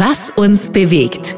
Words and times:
Was 0.00 0.30
uns 0.30 0.70
bewegt. 0.70 1.36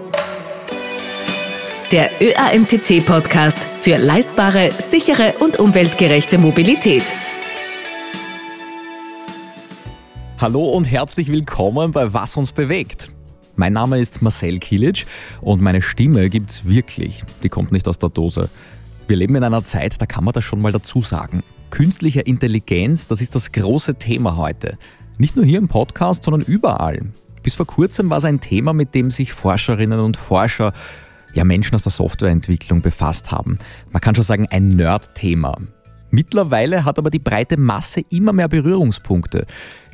Der 1.92 2.10
ÖAMTC-Podcast 2.20 3.56
für 3.58 3.96
leistbare, 3.96 4.70
sichere 4.78 5.36
und 5.40 5.58
umweltgerechte 5.58 6.36
Mobilität. 6.36 7.04
Hallo 10.36 10.68
und 10.68 10.84
herzlich 10.84 11.28
willkommen 11.28 11.92
bei 11.92 12.12
Was 12.12 12.36
uns 12.36 12.52
bewegt. 12.52 13.10
Mein 13.56 13.72
Name 13.72 13.98
ist 13.98 14.20
Marcel 14.20 14.58
Kilic 14.58 15.06
und 15.40 15.62
meine 15.62 15.80
Stimme 15.80 16.28
gibt's 16.28 16.66
wirklich. 16.66 17.22
Die 17.42 17.48
kommt 17.48 17.72
nicht 17.72 17.88
aus 17.88 17.98
der 17.98 18.10
Dose. 18.10 18.50
Wir 19.08 19.16
leben 19.16 19.36
in 19.36 19.44
einer 19.44 19.62
Zeit, 19.62 19.98
da 20.02 20.04
kann 20.04 20.24
man 20.24 20.34
das 20.34 20.44
schon 20.44 20.60
mal 20.60 20.72
dazu 20.72 21.00
sagen. 21.00 21.42
Künstliche 21.70 22.20
Intelligenz, 22.20 23.06
das 23.06 23.22
ist 23.22 23.34
das 23.34 23.52
große 23.52 23.94
Thema 23.94 24.36
heute. 24.36 24.76
Nicht 25.16 25.34
nur 25.34 25.46
hier 25.46 25.58
im 25.58 25.68
Podcast, 25.68 26.24
sondern 26.24 26.42
überall. 26.42 27.10
Bis 27.42 27.54
vor 27.54 27.66
kurzem 27.66 28.10
war 28.10 28.18
es 28.18 28.24
ein 28.24 28.40
Thema, 28.40 28.72
mit 28.72 28.94
dem 28.94 29.10
sich 29.10 29.32
Forscherinnen 29.32 30.00
und 30.00 30.16
Forscher, 30.16 30.72
ja 31.32 31.44
Menschen 31.44 31.74
aus 31.74 31.82
der 31.82 31.92
Softwareentwicklung 31.92 32.82
befasst 32.82 33.30
haben. 33.30 33.58
Man 33.90 34.00
kann 34.00 34.14
schon 34.14 34.24
sagen, 34.24 34.46
ein 34.50 34.68
Nerd-Thema. 34.68 35.58
Mittlerweile 36.10 36.84
hat 36.84 36.98
aber 36.98 37.10
die 37.10 37.20
breite 37.20 37.56
Masse 37.56 38.02
immer 38.10 38.32
mehr 38.32 38.48
Berührungspunkte. 38.48 39.46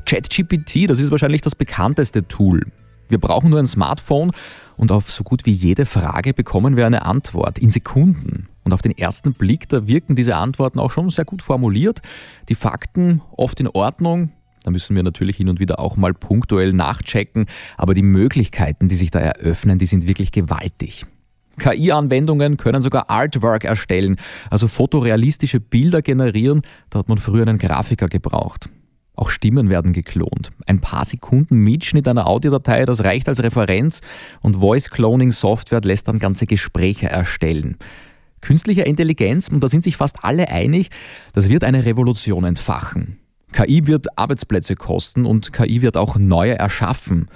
ChatGPT, 0.05 0.89
das 0.89 0.99
ist 0.99 1.11
wahrscheinlich 1.11 1.41
das 1.41 1.53
bekannteste 1.53 2.27
Tool. 2.27 2.65
Wir 3.09 3.19
brauchen 3.19 3.49
nur 3.49 3.59
ein 3.59 3.67
Smartphone 3.67 4.31
und 4.75 4.91
auf 4.91 5.11
so 5.11 5.23
gut 5.23 5.45
wie 5.45 5.51
jede 5.51 5.85
Frage 5.85 6.33
bekommen 6.33 6.75
wir 6.75 6.85
eine 6.85 7.03
Antwort 7.03 7.57
in 7.59 7.69
Sekunden. 7.69 8.49
Und 8.63 8.73
auf 8.73 8.81
den 8.81 8.97
ersten 8.97 9.33
Blick, 9.33 9.69
da 9.69 9.87
wirken 9.87 10.15
diese 10.15 10.35
Antworten 10.35 10.79
auch 10.79 10.91
schon 10.91 11.09
sehr 11.09 11.23
gut 11.23 11.41
formuliert. 11.41 12.01
Die 12.49 12.55
Fakten 12.55 13.21
oft 13.31 13.59
in 13.61 13.69
Ordnung, 13.69 14.31
da 14.67 14.71
müssen 14.71 14.97
wir 14.97 15.03
natürlich 15.03 15.37
hin 15.37 15.47
und 15.47 15.61
wieder 15.61 15.79
auch 15.79 15.95
mal 15.95 16.13
punktuell 16.13 16.73
nachchecken, 16.73 17.45
aber 17.77 17.93
die 17.93 18.01
Möglichkeiten, 18.01 18.89
die 18.89 18.95
sich 18.95 19.11
da 19.11 19.19
eröffnen, 19.19 19.79
die 19.79 19.85
sind 19.85 20.09
wirklich 20.09 20.33
gewaltig. 20.33 21.05
KI-Anwendungen 21.57 22.57
können 22.57 22.81
sogar 22.81 23.09
Artwork 23.09 23.63
erstellen, 23.63 24.17
also 24.49 24.67
fotorealistische 24.67 25.61
Bilder 25.61 26.01
generieren. 26.01 26.63
Da 26.89 26.99
hat 26.99 27.07
man 27.07 27.17
früher 27.17 27.43
einen 27.47 27.59
Grafiker 27.59 28.07
gebraucht. 28.07 28.67
Auch 29.15 29.29
Stimmen 29.29 29.69
werden 29.69 29.93
geklont. 29.93 30.49
Ein 30.65 30.81
paar 30.81 31.05
Sekunden 31.05 31.59
Mitschnitt 31.59 32.09
einer 32.09 32.27
Audiodatei, 32.27 32.83
das 32.83 33.05
reicht 33.05 33.29
als 33.29 33.41
Referenz 33.41 34.01
und 34.41 34.57
Voice 34.57 34.89
Cloning 34.89 35.31
Software 35.31 35.79
lässt 35.81 36.09
dann 36.09 36.19
ganze 36.19 36.45
Gespräche 36.45 37.07
erstellen. 37.07 37.77
Künstliche 38.41 38.81
Intelligenz, 38.81 39.47
und 39.47 39.63
da 39.63 39.69
sind 39.69 39.85
sich 39.85 39.95
fast 39.95 40.25
alle 40.25 40.49
einig, 40.49 40.89
das 41.31 41.47
wird 41.47 41.63
eine 41.63 41.85
Revolution 41.85 42.43
entfachen. 42.43 43.17
KI 43.51 43.87
wird 43.87 44.17
Arbeitsplätze 44.17 44.75
kosten 44.75 45.25
und 45.25 45.53
KI 45.53 45.81
wird 45.81 45.97
auch 45.97 46.17
neue 46.17 46.57
erschaffen. 46.57 47.29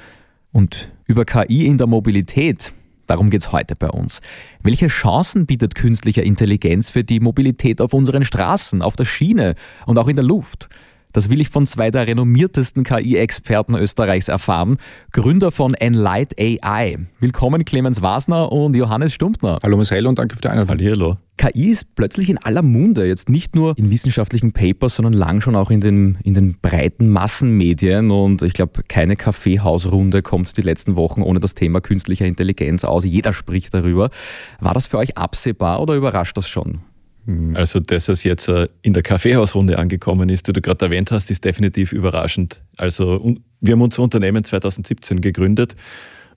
Und 0.51 0.91
über 1.05 1.25
KI 1.25 1.65
in 1.65 1.77
der 1.77 1.87
Mobilität, 1.87 2.73
darum 3.07 3.29
geht 3.29 3.41
es 3.41 3.51
heute 3.51 3.75
bei 3.75 3.89
uns. 3.89 4.21
Welche 4.61 4.87
Chancen 4.87 5.45
bietet 5.45 5.75
künstliche 5.75 6.21
Intelligenz 6.21 6.89
für 6.89 7.03
die 7.03 7.19
Mobilität 7.19 7.79
auf 7.81 7.93
unseren 7.93 8.25
Straßen, 8.25 8.81
auf 8.81 8.95
der 8.95 9.05
Schiene 9.05 9.55
und 9.85 9.97
auch 9.97 10.07
in 10.07 10.15
der 10.17 10.25
Luft? 10.25 10.69
Das 11.13 11.29
will 11.29 11.41
ich 11.41 11.49
von 11.49 11.65
zwei 11.65 11.91
der 11.91 12.07
renommiertesten 12.07 12.83
KI-Experten 12.83 13.75
Österreichs 13.75 14.29
erfahren, 14.29 14.77
Gründer 15.11 15.51
von 15.51 15.73
Enlight 15.73 16.39
AI. 16.39 16.99
Willkommen 17.19 17.65
Clemens 17.65 18.01
Wasner 18.01 18.51
und 18.51 18.75
Johannes 18.75 19.13
Stumptner. 19.13 19.57
Hallo 19.61 19.75
Marcel 19.75 20.07
und 20.07 20.19
danke 20.19 20.35
für 20.35 20.41
die 20.41 20.47
Einladung. 20.47 20.77
Hallo. 20.79 21.17
KI 21.37 21.71
ist 21.71 21.95
plötzlich 21.95 22.29
in 22.29 22.37
aller 22.37 22.61
Munde, 22.61 23.07
jetzt 23.07 23.27
nicht 23.27 23.55
nur 23.55 23.77
in 23.77 23.89
wissenschaftlichen 23.89 24.53
Papers, 24.53 24.95
sondern 24.95 25.13
lang 25.13 25.41
schon 25.41 25.55
auch 25.55 25.69
in 25.71 25.81
den, 25.81 26.17
in 26.23 26.33
den 26.33 26.57
breiten 26.61 27.09
Massenmedien. 27.09 28.11
Und 28.11 28.41
ich 28.43 28.53
glaube, 28.53 28.81
keine 28.87 29.15
Kaffeehausrunde 29.15 30.21
kommt 30.21 30.55
die 30.55 30.61
letzten 30.61 30.95
Wochen 30.95 31.23
ohne 31.23 31.39
das 31.39 31.55
Thema 31.55 31.81
künstlicher 31.81 32.25
Intelligenz 32.25 32.85
aus. 32.85 33.03
Jeder 33.03 33.33
spricht 33.33 33.73
darüber. 33.73 34.11
War 34.59 34.73
das 34.73 34.87
für 34.87 34.97
euch 34.99 35.17
absehbar 35.17 35.81
oder 35.81 35.95
überrascht 35.95 36.37
das 36.37 36.47
schon? 36.47 36.81
Hm. 37.25 37.55
Also, 37.55 37.79
dass 37.79 38.09
es 38.09 38.23
jetzt 38.23 38.47
äh, 38.47 38.67
in 38.81 38.93
der 38.93 39.03
Kaffeehausrunde 39.03 39.77
angekommen 39.77 40.29
ist, 40.29 40.47
die 40.47 40.53
du 40.53 40.61
gerade 40.61 40.85
erwähnt 40.85 41.11
hast, 41.11 41.29
ist 41.31 41.45
definitiv 41.45 41.93
überraschend. 41.93 42.63
Also, 42.77 43.21
wir 43.59 43.73
haben 43.73 43.81
unser 43.81 44.01
Unternehmen 44.03 44.43
2017 44.43 45.21
gegründet 45.21 45.75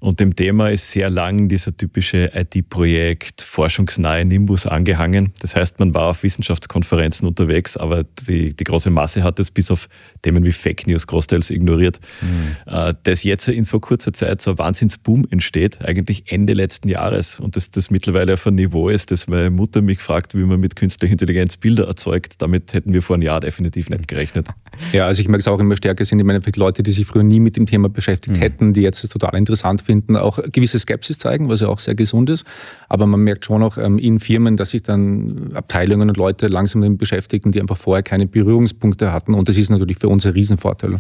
und 0.01 0.21
dem 0.21 0.37
Thema 0.37 0.71
ist 0.71 0.91
sehr 0.91 1.11
lang 1.11 1.49
dieser 1.49 1.77
typische 1.77 2.31
IT-Projekt, 2.35 3.43
forschungsnahe 3.43 4.25
Nimbus 4.25 4.67
angehangen. 4.67 5.33
Das 5.41 5.57
heißt, 5.57 5.79
man 5.79 5.95
war 5.95 6.11
auf 6.11 6.23
Wissenschaftskonferenzen 6.23 7.27
unterwegs, 7.27 7.77
aber 7.77 8.05
die, 8.29 8.55
die 8.55 8.65
große 8.65 8.91
Masse 8.91 9.23
hat 9.23 9.41
es 9.41 9.51
bis 9.51 9.71
auf 9.71 9.89
Themen 10.23 10.45
wie 10.45 10.53
Fake 10.53 10.87
News 10.87 11.07
großteils 11.07 11.51
ignoriert. 11.51 12.01
Mhm. 12.21 12.95
Dass 13.03 13.23
jetzt 13.25 13.49
in 13.49 13.65
so 13.65 13.81
kurzer 13.81 14.13
Zeit 14.13 14.41
so 14.41 14.53
ein 14.53 14.59
Wahnsinnsboom 14.59 15.27
entsteht, 15.31 15.83
eigentlich 15.83 16.31
Ende 16.33 16.53
letzten 16.53 16.89
Jahres 16.89 17.41
und 17.41 17.57
dass 17.57 17.71
das 17.71 17.91
mittlerweile 17.91 18.35
auf 18.35 18.47
ein 18.47 18.55
Niveau 18.55 18.89
ist, 18.89 19.11
dass 19.11 19.27
meine 19.27 19.51
Mutter 19.51 19.83
mich 19.83 20.01
fragt, 20.01 20.35
wie 20.35 20.45
man 20.45 20.61
mit 20.61 20.77
künstlicher 20.77 21.13
Intelligenz 21.13 21.57
Bilder 21.57 21.87
erzeugt, 21.87 22.35
damit 22.39 22.73
hätten 22.75 22.93
wir 22.93 23.03
vor 23.03 23.15
einem 23.15 23.23
Jahr 23.23 23.41
definitiv 23.41 23.91
nicht 23.91 24.09
gerechnet. 24.09 24.49
Ja, 24.93 25.07
also 25.07 25.21
ich 25.21 25.29
merke 25.29 25.41
es 25.41 25.49
auch 25.49 25.61
immer 25.61 25.77
stärker 25.77 26.05
sind 26.05 26.21
im 26.21 26.29
Endeffekt 26.29 26.57
Leute, 26.57 26.83
die 26.83 26.91
sich 26.91 27.07
früher 27.07 27.23
nie 27.23 27.41
mit 27.41 27.57
dem 27.57 27.67
Thema 27.67 27.89
beschäftigt 27.89 28.37
mhm. 28.37 28.41
hätten, 28.41 28.73
die 28.73 28.83
jetzt 28.83 29.03
das 29.03 29.11
total 29.11 29.37
interessant 29.37 29.83
finden 29.85 30.17
auch 30.17 30.39
gewisse 30.51 30.79
Skepsis 30.79 31.19
zeigen, 31.19 31.49
was 31.49 31.61
ja 31.61 31.69
auch 31.69 31.79
sehr 31.79 31.95
gesund 31.95 32.31
ist. 32.31 32.45
Aber 32.89 33.07
man 33.07 33.21
merkt 33.21 33.45
schon 33.45 33.63
auch 33.63 33.79
ähm, 33.79 33.99
in 33.99 34.19
Firmen, 34.19 34.57
dass 34.57 34.71
sich 34.71 34.83
dann 34.83 35.53
Abteilungen 35.55 36.09
und 36.09 36.17
Leute 36.17 36.49
langsam 36.49 36.83
damit 36.83 36.99
beschäftigen, 36.99 37.53
die 37.53 37.61
einfach 37.61 37.77
vorher 37.77 38.03
keine 38.03 38.27
Berührungspunkte 38.27 39.13
hatten. 39.13 39.35
Und 39.35 39.49
das 39.49 39.57
ist 39.57 39.71
natürlich 39.71 39.99
für 39.99 40.09
uns 40.09 40.27
ein 40.27 40.33
Riesenvorteil. 40.33 40.99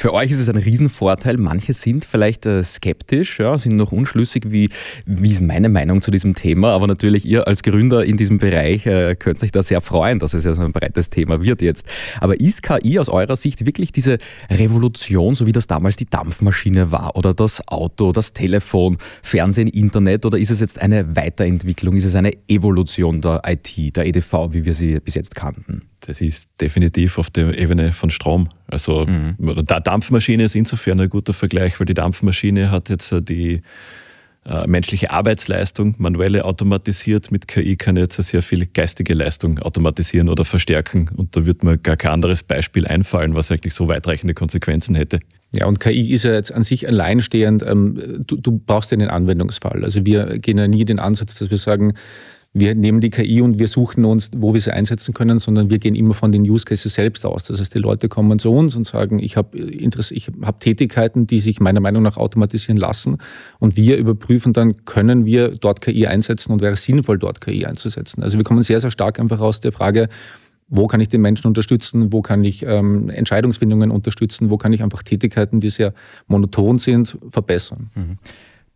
Für 0.00 0.14
euch 0.14 0.30
ist 0.30 0.38
es 0.38 0.48
ein 0.48 0.54
Riesenvorteil. 0.54 1.38
Manche 1.38 1.72
sind 1.72 2.04
vielleicht 2.04 2.46
äh, 2.46 2.62
skeptisch, 2.62 3.40
ja, 3.40 3.58
sind 3.58 3.74
noch 3.74 3.90
unschlüssig, 3.90 4.44
wie, 4.46 4.68
wie 5.06 5.32
ist 5.32 5.40
meine 5.40 5.68
Meinung 5.68 6.02
zu 6.02 6.12
diesem 6.12 6.36
Thema. 6.36 6.70
Aber 6.70 6.86
natürlich, 6.86 7.26
ihr 7.26 7.48
als 7.48 7.64
Gründer 7.64 8.04
in 8.04 8.16
diesem 8.16 8.38
Bereich 8.38 8.86
äh, 8.86 9.16
könnt 9.16 9.40
sich 9.40 9.50
da 9.50 9.60
sehr 9.60 9.80
freuen, 9.80 10.20
dass 10.20 10.34
es 10.34 10.44
ja 10.44 10.54
so 10.54 10.62
ein 10.62 10.70
breites 10.70 11.10
Thema 11.10 11.42
wird 11.42 11.62
jetzt. 11.62 11.84
Aber 12.20 12.38
ist 12.38 12.62
KI 12.62 13.00
aus 13.00 13.08
eurer 13.08 13.34
Sicht 13.34 13.66
wirklich 13.66 13.90
diese 13.90 14.18
Revolution, 14.48 15.34
so 15.34 15.46
wie 15.46 15.52
das 15.52 15.66
damals 15.66 15.96
die 15.96 16.06
Dampfmaschine 16.06 16.92
war 16.92 17.16
oder 17.16 17.34
das 17.34 17.66
Auto, 17.66 18.12
das 18.12 18.32
Telefon, 18.32 18.98
Fernsehen, 19.24 19.66
Internet 19.66 20.24
oder 20.24 20.38
ist 20.38 20.52
es 20.52 20.60
jetzt 20.60 20.80
eine 20.80 21.16
Weiterentwicklung, 21.16 21.96
ist 21.96 22.04
es 22.04 22.14
eine 22.14 22.34
Evolution 22.46 23.20
der 23.20 23.42
IT, 23.44 23.96
der 23.96 24.06
EDV, 24.06 24.52
wie 24.52 24.64
wir 24.64 24.74
sie 24.74 25.00
bis 25.00 25.16
jetzt 25.16 25.34
kannten? 25.34 25.88
Das 26.00 26.20
ist 26.20 26.50
definitiv 26.60 27.18
auf 27.18 27.30
der 27.30 27.58
Ebene 27.58 27.92
von 27.92 28.10
Strom. 28.10 28.48
Also 28.66 29.04
mhm. 29.04 29.36
Dampfmaschine 29.64 30.44
ist 30.44 30.54
insofern 30.54 31.00
ein 31.00 31.08
guter 31.08 31.32
Vergleich, 31.32 31.78
weil 31.80 31.86
die 31.86 31.94
Dampfmaschine 31.94 32.70
hat 32.70 32.88
jetzt 32.88 33.12
äh, 33.12 33.22
die 33.22 33.62
äh, 34.48 34.66
menschliche 34.66 35.10
Arbeitsleistung, 35.10 35.94
manuelle 35.98 36.44
automatisiert. 36.44 37.30
Mit 37.30 37.48
KI 37.48 37.76
kann 37.76 37.96
jetzt 37.96 38.16
sehr 38.16 38.42
viel 38.42 38.66
geistige 38.66 39.12
Leistung 39.12 39.58
automatisieren 39.58 40.28
oder 40.28 40.44
verstärken. 40.44 41.10
Und 41.14 41.36
da 41.36 41.44
wird 41.44 41.62
mir 41.62 41.76
gar 41.76 41.96
kein 41.96 42.12
anderes 42.12 42.42
Beispiel 42.42 42.86
einfallen, 42.86 43.34
was 43.34 43.50
eigentlich 43.50 43.74
so 43.74 43.88
weitreichende 43.88 44.34
Konsequenzen 44.34 44.94
hätte. 44.94 45.20
Ja, 45.52 45.66
und 45.66 45.80
KI 45.80 46.12
ist 46.12 46.24
ja 46.24 46.32
jetzt 46.32 46.52
an 46.52 46.62
sich 46.62 46.88
alleinstehend. 46.88 47.62
Ähm, 47.62 48.22
du, 48.26 48.36
du 48.36 48.58
brauchst 48.58 48.90
ja 48.90 48.96
einen 48.96 49.08
Anwendungsfall. 49.08 49.84
Also 49.84 50.06
wir 50.06 50.38
gehen 50.38 50.56
ja 50.56 50.68
nie 50.68 50.84
den 50.84 50.98
Ansatz, 50.98 51.38
dass 51.38 51.50
wir 51.50 51.58
sagen, 51.58 51.94
wir 52.58 52.74
nehmen 52.74 53.00
die 53.00 53.10
KI 53.10 53.40
und 53.40 53.58
wir 53.58 53.68
suchen 53.68 54.04
uns, 54.04 54.30
wo 54.36 54.54
wir 54.54 54.60
sie 54.60 54.72
einsetzen 54.72 55.14
können, 55.14 55.38
sondern 55.38 55.70
wir 55.70 55.78
gehen 55.78 55.94
immer 55.94 56.14
von 56.14 56.32
den 56.32 56.42
Use 56.42 56.64
Cases 56.64 56.92
selbst 56.92 57.24
aus. 57.26 57.44
Das 57.44 57.60
heißt, 57.60 57.74
die 57.74 57.78
Leute 57.78 58.08
kommen 58.08 58.38
zu 58.38 58.52
uns 58.52 58.76
und 58.76 58.84
sagen, 58.84 59.18
ich 59.18 59.36
habe 59.36 59.58
ich 59.58 60.30
hab 60.42 60.60
Tätigkeiten, 60.60 61.26
die 61.26 61.40
sich 61.40 61.60
meiner 61.60 61.80
Meinung 61.80 62.02
nach 62.02 62.16
automatisieren 62.16 62.76
lassen 62.76 63.18
und 63.58 63.76
wir 63.76 63.96
überprüfen 63.96 64.52
dann, 64.52 64.84
können 64.84 65.24
wir 65.24 65.50
dort 65.50 65.80
KI 65.80 66.06
einsetzen 66.06 66.52
und 66.52 66.60
wäre 66.60 66.72
es 66.72 66.84
sinnvoll, 66.84 67.18
dort 67.18 67.40
KI 67.40 67.66
einzusetzen. 67.66 68.22
Also 68.22 68.38
wir 68.38 68.44
kommen 68.44 68.62
sehr, 68.62 68.80
sehr 68.80 68.90
stark 68.90 69.18
einfach 69.20 69.40
aus 69.40 69.60
der 69.60 69.72
Frage, 69.72 70.08
wo 70.68 70.86
kann 70.86 71.00
ich 71.00 71.08
den 71.08 71.22
Menschen 71.22 71.46
unterstützen, 71.46 72.12
wo 72.12 72.22
kann 72.22 72.44
ich 72.44 72.62
ähm, 72.62 73.08
Entscheidungsfindungen 73.08 73.90
unterstützen, 73.90 74.50
wo 74.50 74.58
kann 74.58 74.72
ich 74.72 74.82
einfach 74.82 75.02
Tätigkeiten, 75.02 75.60
die 75.60 75.70
sehr 75.70 75.94
monoton 76.26 76.78
sind, 76.78 77.18
verbessern. 77.30 77.90
Mhm. 77.94 78.18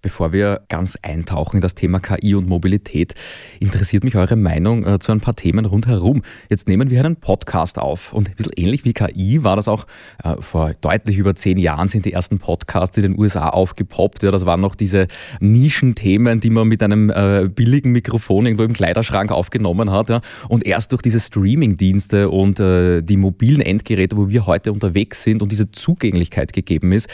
Bevor 0.02 0.32
wir 0.32 0.62
ganz 0.68 0.98
eintauchen 1.00 1.58
in 1.58 1.60
das 1.60 1.76
Thema 1.76 2.00
KI 2.00 2.34
und 2.34 2.48
Mobilität, 2.48 3.14
interessiert 3.60 4.02
mich 4.02 4.16
eure 4.16 4.34
Meinung 4.34 4.84
äh, 4.84 4.98
zu 4.98 5.12
ein 5.12 5.20
paar 5.20 5.36
Themen 5.36 5.64
rundherum. 5.64 6.22
Jetzt 6.50 6.66
nehmen 6.66 6.90
wir 6.90 7.04
einen 7.04 7.14
Podcast 7.14 7.78
auf 7.78 8.12
und 8.12 8.28
ein 8.28 8.34
bisschen 8.34 8.52
ähnlich 8.56 8.84
wie 8.84 8.94
KI 8.94 9.44
war 9.44 9.54
das 9.54 9.68
auch 9.68 9.86
äh, 10.24 10.34
vor 10.40 10.72
deutlich 10.80 11.18
über 11.18 11.36
zehn 11.36 11.56
Jahren 11.56 11.86
sind 11.86 12.04
die 12.04 12.12
ersten 12.12 12.40
Podcasts 12.40 12.96
in 12.96 13.04
den 13.04 13.16
USA 13.16 13.50
aufgepoppt. 13.50 14.24
Ja, 14.24 14.32
das 14.32 14.44
waren 14.44 14.60
noch 14.60 14.74
diese 14.74 15.06
Nischenthemen, 15.38 16.40
die 16.40 16.50
man 16.50 16.66
mit 16.66 16.82
einem 16.82 17.08
äh, 17.08 17.48
billigen 17.48 17.92
Mikrofon 17.92 18.46
irgendwo 18.46 18.64
im 18.64 18.72
Kleiderschrank 18.72 19.30
aufgenommen 19.30 19.92
hat. 19.92 20.08
Ja. 20.08 20.20
Und 20.48 20.66
erst 20.66 20.90
durch 20.90 21.02
diese 21.02 21.20
Streaming-Dienste 21.20 22.28
und 22.28 22.58
äh, 22.58 23.02
die 23.02 23.16
mobilen 23.16 23.60
Endgeräte, 23.60 24.16
wo 24.16 24.28
wir 24.28 24.46
heute 24.46 24.72
unterwegs 24.72 25.22
sind 25.22 25.42
und 25.42 25.52
diese 25.52 25.70
Zugänglichkeit 25.70 26.52
gegeben 26.52 26.90
ist, 26.90 27.08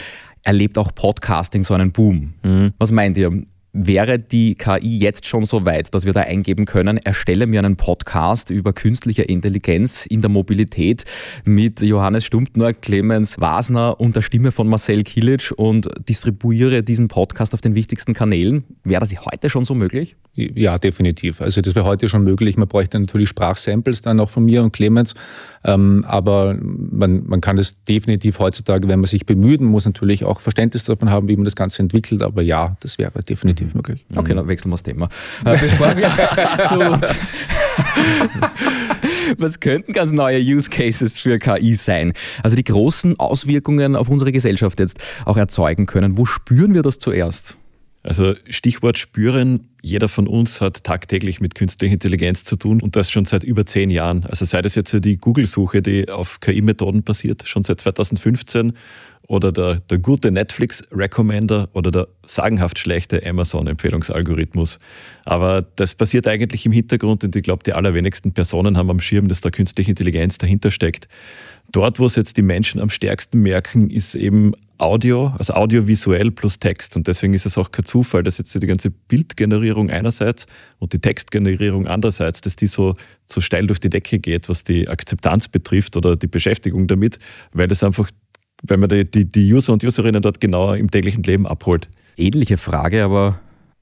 erlebt 0.49 0.79
auch 0.79 0.93
Podcasting 0.95 1.63
so 1.63 1.75
einen 1.75 1.91
Boom. 1.91 2.33
Mhm. 2.41 2.73
Was 2.79 2.91
meint 2.91 3.15
ihr? 3.17 3.31
Wäre 3.71 4.17
die 4.17 4.55
KI 4.55 4.97
jetzt 4.97 5.27
schon 5.27 5.45
so 5.45 5.63
weit, 5.63 5.93
dass 5.93 6.03
wir 6.03 6.13
da 6.13 6.21
eingeben 6.21 6.65
können, 6.65 6.97
erstelle 6.97 7.45
mir 7.45 7.59
einen 7.59 7.75
Podcast 7.75 8.49
über 8.49 8.73
künstliche 8.73 9.21
Intelligenz 9.21 10.07
in 10.07 10.21
der 10.21 10.29
Mobilität 10.31 11.03
mit 11.45 11.79
Johannes 11.81 12.25
Stumptner, 12.25 12.73
Clemens 12.73 13.39
Wasner 13.39 13.99
und 13.99 14.15
der 14.15 14.23
Stimme 14.23 14.51
von 14.51 14.67
Marcel 14.67 15.03
Kilic 15.03 15.53
und 15.55 15.87
distribuiere 16.09 16.81
diesen 16.81 17.09
Podcast 17.09 17.53
auf 17.53 17.61
den 17.61 17.75
wichtigsten 17.75 18.15
Kanälen? 18.15 18.63
Wäre 18.83 19.01
das 19.01 19.13
heute 19.23 19.51
schon 19.51 19.65
so 19.65 19.75
möglich? 19.75 20.15
Ja, 20.33 20.77
definitiv. 20.77 21.41
Also 21.41 21.61
das 21.61 21.75
wäre 21.75 21.85
heute 21.85 22.07
schon 22.07 22.23
möglich. 22.23 22.57
Man 22.57 22.67
bräuchte 22.67 22.99
natürlich 22.99 23.29
Sprachsamples 23.29 24.01
dann 24.01 24.19
auch 24.19 24.29
von 24.29 24.45
mir 24.45 24.63
und 24.63 24.71
Clemens. 24.71 25.13
Ähm, 25.65 26.05
aber 26.07 26.57
man, 26.61 27.27
man 27.27 27.41
kann 27.41 27.57
es 27.57 27.83
definitiv 27.83 28.39
heutzutage, 28.39 28.87
wenn 28.87 28.99
man 28.99 29.07
sich 29.07 29.25
bemüht, 29.25 29.59
man 29.59 29.71
muss 29.71 29.85
natürlich 29.85 30.23
auch 30.23 30.39
Verständnis 30.39 30.85
davon 30.85 31.09
haben, 31.09 31.27
wie 31.27 31.35
man 31.35 31.45
das 31.45 31.55
Ganze 31.55 31.81
entwickelt. 31.81 32.21
Aber 32.21 32.41
ja, 32.41 32.77
das 32.79 32.97
wäre 32.97 33.21
definitiv 33.21 33.58
mhm. 33.67 33.71
möglich. 33.75 34.05
Okay, 34.15 34.33
dann 34.33 34.47
wechseln 34.47 34.71
wir 34.71 34.75
das 34.75 34.83
Thema. 34.83 35.09
Äh, 35.45 35.51
bevor 35.51 35.95
wir 35.95 36.11
zu 36.67 36.79
uns 36.79 37.13
Was 39.37 39.59
könnten 39.59 39.93
ganz 39.93 40.11
neue 40.11 40.39
Use 40.39 40.69
Cases 40.69 41.19
für 41.19 41.39
KI 41.39 41.75
sein? 41.75 42.13
Also 42.43 42.55
die 42.55 42.63
großen 42.63 43.19
Auswirkungen 43.19 43.95
auf 43.95 44.09
unsere 44.09 44.31
Gesellschaft 44.31 44.79
jetzt 44.79 44.99
auch 45.25 45.37
erzeugen 45.37 45.85
können. 45.85 46.17
Wo 46.17 46.25
spüren 46.25 46.73
wir 46.73 46.81
das 46.81 46.97
zuerst? 46.99 47.57
Also 48.01 48.33
Stichwort 48.49 48.97
spüren, 48.97 49.67
jeder 49.81 50.07
von 50.07 50.27
uns 50.27 50.61
hat 50.61 50.85
tagtäglich 50.85 51.41
mit 51.41 51.53
künstlicher 51.53 51.93
Intelligenz 51.93 52.45
zu 52.45 52.55
tun 52.55 52.81
und 52.81 52.95
das 52.95 53.11
schon 53.11 53.25
seit 53.25 53.43
über 53.43 53.65
zehn 53.65 53.89
Jahren. 53.89 54.23
Also 54.25 54.45
sei 54.45 54.61
das 54.61 54.75
jetzt 54.75 54.95
die 55.03 55.17
Google-Suche, 55.17 55.81
die 55.81 56.09
auf 56.09 56.39
KI-Methoden 56.39 57.03
basiert, 57.03 57.45
schon 57.45 57.63
seit 57.63 57.81
2015 57.81 58.73
oder 59.29 59.51
der, 59.51 59.75
der 59.75 59.99
gute 59.99 60.31
Netflix-Recommender 60.31 61.69
oder 61.73 61.91
der 61.91 62.07
sagenhaft 62.25 62.79
schlechte 62.79 63.23
Amazon-Empfehlungsalgorithmus. 63.23 64.79
Aber 65.23 65.61
das 65.75 65.93
passiert 65.93 66.27
eigentlich 66.27 66.65
im 66.65 66.71
Hintergrund 66.71 67.23
und 67.23 67.35
ich 67.35 67.43
glaube, 67.43 67.63
die 67.63 67.73
allerwenigsten 67.73 68.33
Personen 68.33 68.75
haben 68.75 68.89
am 68.89 68.99
Schirm, 68.99 69.27
dass 69.27 69.41
da 69.41 69.51
künstliche 69.51 69.91
Intelligenz 69.91 70.39
dahinter 70.39 70.71
steckt. 70.71 71.07
Dort, 71.71 71.99
wo 71.99 72.07
es 72.07 72.15
jetzt 72.15 72.37
die 72.37 72.41
Menschen 72.41 72.81
am 72.81 72.89
stärksten 72.89 73.41
merken, 73.41 73.91
ist 73.91 74.15
eben 74.15 74.53
Audio, 74.79 75.31
also 75.37 75.53
audiovisuell 75.53 76.31
plus 76.31 76.57
Text. 76.57 76.95
Und 76.95 77.07
deswegen 77.07 77.35
ist 77.35 77.45
es 77.45 77.55
auch 77.59 77.69
kein 77.69 77.85
Zufall, 77.85 78.23
dass 78.23 78.39
jetzt 78.39 78.55
die 78.55 78.65
ganze 78.65 78.89
Bildgenerierung 78.89 79.91
einerseits 79.91 80.47
und 80.79 80.93
die 80.93 80.99
Textgenerierung 80.99 81.85
andererseits, 81.85 82.41
dass 82.41 82.55
die 82.55 82.65
so, 82.65 82.95
so 83.27 83.41
steil 83.41 83.67
durch 83.67 83.79
die 83.79 83.91
Decke 83.91 84.17
geht, 84.17 84.49
was 84.49 84.63
die 84.63 84.87
Akzeptanz 84.87 85.49
betrifft 85.49 85.95
oder 85.97 86.15
die 86.15 86.25
Beschäftigung 86.25 86.87
damit, 86.87 87.19
weil 87.51 87.67
das 87.67 87.83
einfach, 87.83 88.09
wenn 88.63 88.79
man 88.79 88.89
die, 88.89 89.09
die, 89.09 89.25
die 89.25 89.53
User 89.53 89.73
und 89.73 89.83
Userinnen 89.83 90.21
dort 90.21 90.39
genauer 90.39 90.77
im 90.77 90.91
täglichen 90.91 91.23
Leben 91.23 91.47
abholt. 91.47 91.89
Ähnliche 92.17 92.57
Frage, 92.57 93.03
aber 93.03 93.39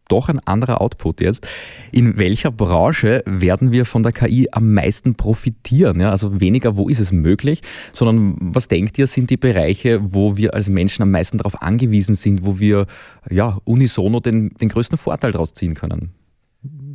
doch 0.07 0.29
ein 0.29 0.39
anderer 0.39 0.81
Output 0.81 1.21
jetzt. 1.21 1.47
In 1.91 2.17
welcher 2.17 2.51
Branche 2.51 3.23
werden 3.25 3.71
wir 3.71 3.85
von 3.85 4.03
der 4.03 4.11
KI 4.11 4.47
am 4.51 4.73
meisten 4.73 5.15
profitieren? 5.15 5.99
Ja, 5.99 6.11
also 6.11 6.39
weniger, 6.39 6.77
wo 6.77 6.87
ist 6.89 6.99
es 6.99 7.11
möglich, 7.11 7.61
sondern 7.91 8.35
was 8.39 8.67
denkt 8.67 8.97
ihr, 8.97 9.07
sind 9.07 9.29
die 9.29 9.37
Bereiche, 9.37 9.99
wo 10.13 10.37
wir 10.37 10.53
als 10.53 10.69
Menschen 10.69 11.01
am 11.01 11.11
meisten 11.11 11.37
darauf 11.37 11.61
angewiesen 11.61 12.15
sind, 12.15 12.45
wo 12.45 12.59
wir 12.59 12.85
ja, 13.29 13.57
unisono 13.65 14.19
den, 14.19 14.49
den 14.61 14.69
größten 14.69 14.97
Vorteil 14.97 15.31
daraus 15.31 15.53
ziehen 15.53 15.73
können? 15.73 16.11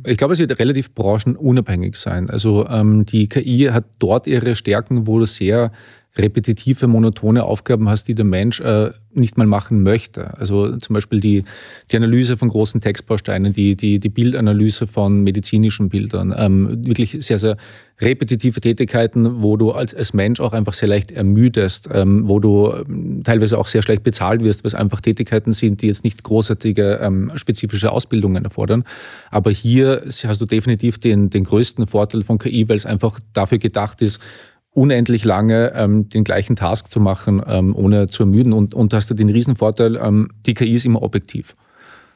Ich 0.05 0.17
glaube, 0.17 0.33
es 0.33 0.39
wird 0.39 0.59
relativ 0.59 0.93
branchenunabhängig 0.93 1.95
sein. 1.95 2.29
Also 2.29 2.67
ähm, 2.67 3.05
die 3.05 3.29
KI 3.29 3.69
hat 3.71 3.85
dort 3.99 4.27
ihre 4.27 4.55
Stärken, 4.55 5.07
wo 5.07 5.23
sehr 5.23 5.71
repetitive, 6.15 6.87
monotone 6.87 7.43
Aufgaben 7.43 7.89
hast, 7.89 8.07
die 8.07 8.13
der 8.13 8.25
Mensch 8.25 8.59
äh, 8.59 8.91
nicht 9.13 9.37
mal 9.37 9.47
machen 9.47 9.81
möchte. 9.81 10.37
Also 10.37 10.77
zum 10.77 10.93
Beispiel 10.93 11.19
die, 11.19 11.43
die 11.91 11.97
Analyse 11.97 12.37
von 12.37 12.49
großen 12.49 12.81
Textbausteinen, 12.81 13.53
die, 13.53 13.75
die, 13.75 13.99
die 13.99 14.09
Bildanalyse 14.09 14.85
von 14.85 15.23
medizinischen 15.23 15.89
Bildern. 15.89 16.33
Ähm, 16.37 16.85
wirklich 16.85 17.17
sehr, 17.19 17.39
sehr 17.39 17.57
repetitive 17.99 18.59
Tätigkeiten, 18.61 19.41
wo 19.41 19.57
du 19.57 19.71
als, 19.71 19.95
als 19.95 20.13
Mensch 20.13 20.39
auch 20.39 20.53
einfach 20.53 20.73
sehr 20.73 20.89
leicht 20.89 21.11
ermüdest, 21.11 21.89
ähm, 21.91 22.27
wo 22.27 22.39
du 22.39 22.71
ähm, 22.71 23.21
teilweise 23.23 23.57
auch 23.57 23.67
sehr 23.67 23.81
schlecht 23.81 24.03
bezahlt 24.03 24.43
wirst, 24.43 24.63
was 24.63 24.75
einfach 24.75 25.01
Tätigkeiten 25.01 25.51
sind, 25.51 25.81
die 25.81 25.87
jetzt 25.87 26.03
nicht 26.03 26.21
großartige 26.23 26.99
ähm, 27.01 27.31
spezifische 27.35 27.91
Ausbildungen 27.91 28.43
erfordern. 28.43 28.83
Aber 29.31 29.49
hier 29.49 30.03
hast 30.05 30.41
du 30.41 30.45
definitiv 30.45 30.99
den, 30.99 31.29
den 31.31 31.43
größten 31.43 31.87
Vorteil 31.87 32.21
von 32.21 32.37
KI, 32.37 32.69
weil 32.69 32.75
es 32.75 32.85
einfach 32.85 33.19
dafür 33.33 33.57
gedacht 33.57 34.01
ist, 34.01 34.19
unendlich 34.73 35.23
lange 35.23 35.71
ähm, 35.75 36.09
den 36.09 36.23
gleichen 36.23 36.55
Task 36.55 36.89
zu 36.89 36.99
machen, 36.99 37.41
ähm, 37.45 37.75
ohne 37.75 38.07
zu 38.07 38.23
ermüden. 38.23 38.53
Und, 38.53 38.73
und 38.73 38.93
hast 38.93 39.09
du 39.09 39.13
den 39.13 39.29
Riesenvorteil, 39.29 39.97
ähm, 39.97 40.29
die 40.45 40.53
KI 40.53 40.73
ist 40.73 40.85
immer 40.85 41.01
objektiv. 41.01 41.53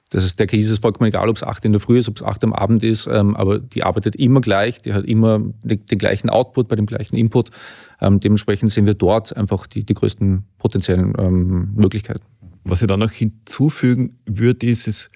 Das 0.10 0.24
ist, 0.24 0.40
der 0.40 0.48
KI 0.48 0.60
ist 0.60 0.70
es 0.70 0.80
vollkommen 0.80 1.10
egal, 1.10 1.28
ob 1.30 1.36
es 1.36 1.44
acht 1.44 1.66
in 1.66 1.74
der 1.74 1.82
Früh 1.82 1.98
ist, 1.98 2.08
ob 2.08 2.16
es 2.16 2.24
acht 2.24 2.44
am 2.44 2.54
Abend 2.54 2.82
ist, 2.82 3.08
ähm, 3.08 3.36
aber 3.36 3.60
die 3.60 3.84
arbeitet 3.84 4.16
immer 4.16 4.40
gleich, 4.40 4.82
die 4.82 4.94
hat 4.94 5.06
immer 5.06 5.40
den, 5.64 5.86
den 5.86 5.98
gleichen 5.98 6.30
Output 6.30 6.70
bei 6.70 6.76
dem 6.76 6.86
gleichen 6.86 7.18
Input. 7.18 7.52
Ähm, 8.00 8.20
dementsprechend 8.20 8.72
sehen 8.72 8.86
wir 8.86 8.94
dort 8.94 9.36
einfach 9.36 9.68
die, 9.68 9.84
die 9.84 9.94
größten 9.94 10.44
potenziellen 10.58 11.14
ähm, 11.20 11.74
Möglichkeiten. 11.76 12.24
Was 12.64 12.82
ich 12.82 12.88
da 12.88 12.98
noch 12.98 13.12
hinzufügen 13.12 14.18
würde, 14.26 14.66
ist, 14.68 14.88
ist 14.88 15.10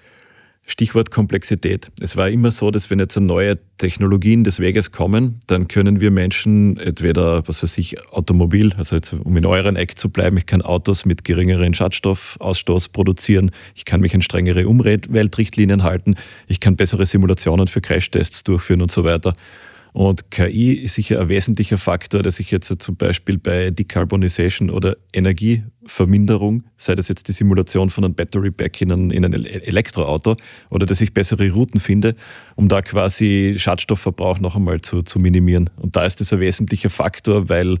Stichwort 0.64 1.10
Komplexität. 1.10 1.90
Es 2.00 2.16
war 2.16 2.30
immer 2.30 2.52
so, 2.52 2.70
dass 2.70 2.88
wenn 2.88 3.00
jetzt 3.00 3.18
neue 3.18 3.58
Technologien 3.78 4.44
des 4.44 4.60
Weges 4.60 4.92
kommen, 4.92 5.40
dann 5.48 5.66
können 5.66 6.00
wir 6.00 6.10
Menschen 6.10 6.76
entweder, 6.76 7.46
was 7.48 7.62
weiß 7.62 7.78
ich, 7.78 8.08
Automobil, 8.12 8.72
also 8.76 8.96
jetzt 8.96 9.12
um 9.12 9.36
in 9.36 9.44
euren 9.44 9.74
Eck 9.74 9.98
zu 9.98 10.08
bleiben, 10.08 10.36
ich 10.36 10.46
kann 10.46 10.62
Autos 10.62 11.04
mit 11.04 11.24
geringeren 11.24 11.74
Schadstoffausstoß 11.74 12.90
produzieren, 12.90 13.50
ich 13.74 13.84
kann 13.84 14.00
mich 14.00 14.14
an 14.14 14.22
strengere 14.22 14.68
Umweltrichtlinien 14.68 15.82
halten, 15.82 16.14
ich 16.46 16.60
kann 16.60 16.76
bessere 16.76 17.06
Simulationen 17.06 17.66
für 17.66 17.80
Crashtests 17.80 18.44
durchführen 18.44 18.82
und 18.82 18.92
so 18.92 19.02
weiter. 19.02 19.34
Und 19.92 20.30
KI 20.30 20.72
ist 20.72 20.94
sicher 20.94 21.20
ein 21.20 21.28
wesentlicher 21.28 21.76
Faktor, 21.76 22.22
der 22.22 22.32
sich 22.32 22.50
jetzt 22.50 22.74
zum 22.82 22.96
Beispiel 22.96 23.36
bei 23.36 23.70
Decarbonisation 23.70 24.70
oder 24.70 24.96
Energieverminderung, 25.12 26.64
sei 26.76 26.94
das 26.94 27.08
jetzt 27.08 27.28
die 27.28 27.32
Simulation 27.32 27.90
von 27.90 28.04
einem 28.04 28.14
Battery 28.14 28.50
Pack 28.50 28.80
in 28.80 28.90
ein, 28.90 29.10
in 29.10 29.24
ein 29.24 29.34
Elektroauto 29.34 30.36
oder 30.70 30.86
dass 30.86 31.02
ich 31.02 31.12
bessere 31.12 31.50
Routen 31.50 31.78
finde, 31.78 32.14
um 32.56 32.68
da 32.68 32.80
quasi 32.80 33.54
Schadstoffverbrauch 33.58 34.40
noch 34.40 34.56
einmal 34.56 34.80
zu, 34.80 35.02
zu 35.02 35.18
minimieren. 35.18 35.68
Und 35.76 35.94
da 35.94 36.06
ist 36.06 36.22
das 36.22 36.32
ein 36.32 36.40
wesentlicher 36.40 36.88
Faktor, 36.88 37.50
weil 37.50 37.78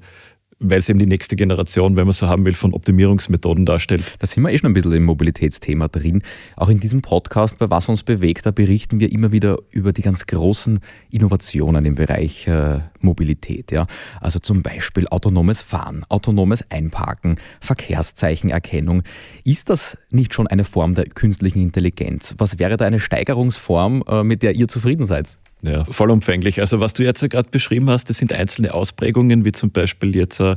weil 0.62 0.78
es 0.78 0.88
eben 0.88 0.98
die 0.98 1.06
nächste 1.06 1.36
Generation, 1.36 1.96
wenn 1.96 2.06
man 2.06 2.12
so 2.12 2.28
haben 2.28 2.44
will, 2.44 2.54
von 2.54 2.72
Optimierungsmethoden 2.72 3.66
darstellt. 3.66 4.04
Da 4.18 4.26
sind 4.26 4.42
wir 4.42 4.50
eh 4.50 4.58
schon 4.58 4.70
ein 4.70 4.74
bisschen 4.74 4.92
im 4.92 5.04
Mobilitätsthema 5.04 5.88
drin. 5.88 6.22
Auch 6.56 6.68
in 6.68 6.80
diesem 6.80 7.02
Podcast, 7.02 7.58
bei 7.58 7.68
Was 7.68 7.88
uns 7.88 8.02
bewegt, 8.02 8.46
da 8.46 8.50
berichten 8.50 9.00
wir 9.00 9.12
immer 9.12 9.32
wieder 9.32 9.58
über 9.70 9.92
die 9.92 10.02
ganz 10.02 10.26
großen 10.26 10.78
Innovationen 11.10 11.84
im 11.84 11.94
Bereich 11.96 12.46
äh, 12.46 12.80
Mobilität. 13.00 13.72
Ja? 13.72 13.86
Also 14.20 14.38
zum 14.38 14.62
Beispiel 14.62 15.08
autonomes 15.08 15.62
Fahren, 15.62 16.04
autonomes 16.08 16.64
Einparken, 16.70 17.36
Verkehrszeichenerkennung. 17.60 19.02
Ist 19.44 19.68
das 19.68 19.98
nicht 20.10 20.32
schon 20.32 20.46
eine 20.46 20.64
Form 20.64 20.94
der 20.94 21.06
künstlichen 21.06 21.60
Intelligenz? 21.60 22.34
Was 22.38 22.58
wäre 22.58 22.76
da 22.76 22.84
eine 22.84 23.00
Steigerungsform, 23.00 24.04
äh, 24.06 24.22
mit 24.22 24.42
der 24.42 24.54
ihr 24.54 24.68
zufrieden 24.68 25.06
seid? 25.06 25.38
Ja, 25.64 25.84
vollumfänglich. 25.84 26.60
Also 26.60 26.80
was 26.80 26.92
du 26.92 27.04
jetzt 27.04 27.28
gerade 27.30 27.48
beschrieben 27.48 27.88
hast, 27.88 28.10
das 28.10 28.18
sind 28.18 28.32
einzelne 28.32 28.74
Ausprägungen, 28.74 29.44
wie 29.44 29.52
zum 29.52 29.70
Beispiel 29.70 30.16
jetzt 30.16 30.40
äh, 30.40 30.56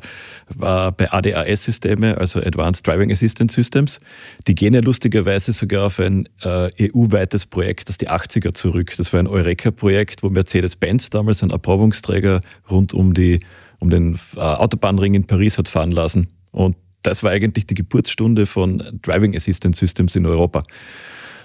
bei 0.57 1.11
ADAS-Systeme, 1.11 2.17
also 2.17 2.39
Advanced 2.39 2.87
Driving 2.87 3.11
Assistance 3.11 3.53
Systems. 3.53 3.99
Die 4.47 4.55
gehen 4.55 4.73
ja 4.73 4.81
lustigerweise 4.81 5.53
sogar 5.53 5.85
auf 5.85 5.99
ein 5.99 6.27
äh, 6.41 6.89
EU-weites 6.89 7.45
Projekt 7.45 7.89
aus 7.89 7.97
die 7.97 8.09
80er 8.09 8.55
zurück. 8.55 8.95
Das 8.97 9.13
war 9.13 9.19
ein 9.19 9.27
Eureka-Projekt, 9.27 10.23
wo 10.23 10.29
Mercedes-Benz 10.29 11.11
damals 11.11 11.43
einen 11.43 11.51
Erprobungsträger 11.51 12.39
rund 12.71 12.95
um, 12.95 13.13
die, 13.13 13.41
um 13.77 13.91
den 13.91 14.19
äh, 14.35 14.39
Autobahnring 14.39 15.13
in 15.13 15.27
Paris 15.27 15.59
hat 15.59 15.67
fahren 15.67 15.91
lassen. 15.91 16.29
Und 16.51 16.77
das 17.03 17.21
war 17.21 17.29
eigentlich 17.29 17.67
die 17.67 17.75
Geburtsstunde 17.75 18.47
von 18.47 18.99
Driving 19.03 19.35
Assistance 19.35 19.79
Systems 19.79 20.15
in 20.15 20.25
Europa. 20.25 20.63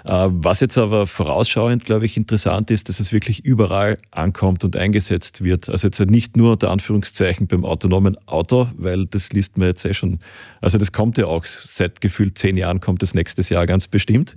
Äh, 0.05 0.29
was 0.31 0.61
jetzt 0.61 0.79
aber 0.79 1.07
vorausschauend, 1.07 1.85
glaube 1.85 2.07
ich, 2.07 2.17
interessant 2.17 2.71
ist, 2.71 2.89
dass 2.89 3.01
es 3.01 3.13
wirklich 3.13 3.45
überall 3.45 3.99
ankommt 4.11 4.65
und 4.65 4.77
eingesetzt 4.77 5.45
wird. 5.45 5.69
Also 5.69 5.87
jetzt 5.89 6.01
nicht 6.01 6.37
nur 6.37 6.53
unter 6.53 6.71
Anführungszeichen 6.71 7.47
beim 7.47 7.65
autonomen 7.65 8.17
Auto, 8.27 8.69
weil 8.77 9.07
das 9.07 9.33
liest 9.33 9.59
man 9.59 9.69
jetzt 9.69 9.85
eh 9.85 9.95
schon. 9.95 10.19
Also 10.61 10.79
das 10.79 10.93
kommt 10.93 11.19
ja 11.19 11.27
auch 11.27 11.45
seit 11.45 12.01
gefühlt 12.01 12.39
zehn 12.39 12.57
Jahren, 12.57 12.81
kommt 12.81 13.03
es 13.03 13.15
nächstes 13.15 13.49
Jahr 13.49 13.67
ganz 13.67 13.89
bestimmt. 13.89 14.37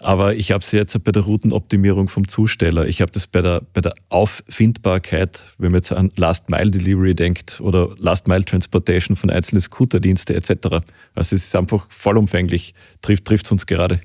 Aber 0.00 0.34
ich 0.36 0.52
habe 0.52 0.62
es 0.62 0.70
jetzt 0.70 1.02
bei 1.02 1.10
der 1.10 1.22
Routenoptimierung 1.22 2.08
vom 2.08 2.28
Zusteller. 2.28 2.86
Ich 2.86 3.00
habe 3.00 3.10
das 3.10 3.26
bei 3.26 3.42
der, 3.42 3.62
bei 3.74 3.80
der 3.80 3.94
Auffindbarkeit, 4.10 5.42
wenn 5.58 5.72
man 5.72 5.78
jetzt 5.78 5.92
an 5.92 6.12
Last-Mile-Delivery 6.14 7.16
denkt 7.16 7.60
oder 7.60 7.96
Last-Mile-Transportation 7.98 9.16
von 9.16 9.28
einzelnen 9.30 9.60
Scooterdienste 9.60 10.34
etc. 10.34 10.50
Also 11.14 11.34
es 11.34 11.44
ist 11.44 11.56
einfach 11.56 11.86
vollumfänglich, 11.88 12.74
trifft 13.02 13.28
es 13.44 13.50
uns 13.50 13.66
gerade. 13.66 14.00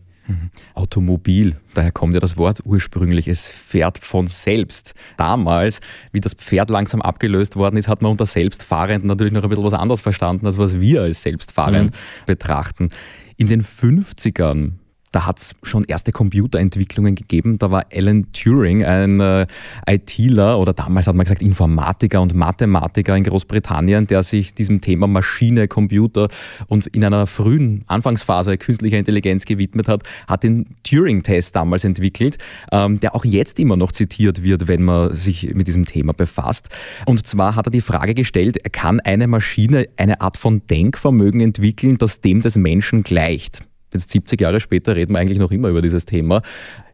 Automobil, 0.74 1.58
daher 1.74 1.92
kommt 1.92 2.13
ja 2.13 2.20
das 2.20 2.38
Wort 2.38 2.62
ursprünglich. 2.65 3.27
Es 3.27 3.48
fährt 3.48 3.98
von 3.98 4.27
selbst. 4.27 4.94
Damals, 5.18 5.82
wie 6.12 6.22
das 6.22 6.34
Pferd 6.34 6.70
langsam 6.70 7.01
abgelöst 7.01 7.56
worden 7.56 7.77
ist, 7.77 7.88
hat 7.88 8.01
man 8.01 8.12
unter 8.12 8.25
Selbstfahrend 8.25 9.03
natürlich 9.03 9.34
noch 9.34 9.44
ein 9.44 9.50
bisschen 9.50 9.65
was 9.65 9.74
anderes 9.74 10.01
verstanden, 10.01 10.46
als 10.46 10.58
was 10.58 10.80
wir 10.80 11.01
als 11.01 11.22
selbstfahrend 11.24 11.92
mhm. 11.92 12.25
betrachten. 12.25 12.89
In 13.38 13.48
den 13.48 13.63
50ern 13.63 14.74
da 15.13 15.27
hat 15.27 15.39
es 15.39 15.55
schon 15.63 15.86
erste 15.86 16.12
Computerentwicklungen 16.12 17.15
gegeben. 17.15 17.60
Da 17.60 17.72
war 17.72 17.86
Alan 17.93 18.27
Turing, 18.34 18.84
ein 18.84 19.20
äh, 19.20 19.46
ITler 19.88 20.60
oder 20.60 20.74
damals 20.74 21.08
hat 21.08 21.15
man 21.15 21.24
gesagt 21.24 21.41
Informatiker 21.41 22.20
und 22.20 22.34
Mathematiker 22.34 23.15
in 23.15 23.24
Großbritannien, 23.24 24.08
der 24.08 24.24
sich 24.24 24.55
diesem 24.55 24.82
Thema 24.82 25.08
Maschine, 25.08 25.67
Computer 25.67 26.29
und 26.67 26.88
in 26.88 27.05
einer 27.05 27.27
frühen 27.27 27.84
Anfangsphase 27.88 28.58
künstlicher 28.58 28.98
Intelligenz 28.98 29.46
gewidmet 29.46 29.88
hat, 29.88 30.01
hat 30.27 30.43
den 30.43 30.65
Turing-Test 30.84 31.55
damals 31.55 31.84
entwickelt, 31.84 32.38
ähm, 32.72 33.00
der 33.00 33.15
auch 33.15 33.24
jetzt 33.24 33.60
immer 33.60 33.77
noch 33.77 33.91
zitiert 33.91 34.41
wird, 34.41 34.67
wenn 34.67 34.82
man 34.82 35.15
sich 35.15 35.53
mit 35.53 35.67
diesem 35.67 35.86
Thema 35.86 36.13
befasst. 36.13 36.70
Und 37.05 37.25
zwar 37.27 37.55
hat 37.55 37.67
er 37.67 37.72
die 37.72 37.82
Frage 37.82 38.15
gestellt, 38.15 38.58
kann 38.74 39.00
eine 39.00 39.27
Maschine 39.27 39.88
eine 39.96 40.22
Art 40.22 40.38
von 40.38 40.65
Denkvermögen 40.67 41.39
entwickeln, 41.39 42.00
das 42.00 42.20
dem 42.20 42.41
des 42.41 42.55
Menschen 42.55 43.03
gleicht? 43.03 43.63
Jetzt 43.94 44.12
70 44.12 44.40
Jahre 44.42 44.60
später 44.60 44.96
reden 44.96 45.14
wir 45.14 45.20
eigentlich 45.20 45.40
noch 45.40 45.52
immer 45.52 45.70
über 45.70 45.82
dieses 45.82 46.06
Thema. 46.06 46.42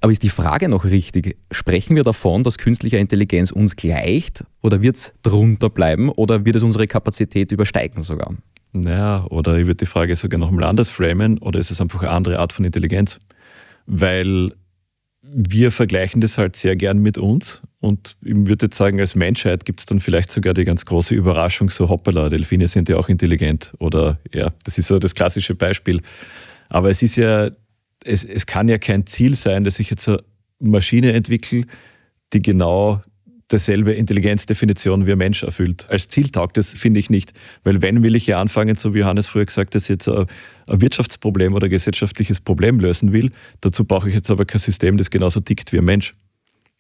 Aber 0.02 0.12
ist 0.12 0.24
die 0.24 0.30
Frage 0.30 0.70
noch 0.70 0.86
richtig? 0.86 1.38
Sprechen 1.52 1.96
wir 1.96 2.04
davon, 2.04 2.44
dass 2.44 2.58
künstliche 2.58 2.98
Intelligenz 2.98 3.52
uns 3.52 3.76
gleicht 3.76 4.44
oder 4.62 4.82
wird 4.82 4.96
es 4.96 5.14
drunter 5.24 5.70
bleiben 5.70 6.10
oder 6.10 6.46
wird 6.46 6.56
es 6.56 6.64
unsere 6.64 6.88
Kapazität 6.88 7.52
übersteigen 7.52 8.02
sogar? 8.02 8.34
Naja, 8.72 9.26
oder 9.30 9.58
ich 9.58 9.66
würde 9.66 9.78
die 9.78 9.86
Frage 9.86 10.16
sogar 10.16 10.40
noch 10.40 10.52
mal 10.52 10.64
anders 10.64 10.90
framen 10.90 11.40
oder 11.40 11.60
ist 11.60 11.72
es 11.72 11.82
einfach 11.82 12.02
eine 12.02 12.12
andere 12.12 12.40
Art 12.40 12.54
von 12.54 12.66
Intelligenz? 12.66 13.20
Weil 13.88 14.52
wir 15.22 15.72
vergleichen 15.72 16.22
das 16.22 16.38
halt 16.38 16.56
sehr 16.56 16.76
gern 16.76 17.00
mit 17.00 17.18
uns 17.18 17.62
und 17.82 18.18
ich 18.24 18.36
würde 18.36 18.66
jetzt 18.66 18.78
sagen, 18.78 19.00
als 19.00 19.16
Menschheit 19.16 19.66
gibt 19.66 19.80
es 19.80 19.86
dann 19.86 20.00
vielleicht 20.00 20.32
sogar 20.32 20.54
die 20.54 20.66
ganz 20.66 20.86
große 20.86 21.16
Überraschung, 21.16 21.70
so 21.70 21.90
hoppala, 21.90 22.30
Delfine 22.30 22.68
sind 22.68 22.90
ja 22.90 22.98
auch 22.98 23.10
intelligent 23.10 23.74
oder 23.80 24.20
ja, 24.34 24.50
das 24.64 24.78
ist 24.78 24.88
so 24.88 25.00
das 25.00 25.16
klassische 25.16 25.56
Beispiel. 25.56 26.02
Aber 26.70 26.90
es 26.90 27.02
ist 27.02 27.16
ja, 27.16 27.50
es, 28.04 28.24
es 28.24 28.46
kann 28.46 28.70
ja 28.70 28.78
kein 28.78 29.06
Ziel 29.06 29.36
sein, 29.36 29.64
dass 29.64 29.80
ich 29.80 29.90
jetzt 29.90 30.08
eine 30.08 30.24
Maschine 30.60 31.14
entwickle, 31.14 31.66
die 32.34 32.42
genau 32.42 33.02
derselbe 33.52 33.94
Intelligenzdefinition 33.94 35.08
wie 35.08 35.14
ein 35.14 35.18
Mensch 35.18 35.44
erfüllt. 35.44 35.88
Als 35.90 36.08
Ziel 36.08 36.30
taugt 36.30 36.58
das, 36.58 36.74
finde 36.74 37.00
ich 37.00 37.10
nicht. 37.10 37.34
Weil 37.64 37.82
wenn 37.82 38.04
will 38.04 38.16
ich 38.16 38.28
ja 38.28 38.40
anfangen, 38.40 38.76
so 38.76 38.94
wie 38.94 39.04
Hannes 39.04 39.28
früher 39.28 39.46
gesagt 39.46 39.70
hat, 39.70 39.76
dass 39.76 39.86
ich 39.86 39.90
jetzt 39.90 40.08
ein, 40.08 40.26
ein 40.68 40.82
Wirtschaftsproblem 40.82 41.54
oder 41.54 41.66
ein 41.66 41.72
gesellschaftliches 41.72 42.42
Problem 42.42 42.80
lösen 42.80 43.12
will, 43.12 43.32
dazu 43.62 43.86
brauche 43.86 44.08
ich 44.08 44.16
jetzt 44.16 44.30
aber 44.30 44.46
kein 44.46 44.60
System, 44.60 44.98
das 44.98 45.10
genauso 45.10 45.40
tickt 45.40 45.74
wie 45.74 45.80
ein 45.80 45.86
Mensch. 45.86 46.14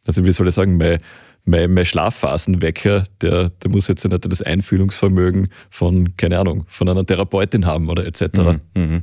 Also 0.06 0.26
wie 0.26 0.32
soll 0.32 0.48
ich 0.48 0.54
sagen, 0.54 0.78
mein, 0.78 1.00
mein, 1.46 1.74
mein 1.74 1.86
Schlafphasenwecker, 1.86 3.04
der, 3.22 3.50
der 3.50 3.72
muss 3.72 3.88
jetzt 3.88 4.08
nicht 4.08 4.32
das 4.32 4.42
Einfühlungsvermögen 4.42 5.50
von, 5.70 6.16
keine 6.18 6.40
Ahnung, 6.40 6.66
von 6.68 6.88
einer 6.88 7.06
Therapeutin 7.06 7.66
haben 7.66 7.90
oder 7.90 8.06
etc. 8.06 8.24
Mhm, 8.38 8.60
mh. 8.76 9.02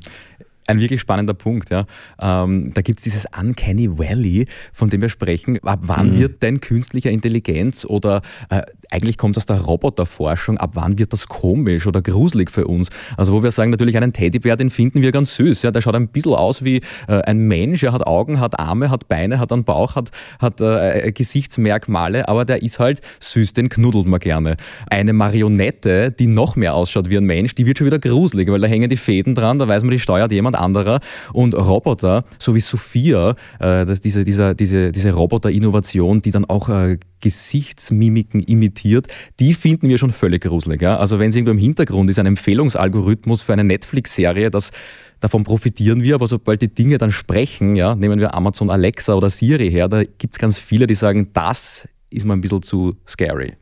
Ein 0.67 0.81
wirklich 0.81 1.01
spannender 1.01 1.35
Punkt. 1.35 1.71
Ja. 1.71 1.87
Ähm, 2.21 2.73
da 2.75 2.83
gibt 2.83 2.99
es 2.99 3.05
dieses 3.05 3.27
Uncanny 3.39 3.99
Valley, 3.99 4.47
von 4.73 4.91
dem 4.91 5.01
wir 5.01 5.09
sprechen. 5.09 5.59
Ab 5.63 5.81
wann 5.83 6.15
mhm. 6.15 6.19
wird 6.19 6.43
denn 6.43 6.61
künstlicher 6.61 7.11
Intelligenz 7.11 7.85
oder 7.85 8.23
äh, 8.51 8.63
eigentlich 8.91 9.19
kommt 9.19 9.37
aus 9.37 9.47
der 9.47 9.61
Roboterforschung, 9.61 10.59
ab 10.59 10.71
wann 10.75 10.99
wird 10.99 11.13
das 11.13 11.29
komisch 11.29 11.87
oder 11.87 12.03
gruselig 12.03 12.51
für 12.51 12.67
uns? 12.67 12.89
Also 13.17 13.33
wo 13.33 13.43
wir 13.43 13.51
sagen, 13.51 13.71
natürlich 13.71 13.97
einen 13.97 14.13
Teddybär, 14.13 14.57
den 14.57 14.71
finden 14.71 15.03
wir 15.03 15.13
ganz 15.13 15.35
süß. 15.37 15.63
Ja. 15.63 15.71
Der 15.71 15.81
schaut 15.81 15.95
ein 15.95 16.09
bisschen 16.09 16.35
aus 16.35 16.65
wie 16.65 16.81
äh, 17.09 17.21
ein 17.23 17.47
Mensch. 17.47 17.83
Er 17.83 17.93
hat 17.93 18.07
Augen, 18.07 18.41
hat 18.41 18.59
Arme, 18.59 18.91
hat 18.91 19.09
Beine, 19.09 19.39
hat 19.39 19.53
einen 19.53 19.65
Bauch, 19.65 19.95
hat, 19.95 20.11
hat 20.39 20.61
äh, 20.61 21.13
Gesichtsmerkmale, 21.13 22.29
aber 22.29 22.45
der 22.45 22.63
ist 22.63 22.79
halt 22.79 23.01
süß, 23.21 23.53
den 23.53 23.69
knuddelt 23.69 24.07
man 24.07 24.21
gerne. 24.21 24.57
Eine 24.89 25.13
Marionette, 25.13 26.13
die 26.13 26.27
noch 26.27 26.57
mehr 26.57 26.75
ausschaut 26.75 27.11
wie 27.11 27.17
ein 27.17 27.25
Mensch, 27.25 27.55
die 27.55 27.67
wird 27.67 27.79
schon 27.79 27.87
wieder 27.87 27.99
gruselig, 27.99 28.51
weil 28.51 28.61
da 28.61 28.67
hängen 28.67 28.89
die 28.89 28.97
Fäden 28.97 29.35
dran, 29.35 29.59
da 29.59 29.69
weiß 29.69 29.83
man, 29.83 29.91
die 29.91 30.01
steuert 30.01 30.33
jemand 30.33 30.57
anderer. 30.57 31.01
Und 31.33 31.55
Roboter, 31.55 32.25
so 32.39 32.55
wie 32.55 32.61
Sophia, 32.61 33.31
äh, 33.59 33.85
das, 33.87 34.01
diese, 34.01 34.25
dieser, 34.25 34.55
diese, 34.55 34.93
diese 34.93 35.13
Roboter-Innovation, 35.13 36.23
die 36.23 36.31
dann 36.31 36.45
auch 36.45 36.69
äh, 36.69 36.99
Gesichtsmimiken 37.21 38.41
imitiert, 38.41 39.07
die 39.41 39.55
finden 39.55 39.89
wir 39.89 39.99
schon 39.99 40.13
völlig 40.13 40.43
gruselig. 40.43 40.83
Ja? 40.83 40.99
Also 40.99 41.19
wenn 41.19 41.31
es 41.31 41.37
irgendwo 41.37 41.53
im 41.53 41.59
Hintergrund 41.59 42.11
ist, 42.11 42.19
ein 42.19 42.27
Empfehlungsalgorithmus 42.27 43.43
für 43.43 43.53
eine 43.53 43.65
Netflix-Serie, 43.65 44.51
das 44.51 44.73
davon 45.21 45.45
profitieren 45.45 46.03
wir, 46.03 46.15
aber 46.15 46.27
sobald 46.27 46.63
die 46.63 46.73
Dinge 46.73 46.99
dann 46.99 47.13
sprechen, 47.13 47.77
ja, 47.77 47.95
nehmen 47.95 48.21
wir 48.21 48.35
Amazon 48.35 48.71
Alexa 48.71 49.15
oder 49.15 49.31
Siri 49.31 49.71
her, 49.71 49.89
da 49.89 50.05
gibt 50.05 50.35
es 50.35 50.39
ganz 50.39 50.59
viele, 50.59 50.87
die 50.87 50.95
sagen, 50.95 51.31
das 51.33 51.89
ist 52.11 52.27
mal 52.27 52.35
ein 52.35 52.41
bisschen 52.41 52.63
zu 52.63 52.97
scary. 53.07 53.55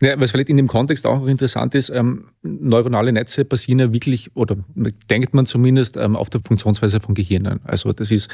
Ja, 0.00 0.20
was 0.20 0.30
vielleicht 0.30 0.48
in 0.48 0.56
dem 0.56 0.68
Kontext 0.68 1.06
auch 1.06 1.26
interessant 1.26 1.74
ist, 1.74 1.90
ähm, 1.90 2.26
neuronale 2.42 3.12
Netze 3.12 3.44
basieren 3.44 3.80
ja 3.80 3.92
wirklich, 3.92 4.30
oder 4.36 4.56
denkt 5.10 5.34
man 5.34 5.44
zumindest, 5.44 5.96
ähm, 5.96 6.14
auf 6.14 6.30
der 6.30 6.40
Funktionsweise 6.40 7.00
von 7.00 7.16
Gehirnen. 7.16 7.58
Also 7.64 7.92
das 7.92 8.12
ist 8.12 8.30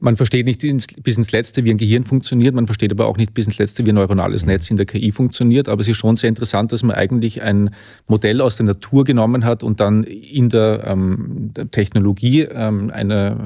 man 0.00 0.16
versteht 0.16 0.46
nicht 0.46 0.62
bis 1.02 1.16
ins 1.16 1.30
Letzte, 1.30 1.64
wie 1.64 1.70
ein 1.70 1.76
Gehirn 1.76 2.04
funktioniert, 2.04 2.54
man 2.54 2.66
versteht 2.66 2.90
aber 2.90 3.06
auch 3.06 3.18
nicht 3.18 3.34
bis 3.34 3.46
ins 3.46 3.58
Letzte, 3.58 3.84
wie 3.84 3.90
ein 3.90 3.94
neuronales 3.94 4.46
Netz 4.46 4.70
in 4.70 4.78
der 4.78 4.86
KI 4.86 5.12
funktioniert. 5.12 5.68
Aber 5.68 5.80
es 5.82 5.88
ist 5.88 5.98
schon 5.98 6.16
sehr 6.16 6.28
interessant, 6.30 6.72
dass 6.72 6.82
man 6.82 6.96
eigentlich 6.96 7.42
ein 7.42 7.70
Modell 8.06 8.40
aus 8.40 8.56
der 8.56 8.66
Natur 8.66 9.04
genommen 9.04 9.44
hat 9.44 9.62
und 9.62 9.78
dann 9.78 10.04
in 10.04 10.48
der, 10.48 10.84
ähm, 10.86 11.52
Technologie 11.70 12.42
ähm, 12.42 12.90
eine 12.92 13.36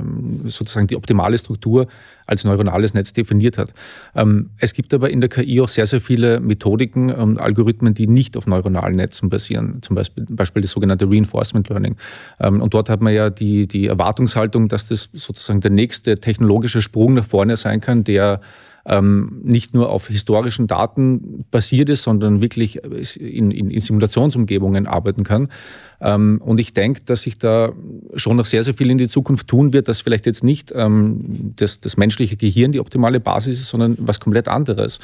sozusagen 0.47 0.87
die 0.87 0.97
optimale 0.97 1.37
Struktur 1.37 1.89
als 2.27 2.45
neuronales 2.45 2.95
Netz 2.95 3.13
definiert 3.13 3.59
hat. 3.59 3.73
Ähm, 4.15 4.51
es 4.59 4.73
gibt 4.73 4.95
aber 4.95 5.11
in 5.11 5.21
der 5.21 5.29
KI 5.29 5.61
auch 5.61 5.69
sehr, 5.69 5.85
sehr 5.87 6.01
viele 6.01 6.41
Methodiken 6.41 7.11
und 7.11 7.39
Algorithmen, 7.39 7.95
die 7.95 8.07
nicht 8.07 8.37
auf 8.37 8.47
neuronalen 8.47 8.97
Netzen 8.97 9.29
basieren. 9.29 9.83
Zum 9.83 9.97
Beispiel, 9.97 10.25
Beispiel 10.31 10.63
das 10.63 10.71
sogenannte 10.71 11.07
Reinforcement 11.07 11.69
Learning. 11.69 11.97
Ähm, 12.41 12.63
und 12.63 12.73
dort 12.73 12.89
hat 12.89 13.03
man 13.03 13.13
ja 13.13 13.29
die, 13.29 13.67
die 13.67 13.87
Erwartungshaltung, 13.89 14.69
dass 14.69 14.87
das 14.87 15.11
sozusagen 15.13 15.61
der 15.61 15.71
nächste 15.71 16.19
Technologie 16.19 16.44
technologischer 16.45 16.81
Sprung 16.81 17.15
nach 17.15 17.25
vorne 17.25 17.57
sein 17.57 17.81
kann, 17.81 18.05
der 18.05 18.41
ähm, 18.87 19.41
nicht 19.43 19.73
nur 19.73 19.89
auf 19.89 20.09
historischen 20.09 20.67
Daten 20.67 21.47
basiert 21.51 21.89
ist, 21.89 22.03
sondern 22.03 22.43
wirklich 22.43 22.85
in, 23.19 23.51
in, 23.51 23.71
in 23.71 23.81
Simulationsumgebungen 23.81 24.87
arbeiten 24.87 25.25
kann. 25.25 25.49
Ähm, 26.03 26.39
und 26.45 26.61
ich 26.61 26.75
denke, 26.75 27.03
dass 27.03 27.23
sich 27.23 27.39
da 27.39 27.73
schon 28.15 28.37
noch 28.37 28.45
sehr, 28.45 28.63
sehr 28.63 28.75
viel 28.75 28.91
in 28.91 28.99
die 28.99 29.09
Zukunft 29.09 29.49
tun 29.49 29.73
wird, 29.73 29.89
dass 29.89 30.03
vielleicht 30.03 30.27
jetzt 30.27 30.45
nicht 30.45 30.71
ähm, 30.75 31.55
das, 31.57 31.81
das, 31.81 31.97
menschliche 31.97 32.37
Gehirn 32.37 32.73
die 32.73 32.81
optimale 32.81 33.21
Basis 33.21 33.61
ist, 33.61 33.69
sondern 33.71 33.97
was 34.01 34.21
komplett 34.21 34.49
anderes. 34.49 35.01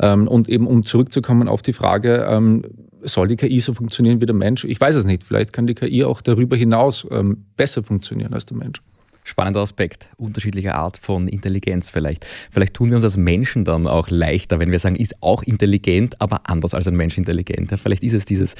Ähm, 0.00 0.26
und 0.26 0.48
eben 0.48 0.66
um 0.66 0.84
zurückzukommen 0.84 1.46
auf 1.46 1.62
die 1.62 1.72
Frage, 1.72 2.26
ähm, 2.28 2.64
soll 3.02 3.28
die 3.28 3.36
KI 3.36 3.60
so 3.60 3.72
funktionieren 3.72 4.20
wie 4.20 4.26
der 4.26 4.34
Mensch? 4.34 4.64
Ich 4.64 4.80
weiß 4.80 4.96
es 4.96 5.04
nicht. 5.04 5.22
Vielleicht 5.22 5.52
kann 5.52 5.68
die 5.68 5.74
KI 5.74 6.02
auch 6.02 6.20
darüber 6.20 6.56
hinaus 6.56 7.06
ähm, 7.12 7.44
besser 7.56 7.84
funktionieren 7.84 8.34
als 8.34 8.44
der 8.44 8.56
Mensch. 8.56 8.82
Spannender 9.24 9.60
Aspekt, 9.60 10.08
unterschiedlicher 10.16 10.74
Art 10.74 10.98
von 10.98 11.28
Intelligenz 11.28 11.90
vielleicht. 11.90 12.26
Vielleicht 12.50 12.74
tun 12.74 12.90
wir 12.90 12.96
uns 12.96 13.04
als 13.04 13.16
Menschen 13.16 13.64
dann 13.64 13.86
auch 13.86 14.08
leichter, 14.10 14.58
wenn 14.58 14.70
wir 14.70 14.78
sagen, 14.78 14.96
ist 14.96 15.22
auch 15.22 15.42
intelligent, 15.42 16.20
aber 16.20 16.42
anders 16.44 16.74
als 16.74 16.88
ein 16.88 16.96
Mensch 16.96 17.18
intelligent. 17.18 17.72
Vielleicht 17.80 18.02
ist 18.02 18.14
es 18.14 18.24
dieses 18.24 18.54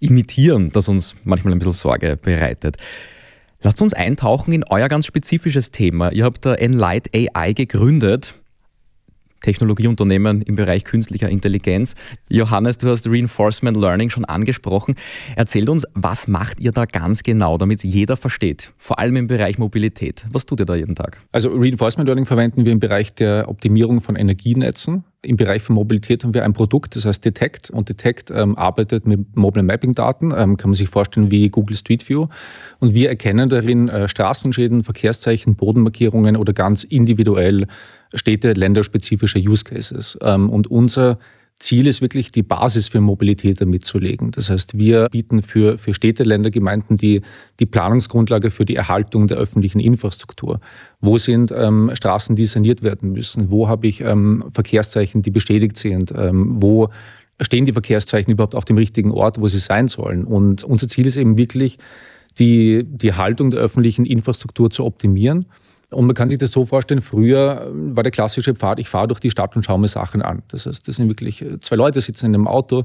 Imitieren, 0.00 0.70
das 0.70 0.88
uns 0.88 1.16
manchmal 1.24 1.52
ein 1.52 1.58
bisschen 1.58 1.72
Sorge 1.72 2.16
bereitet. 2.16 2.76
Lasst 3.62 3.80
uns 3.80 3.94
eintauchen 3.94 4.52
in 4.52 4.64
euer 4.64 4.88
ganz 4.88 5.06
spezifisches 5.06 5.70
Thema. 5.70 6.12
Ihr 6.12 6.24
habt 6.24 6.44
da 6.44 6.54
Enlight 6.54 7.10
AI 7.14 7.54
gegründet. 7.54 8.34
Technologieunternehmen 9.44 10.40
im 10.40 10.56
Bereich 10.56 10.84
künstlicher 10.84 11.28
Intelligenz. 11.28 11.94
Johannes, 12.30 12.78
du 12.78 12.88
hast 12.88 13.06
Reinforcement 13.06 13.76
Learning 13.76 14.08
schon 14.08 14.24
angesprochen. 14.24 14.94
Erzählt 15.36 15.68
uns, 15.68 15.84
was 15.92 16.26
macht 16.28 16.60
ihr 16.60 16.72
da 16.72 16.86
ganz 16.86 17.22
genau, 17.22 17.58
damit 17.58 17.84
jeder 17.84 18.16
versteht, 18.16 18.72
vor 18.78 18.98
allem 18.98 19.16
im 19.16 19.26
Bereich 19.26 19.58
Mobilität. 19.58 20.24
Was 20.32 20.46
tut 20.46 20.60
ihr 20.60 20.66
da 20.66 20.74
jeden 20.74 20.94
Tag? 20.94 21.20
Also 21.30 21.50
Reinforcement 21.50 22.06
Learning 22.06 22.24
verwenden 22.24 22.64
wir 22.64 22.72
im 22.72 22.80
Bereich 22.80 23.14
der 23.14 23.48
Optimierung 23.48 24.00
von 24.00 24.16
Energienetzen. 24.16 25.04
Im 25.20 25.36
Bereich 25.36 25.62
von 25.62 25.74
Mobilität 25.74 26.22
haben 26.24 26.34
wir 26.34 26.44
ein 26.44 26.52
Produkt, 26.52 26.96
das 26.96 27.04
heißt 27.04 27.24
Detect. 27.24 27.70
Und 27.70 27.88
Detect 27.88 28.30
ähm, 28.30 28.56
arbeitet 28.56 29.06
mit 29.06 29.36
Mobile 29.36 29.62
Mapping 29.62 29.92
Daten, 29.92 30.32
ähm, 30.36 30.56
kann 30.56 30.70
man 30.70 30.74
sich 30.74 30.88
vorstellen 30.88 31.30
wie 31.30 31.48
Google 31.48 31.76
Street 31.76 32.06
View. 32.08 32.28
Und 32.78 32.94
wir 32.94 33.08
erkennen 33.08 33.48
darin 33.48 33.88
äh, 33.88 34.08
Straßenschäden, 34.08 34.84
Verkehrszeichen, 34.84 35.56
Bodenmarkierungen 35.56 36.36
oder 36.36 36.52
ganz 36.52 36.84
individuell 36.84 37.66
Städte, 38.14 38.52
länderspezifische 38.52 39.38
Use 39.38 39.64
Cases. 39.64 40.18
Ähm, 40.22 40.50
und 40.50 40.70
unser 40.70 41.18
Ziel 41.58 41.86
ist 41.86 42.02
wirklich, 42.02 42.32
die 42.32 42.42
Basis 42.42 42.88
für 42.88 43.00
Mobilität 43.00 43.60
damit 43.60 43.84
zu 43.84 43.98
legen. 43.98 44.32
Das 44.32 44.50
heißt, 44.50 44.76
wir 44.76 45.08
bieten 45.08 45.42
für, 45.42 45.78
für 45.78 45.94
Städte, 45.94 46.24
Länder, 46.24 46.50
Gemeinden 46.50 46.96
die, 46.96 47.22
die 47.60 47.66
Planungsgrundlage 47.66 48.50
für 48.50 48.64
die 48.64 48.74
Erhaltung 48.74 49.28
der 49.28 49.38
öffentlichen 49.38 49.78
Infrastruktur. 49.78 50.60
Wo 51.00 51.16
sind 51.16 51.52
ähm, 51.56 51.90
Straßen, 51.94 52.34
die 52.34 52.44
saniert 52.44 52.82
werden 52.82 53.12
müssen? 53.12 53.50
Wo 53.50 53.68
habe 53.68 53.86
ich 53.86 54.00
ähm, 54.00 54.44
Verkehrszeichen, 54.50 55.22
die 55.22 55.30
bestätigt 55.30 55.76
sind? 55.76 56.12
Ähm, 56.16 56.60
wo 56.60 56.88
stehen 57.40 57.66
die 57.66 57.72
Verkehrszeichen 57.72 58.32
überhaupt 58.32 58.56
auf 58.56 58.64
dem 58.64 58.76
richtigen 58.76 59.12
Ort, 59.12 59.40
wo 59.40 59.46
sie 59.46 59.58
sein 59.58 59.86
sollen? 59.86 60.24
Und 60.24 60.64
unser 60.64 60.88
Ziel 60.88 61.06
ist 61.06 61.16
eben 61.16 61.36
wirklich, 61.36 61.78
die, 62.38 62.84
die 62.84 63.12
Haltung 63.12 63.50
der 63.50 63.60
öffentlichen 63.60 64.04
Infrastruktur 64.04 64.68
zu 64.68 64.84
optimieren 64.84 65.46
und 65.94 66.06
man 66.06 66.14
kann 66.14 66.28
sich 66.28 66.38
das 66.38 66.52
so 66.52 66.64
vorstellen, 66.64 67.00
früher 67.00 67.70
war 67.72 68.02
der 68.02 68.12
klassische 68.12 68.54
Pfad, 68.54 68.78
ich 68.78 68.88
fahre 68.88 69.08
durch 69.08 69.20
die 69.20 69.30
Stadt 69.30 69.56
und 69.56 69.64
schaue 69.64 69.78
mir 69.78 69.88
Sachen 69.88 70.22
an. 70.22 70.42
Das 70.48 70.66
heißt, 70.66 70.86
das 70.86 70.96
sind 70.96 71.08
wirklich 71.08 71.42
äh, 71.42 71.60
zwei 71.60 71.76
Leute 71.76 72.00
sitzen 72.00 72.26
in 72.26 72.34
einem 72.34 72.48
Auto, 72.48 72.84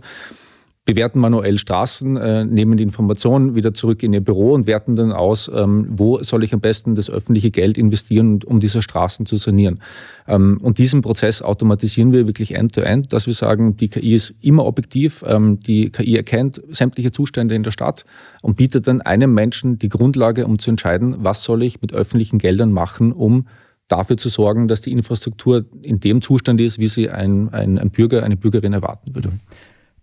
bewerten 0.89 1.19
manuell 1.19 1.59
Straßen, 1.59 2.17
äh, 2.17 2.45
nehmen 2.45 2.77
die 2.77 2.83
Informationen 2.83 3.53
wieder 3.53 3.75
zurück 3.75 4.01
in 4.01 4.11
ihr 4.11 4.21
Büro 4.21 4.53
und 4.53 4.65
werten 4.65 4.95
dann 4.95 5.11
aus, 5.11 5.49
ähm, 5.53 5.87
wo 5.91 6.19
soll 6.23 6.43
ich 6.43 6.51
am 6.51 6.61
besten 6.61 6.95
das 6.95 7.11
öffentliche 7.11 7.51
Geld 7.51 7.77
investieren, 7.77 8.39
um 8.43 8.59
diese 8.59 8.81
Straßen 8.81 9.27
zu 9.27 9.37
sanieren. 9.37 9.81
Ähm, 10.27 10.57
und 10.63 10.79
diesen 10.79 11.03
Prozess 11.03 11.43
automatisieren 11.43 12.11
wir 12.11 12.25
wirklich 12.25 12.55
end-to-end, 12.55 13.05
-end, 13.05 13.11
dass 13.11 13.27
wir 13.27 13.35
sagen, 13.35 13.77
die 13.77 13.89
KI 13.89 14.15
ist 14.15 14.33
immer 14.41 14.65
objektiv, 14.65 15.23
ähm, 15.27 15.59
die 15.59 15.91
KI 15.91 16.15
erkennt 16.15 16.59
sämtliche 16.71 17.11
Zustände 17.11 17.53
in 17.53 17.61
der 17.61 17.71
Stadt 17.71 18.03
und 18.41 18.57
bietet 18.57 18.87
dann 18.87 19.01
einem 19.01 19.31
Menschen 19.31 19.77
die 19.77 19.89
Grundlage, 19.89 20.47
um 20.47 20.57
zu 20.57 20.71
entscheiden, 20.71 21.17
was 21.19 21.43
soll 21.43 21.61
ich 21.61 21.81
mit 21.81 21.93
öffentlichen 21.93 22.39
Geldern 22.39 22.71
machen, 22.71 23.11
um 23.11 23.45
dafür 23.87 24.17
zu 24.17 24.29
sorgen, 24.29 24.67
dass 24.67 24.81
die 24.81 24.91
Infrastruktur 24.91 25.65
in 25.83 25.99
dem 25.99 26.23
Zustand 26.23 26.59
ist, 26.61 26.79
wie 26.79 26.87
sie 26.87 27.09
ein, 27.09 27.49
ein, 27.49 27.77
ein 27.77 27.91
Bürger, 27.91 28.23
eine 28.23 28.37
Bürgerin 28.37 28.73
erwarten 28.73 29.13
würde. 29.13 29.31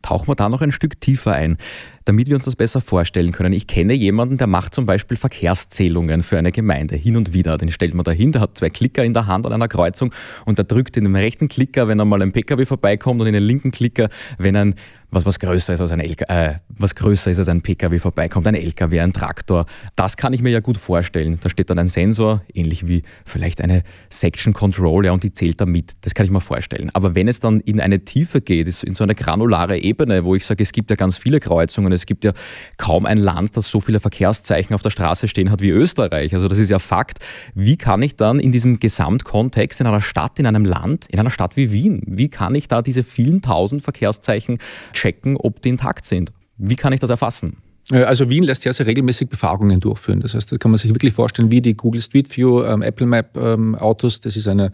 Tauchen 0.03 0.29
wir 0.29 0.35
da 0.35 0.49
noch 0.49 0.62
ein 0.62 0.73
Stück 0.73 1.00
tiefer 1.00 1.33
ein, 1.33 1.57
damit 2.05 2.29
wir 2.29 2.37
uns 2.37 2.45
das 2.45 2.57
besser 2.57 2.81
vorstellen 2.81 3.33
können. 3.33 3.53
Ich 3.53 3.67
kenne 3.67 3.93
jemanden, 3.93 4.37
der 4.37 4.47
macht 4.47 4.75
zum 4.75 4.87
Beispiel 4.87 5.17
Verkehrszählungen 5.17 6.23
für 6.23 6.38
eine 6.38 6.53
Gemeinde 6.53 6.97
hin 6.97 7.17
und 7.17 7.33
wieder. 7.33 7.59
Den 7.59 7.71
stellt 7.71 7.95
man 7.95 8.05
da 8.05 8.12
hin, 8.12 8.33
der 8.33 8.41
hat 8.41 8.57
zwei 8.57 8.71
Klicker 8.71 9.05
in 9.05 9.15
der 9.15 9.26
Hand 9.26 9.47
an 9.47 9.53
einer 9.53 9.69
Kreuzung 9.69 10.15
und 10.45 10.59
der 10.59 10.65
drückt 10.65 10.97
in 10.97 11.05
den 11.05 11.17
rechten 11.17 11.49
Klicker, 11.49 11.88
wenn 11.88 12.00
einmal 12.00 12.23
ein 12.23 12.33
Pkw 12.33 12.67
vorbeikommt 12.67 13.21
und 13.21 13.26
in 13.26 13.33
den 13.33 13.43
linken 13.43 13.71
Klicker, 13.71 14.09
wenn 14.38 14.57
ein 14.57 14.75
was, 15.11 15.25
was 15.25 15.39
größer 15.39 15.75
ist 15.75 15.81
als 15.81 15.93
ein 15.93 16.01
LK, 16.01 16.23
äh, 16.29 16.55
was 16.69 16.95
größer 16.95 17.31
ist 17.31 17.39
als 17.39 17.49
ein 17.49 17.63
PKW 17.63 17.99
vorbeikommt, 17.99 18.47
ein 18.47 18.55
LKW, 18.55 19.01
ein 19.01 19.13
Traktor. 19.13 19.67
Das 19.95 20.17
kann 20.17 20.33
ich 20.33 20.43
mir 20.43 20.51
ja 20.51 20.61
gut 20.61 20.79
vorstellen. 20.79 21.39
Da 21.41 21.49
steht 21.49 21.71
dann 21.71 21.79
ein 21.79 21.89
Sensor, 21.89 22.43
ähnlich 22.53 22.87
wie 22.87 23.03
vielleicht 23.25 23.61
eine 23.61 23.83
Section 24.11 24.53
Control, 24.53 25.07
ja, 25.07 25.13
und 25.13 25.23
die 25.23 25.33
zählt 25.33 25.61
da 25.61 25.67
mit. 25.67 25.93
Das 26.03 26.15
kann 26.15 26.27
ich 26.27 26.33
mir 26.33 26.41
vorstellen. 26.41 26.91
Aber 26.93 27.15
wenn 27.15 27.29
es 27.29 27.41
dann 27.41 27.61
in 27.61 27.81
eine 27.81 28.05
Tiefe 28.05 28.41
geht, 28.41 28.67
in 28.83 28.95
so 28.95 29.05
eine 29.05 29.15
granulare 29.15 29.79
Ebene, 29.79 30.25
wo 30.25 30.35
ich 30.35 30.45
sage, 30.45 30.63
es 30.63 30.73
gibt 30.73 30.91
ja 30.91 30.97
ganz 30.97 31.19
viele 31.19 31.41
Kreuzungen, 31.41 31.93
es 31.93 32.07
gibt 32.07 32.25
ja 32.25 32.33
kaum 32.77 33.07
ein 33.07 33.19
Land, 33.19 33.57
das 33.57 33.71
so 33.71 33.81
viele 33.81 34.01
Verkehrszeichen 34.01 34.75
auf 34.75 34.83
der 34.83 34.91
Straße 34.91 35.29
stehen 35.29 35.51
hat 35.51 35.61
wie 35.61 35.71
Österreich. 35.71 36.35
Also 36.35 36.49
das 36.49 36.59
ist 36.59 36.71
ja 36.71 36.79
Fakt. 36.79 37.19
Wie 37.55 37.77
kann 37.77 38.03
ich 38.03 38.17
dann 38.17 38.41
in 38.41 38.53
diesem 38.53 38.81
Gesamtkontext 38.81 39.81
in 39.81 39.87
einer 39.87 40.01
Stadt, 40.01 40.39
in 40.39 40.47
einem 40.47 40.65
Land, 40.65 41.07
in 41.07 41.19
einer 41.19 41.31
Stadt 41.31 41.57
wie 41.57 41.71
Wien, 41.73 42.03
wie 42.07 42.29
kann 42.29 42.55
ich 42.55 42.69
da 42.69 42.83
diese 42.83 43.05
vielen 43.05 43.43
tausend 43.43 43.83
Verkehrszeichen 43.83 44.59
checken, 45.07 45.37
ob 45.37 45.63
die 45.63 45.71
intakt 45.71 46.05
sind. 46.05 46.33
Wie 46.59 46.77
kann 46.77 46.93
ich 46.93 47.01
das 47.01 47.11
erfassen? 47.11 47.59
Äh, 47.93 48.03
also 48.03 48.29
Wien 48.29 48.43
lässt 48.43 48.63
sehr, 48.63 48.73
sehr 48.73 48.87
regelmäßig 48.87 49.29
Befragungen 49.29 49.81
durchführen. 49.81 50.21
Das 50.21 50.35
heißt, 50.35 50.51
das 50.51 50.59
kann 50.59 50.71
man 50.71 50.79
sich 50.79 50.93
wirklich 50.93 51.13
vorstellen, 51.13 51.51
wie 51.51 51.63
die 51.63 51.75
Google 51.75 52.01
Street 52.01 52.35
View, 52.37 52.63
ähm, 52.65 52.83
Apple 52.83 53.07
Map 53.07 53.37
ähm, 53.37 53.75
Autos. 53.77 54.21
Das 54.21 54.37
ist 54.37 54.49
eine 54.49 54.73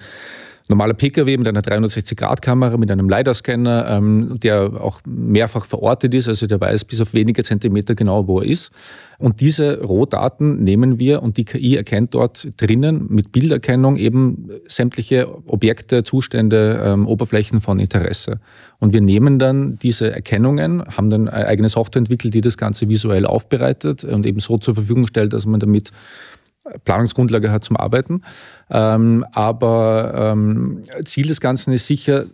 normaler 0.68 0.94
Pkw 0.94 1.36
mit 1.36 1.48
einer 1.48 1.60
360-Grad-Kamera, 1.60 2.76
mit 2.76 2.90
einem 2.90 3.08
LiDAR-Scanner, 3.08 3.86
ähm, 3.88 4.38
der 4.42 4.80
auch 4.80 5.00
mehrfach 5.06 5.64
verortet 5.64 6.14
ist, 6.14 6.28
also 6.28 6.46
der 6.46 6.60
weiß 6.60 6.84
bis 6.84 7.00
auf 7.00 7.14
wenige 7.14 7.42
Zentimeter 7.42 7.94
genau, 7.94 8.26
wo 8.26 8.40
er 8.40 8.46
ist. 8.46 8.70
Und 9.18 9.40
diese 9.40 9.80
Rohdaten 9.80 10.64
nehmen 10.64 10.98
wir 10.98 11.22
und 11.22 11.36
die 11.36 11.44
KI 11.44 11.76
erkennt 11.76 12.14
dort 12.14 12.48
drinnen 12.60 13.06
mit 13.08 13.30
Bilderkennung 13.30 13.96
eben 13.96 14.50
sämtliche 14.66 15.28
Objekte, 15.46 16.02
Zustände, 16.02 16.82
ähm, 16.84 17.06
Oberflächen 17.06 17.60
von 17.60 17.78
Interesse. 17.78 18.40
Und 18.80 18.92
wir 18.92 19.00
nehmen 19.00 19.38
dann 19.38 19.78
diese 19.80 20.12
Erkennungen, 20.12 20.82
haben 20.96 21.08
dann 21.08 21.28
eigene 21.28 21.68
Software 21.68 22.00
entwickelt, 22.00 22.34
die 22.34 22.40
das 22.40 22.56
Ganze 22.56 22.88
visuell 22.88 23.24
aufbereitet 23.24 24.02
und 24.02 24.26
eben 24.26 24.40
so 24.40 24.58
zur 24.58 24.74
Verfügung 24.74 25.06
stellt, 25.06 25.32
dass 25.32 25.46
man 25.46 25.60
damit 25.60 25.92
Planungsgrundlage 26.84 27.50
hat 27.50 27.64
zum 27.64 27.76
Arbeiten. 27.76 28.22
Ähm, 28.70 29.24
aber 29.32 30.32
ähm, 30.32 30.82
Ziel 31.04 31.26
des 31.26 31.40
Ganzen 31.40 31.72
ist 31.72 31.86
sicher, 31.86 32.24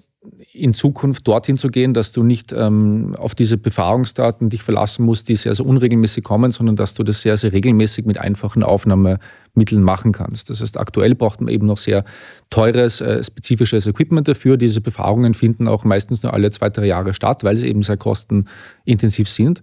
in 0.52 0.74
Zukunft 0.74 1.26
dorthin 1.26 1.56
zu 1.56 1.68
gehen, 1.68 1.94
dass 1.94 2.12
du 2.12 2.22
nicht 2.22 2.52
ähm, 2.52 3.14
auf 3.16 3.34
diese 3.34 3.56
Befragungsdaten 3.56 4.48
dich 4.48 4.62
verlassen 4.62 5.04
musst, 5.04 5.28
die 5.28 5.36
sehr, 5.36 5.54
sehr 5.54 5.64
unregelmäßig 5.64 6.24
kommen, 6.24 6.50
sondern 6.50 6.76
dass 6.76 6.94
du 6.94 7.04
das 7.04 7.22
sehr, 7.22 7.36
sehr 7.36 7.52
regelmäßig 7.52 8.04
mit 8.04 8.20
einfachen 8.20 8.62
Aufnahmemitteln 8.62 9.82
machen 9.82 10.12
kannst. 10.12 10.50
Das 10.50 10.60
heißt, 10.60 10.78
aktuell 10.78 11.14
braucht 11.14 11.40
man 11.40 11.52
eben 11.52 11.66
noch 11.66 11.78
sehr 11.78 12.04
teures, 12.50 13.00
äh, 13.00 13.22
spezifisches 13.22 13.86
Equipment 13.86 14.26
dafür. 14.26 14.56
Diese 14.56 14.80
Befragungen 14.80 15.34
finden 15.34 15.68
auch 15.68 15.84
meistens 15.84 16.22
nur 16.22 16.34
alle 16.34 16.50
zwei, 16.50 16.68
drei 16.68 16.86
Jahre 16.86 17.14
statt, 17.14 17.44
weil 17.44 17.56
sie 17.56 17.68
eben 17.68 17.82
sehr 17.82 17.96
kostenintensiv 17.96 19.28
sind. 19.28 19.62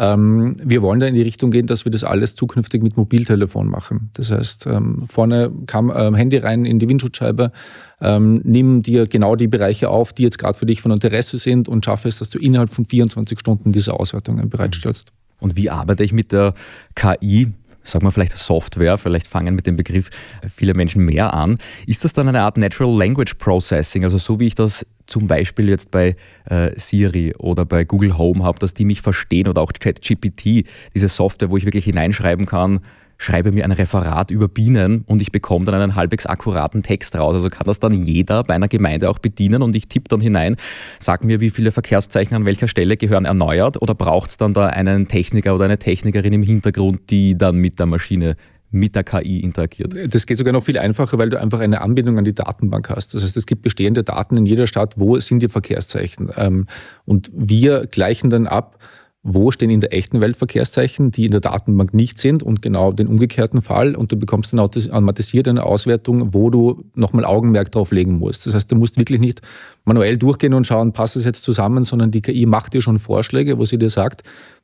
Ähm, 0.00 0.56
wir 0.64 0.80
wollen 0.80 0.98
da 0.98 1.06
in 1.06 1.14
die 1.14 1.20
Richtung 1.20 1.50
gehen, 1.50 1.66
dass 1.66 1.84
wir 1.84 1.92
das 1.92 2.04
alles 2.04 2.34
zukünftig 2.34 2.82
mit 2.82 2.96
Mobiltelefon 2.96 3.68
machen. 3.68 4.08
Das 4.14 4.30
heißt, 4.30 4.66
ähm, 4.66 5.04
vorne 5.06 5.52
kam 5.66 5.92
ähm, 5.94 6.14
Handy 6.14 6.38
rein 6.38 6.64
in 6.64 6.78
die 6.78 6.88
Windschutzscheibe, 6.88 7.52
ähm, 8.00 8.40
nimm 8.42 8.82
dir 8.82 9.06
genau 9.06 9.36
die 9.36 9.46
Bereiche 9.46 9.90
auf, 9.90 10.14
die 10.14 10.22
jetzt 10.22 10.38
gerade 10.38 10.56
für 10.56 10.64
dich 10.64 10.80
von 10.80 10.90
Interesse 10.90 11.36
sind 11.36 11.68
und 11.68 11.84
schaffe 11.84 12.08
es, 12.08 12.18
dass 12.18 12.30
du 12.30 12.38
innerhalb 12.38 12.70
von 12.70 12.86
24 12.86 13.38
Stunden 13.38 13.72
diese 13.72 13.92
Auswertungen 13.92 14.48
bereitstellst. 14.48 15.12
Und 15.38 15.56
wie 15.56 15.68
arbeite 15.68 16.02
ich 16.02 16.14
mit 16.14 16.32
der 16.32 16.54
KI? 16.94 17.48
sagen 17.82 18.04
wir 18.04 18.12
vielleicht 18.12 18.36
Software, 18.36 18.98
vielleicht 18.98 19.26
fangen 19.26 19.54
mit 19.54 19.66
dem 19.66 19.76
Begriff 19.76 20.10
viele 20.54 20.74
Menschen 20.74 21.04
mehr 21.04 21.32
an. 21.32 21.56
Ist 21.86 22.04
das 22.04 22.12
dann 22.12 22.28
eine 22.28 22.42
Art 22.42 22.56
Natural 22.58 22.96
Language 22.96 23.34
Processing, 23.34 24.04
also 24.04 24.18
so 24.18 24.38
wie 24.38 24.46
ich 24.46 24.54
das 24.54 24.86
zum 25.10 25.26
Beispiel 25.26 25.68
jetzt 25.68 25.90
bei 25.90 26.16
äh, 26.46 26.70
Siri 26.76 27.34
oder 27.36 27.64
bei 27.64 27.84
Google 27.84 28.16
Home 28.16 28.44
habe, 28.44 28.58
dass 28.58 28.74
die 28.74 28.84
mich 28.84 29.02
verstehen 29.02 29.48
oder 29.48 29.60
auch 29.60 29.72
ChatGPT, 29.72 30.66
diese 30.94 31.08
Software, 31.08 31.50
wo 31.50 31.56
ich 31.56 31.64
wirklich 31.64 31.84
hineinschreiben 31.84 32.46
kann, 32.46 32.80
schreibe 33.20 33.52
mir 33.52 33.64
ein 33.64 33.72
Referat 33.72 34.30
über 34.30 34.48
Bienen 34.48 35.04
und 35.06 35.20
ich 35.20 35.30
bekomme 35.30 35.66
dann 35.66 35.74
einen 35.74 35.94
halbwegs 35.94 36.24
akkuraten 36.24 36.82
Text 36.82 37.14
raus. 37.16 37.34
Also 37.34 37.50
kann 37.50 37.66
das 37.66 37.78
dann 37.78 37.92
jeder 37.92 38.42
bei 38.42 38.54
einer 38.54 38.68
Gemeinde 38.68 39.10
auch 39.10 39.18
bedienen 39.18 39.62
und 39.62 39.76
ich 39.76 39.88
tippe 39.88 40.08
dann 40.08 40.22
hinein, 40.22 40.56
sag 40.98 41.22
mir, 41.22 41.40
wie 41.40 41.50
viele 41.50 41.70
Verkehrszeichen 41.70 42.34
an 42.34 42.46
welcher 42.46 42.66
Stelle 42.66 42.96
gehören 42.96 43.26
erneuert 43.26 43.80
oder 43.82 43.94
braucht 43.94 44.30
es 44.30 44.36
dann 44.38 44.54
da 44.54 44.66
einen 44.66 45.06
Techniker 45.06 45.54
oder 45.54 45.66
eine 45.66 45.78
Technikerin 45.78 46.32
im 46.32 46.42
Hintergrund, 46.42 47.10
die 47.10 47.36
dann 47.36 47.56
mit 47.56 47.78
der 47.78 47.86
Maschine 47.86 48.36
mit 48.70 48.94
der 48.94 49.04
KI 49.04 49.40
interagiert. 49.40 49.94
Das 50.14 50.26
geht 50.26 50.38
sogar 50.38 50.52
noch 50.52 50.64
viel 50.64 50.78
einfacher, 50.78 51.18
weil 51.18 51.30
du 51.30 51.40
einfach 51.40 51.60
eine 51.60 51.80
Anbindung 51.80 52.18
an 52.18 52.24
die 52.24 52.34
Datenbank 52.34 52.88
hast. 52.90 53.14
Das 53.14 53.22
heißt, 53.22 53.36
es 53.36 53.46
gibt 53.46 53.62
bestehende 53.62 54.04
Daten 54.04 54.36
in 54.36 54.46
jeder 54.46 54.66
Stadt, 54.66 54.94
wo 54.98 55.18
sind 55.18 55.42
die 55.42 55.48
Verkehrszeichen. 55.48 56.30
Ähm, 56.36 56.66
und 57.04 57.30
wir 57.34 57.86
gleichen 57.86 58.30
dann 58.30 58.46
ab, 58.46 58.78
wo 59.22 59.50
stehen 59.50 59.68
in 59.68 59.80
der 59.80 59.92
echten 59.92 60.20
Welt 60.22 60.36
Verkehrszeichen, 60.36 61.10
die 61.10 61.26
in 61.26 61.30
der 61.30 61.40
Datenbank 61.40 61.92
nicht 61.92 62.18
sind 62.18 62.42
und 62.42 62.62
genau 62.62 62.90
den 62.92 63.06
umgekehrten 63.06 63.60
Fall 63.60 63.94
und 63.94 64.10
du 64.12 64.16
bekommst 64.16 64.52
dann 64.52 64.60
automatisiert 64.60 65.46
eine 65.46 65.64
Auswertung, 65.64 66.32
wo 66.32 66.48
du 66.48 66.84
nochmal 66.94 67.26
Augenmerk 67.26 67.70
drauf 67.70 67.92
legen 67.92 68.14
musst. 68.14 68.46
Das 68.46 68.54
heißt, 68.54 68.72
du 68.72 68.76
musst 68.76 68.96
wirklich 68.96 69.20
nicht 69.20 69.42
manuell 69.84 70.16
durchgehen 70.16 70.54
und 70.54 70.66
schauen, 70.66 70.92
passt 70.92 71.16
es 71.16 71.26
jetzt 71.26 71.44
zusammen, 71.44 71.84
sondern 71.84 72.10
die 72.10 72.22
KI 72.22 72.46
macht 72.46 72.72
dir 72.72 72.80
schon 72.80 72.98
Vorschläge, 72.98 73.58
wo 73.58 73.66
sie 73.66 73.76
dir 73.76 73.90
sagt, 73.90 74.22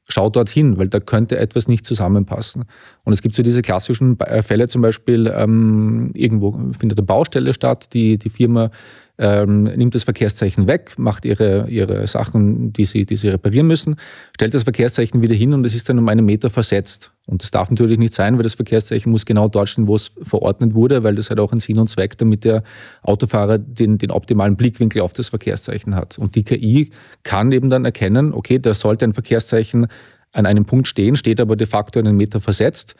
schau 0.08 0.30
dorthin, 0.30 0.78
weil 0.78 0.88
da 0.88 1.00
könnte 1.00 1.38
etwas 1.38 1.68
nicht 1.68 1.84
zusammenpassen. 1.84 2.64
Und 3.04 3.12
es 3.12 3.22
gibt 3.22 3.34
so 3.34 3.42
diese 3.42 3.62
klassischen 3.62 4.16
Fälle 4.42 4.68
zum 4.68 4.82
Beispiel, 4.82 5.32
ähm, 5.34 6.10
irgendwo 6.14 6.52
findet 6.72 6.98
eine 6.98 7.06
Baustelle 7.06 7.52
statt, 7.52 7.92
die, 7.92 8.18
die 8.18 8.30
Firma 8.30 8.70
ähm, 9.18 9.64
nimmt 9.64 9.94
das 9.94 10.04
Verkehrszeichen 10.04 10.66
weg, 10.66 10.94
macht 10.98 11.24
ihre, 11.24 11.68
ihre 11.68 12.06
Sachen, 12.06 12.72
die 12.72 12.84
sie, 12.84 13.06
die 13.06 13.16
sie 13.16 13.28
reparieren 13.28 13.66
müssen, 13.66 13.96
stellt 14.34 14.54
das 14.54 14.64
Verkehrszeichen 14.64 15.22
wieder 15.22 15.34
hin 15.34 15.54
und 15.54 15.64
es 15.64 15.74
ist 15.74 15.88
dann 15.88 15.98
um 15.98 16.08
einen 16.08 16.24
Meter 16.24 16.50
versetzt. 16.50 17.12
Und 17.26 17.42
das 17.42 17.50
darf 17.50 17.70
natürlich 17.70 17.98
nicht 17.98 18.14
sein, 18.14 18.36
weil 18.36 18.42
das 18.42 18.54
Verkehrszeichen 18.54 19.10
muss 19.10 19.26
genau 19.26 19.48
dort 19.48 19.68
stehen, 19.68 19.88
wo 19.88 19.96
es 19.96 20.14
verordnet 20.22 20.74
wurde, 20.74 21.02
weil 21.02 21.14
das 21.14 21.30
hat 21.30 21.38
auch 21.40 21.50
einen 21.50 21.60
Sinn 21.60 21.78
und 21.78 21.88
Zweck, 21.88 22.18
damit 22.18 22.44
der 22.44 22.62
Autofahrer 23.02 23.58
den, 23.58 23.98
den 23.98 24.10
optimalen 24.10 24.56
Blickwinkel 24.56 25.00
auf 25.00 25.12
das 25.12 25.30
Verkehrszeichen 25.30 25.94
hat. 25.94 26.18
Und 26.18 26.36
die 26.36 26.44
KI 26.44 26.90
kann 27.22 27.52
eben 27.52 27.70
dann 27.70 27.84
erkennen, 27.84 28.32
okay, 28.32 28.58
da 28.58 28.74
sollte 28.74 29.06
ein 29.06 29.14
Verkehrszeichen 29.14 29.88
an 30.32 30.46
einem 30.46 30.66
Punkt 30.66 30.86
stehen, 30.88 31.16
steht 31.16 31.40
aber 31.40 31.56
de 31.56 31.66
facto 31.66 31.98
einen 31.98 32.16
Meter 32.16 32.40
versetzt. 32.40 32.94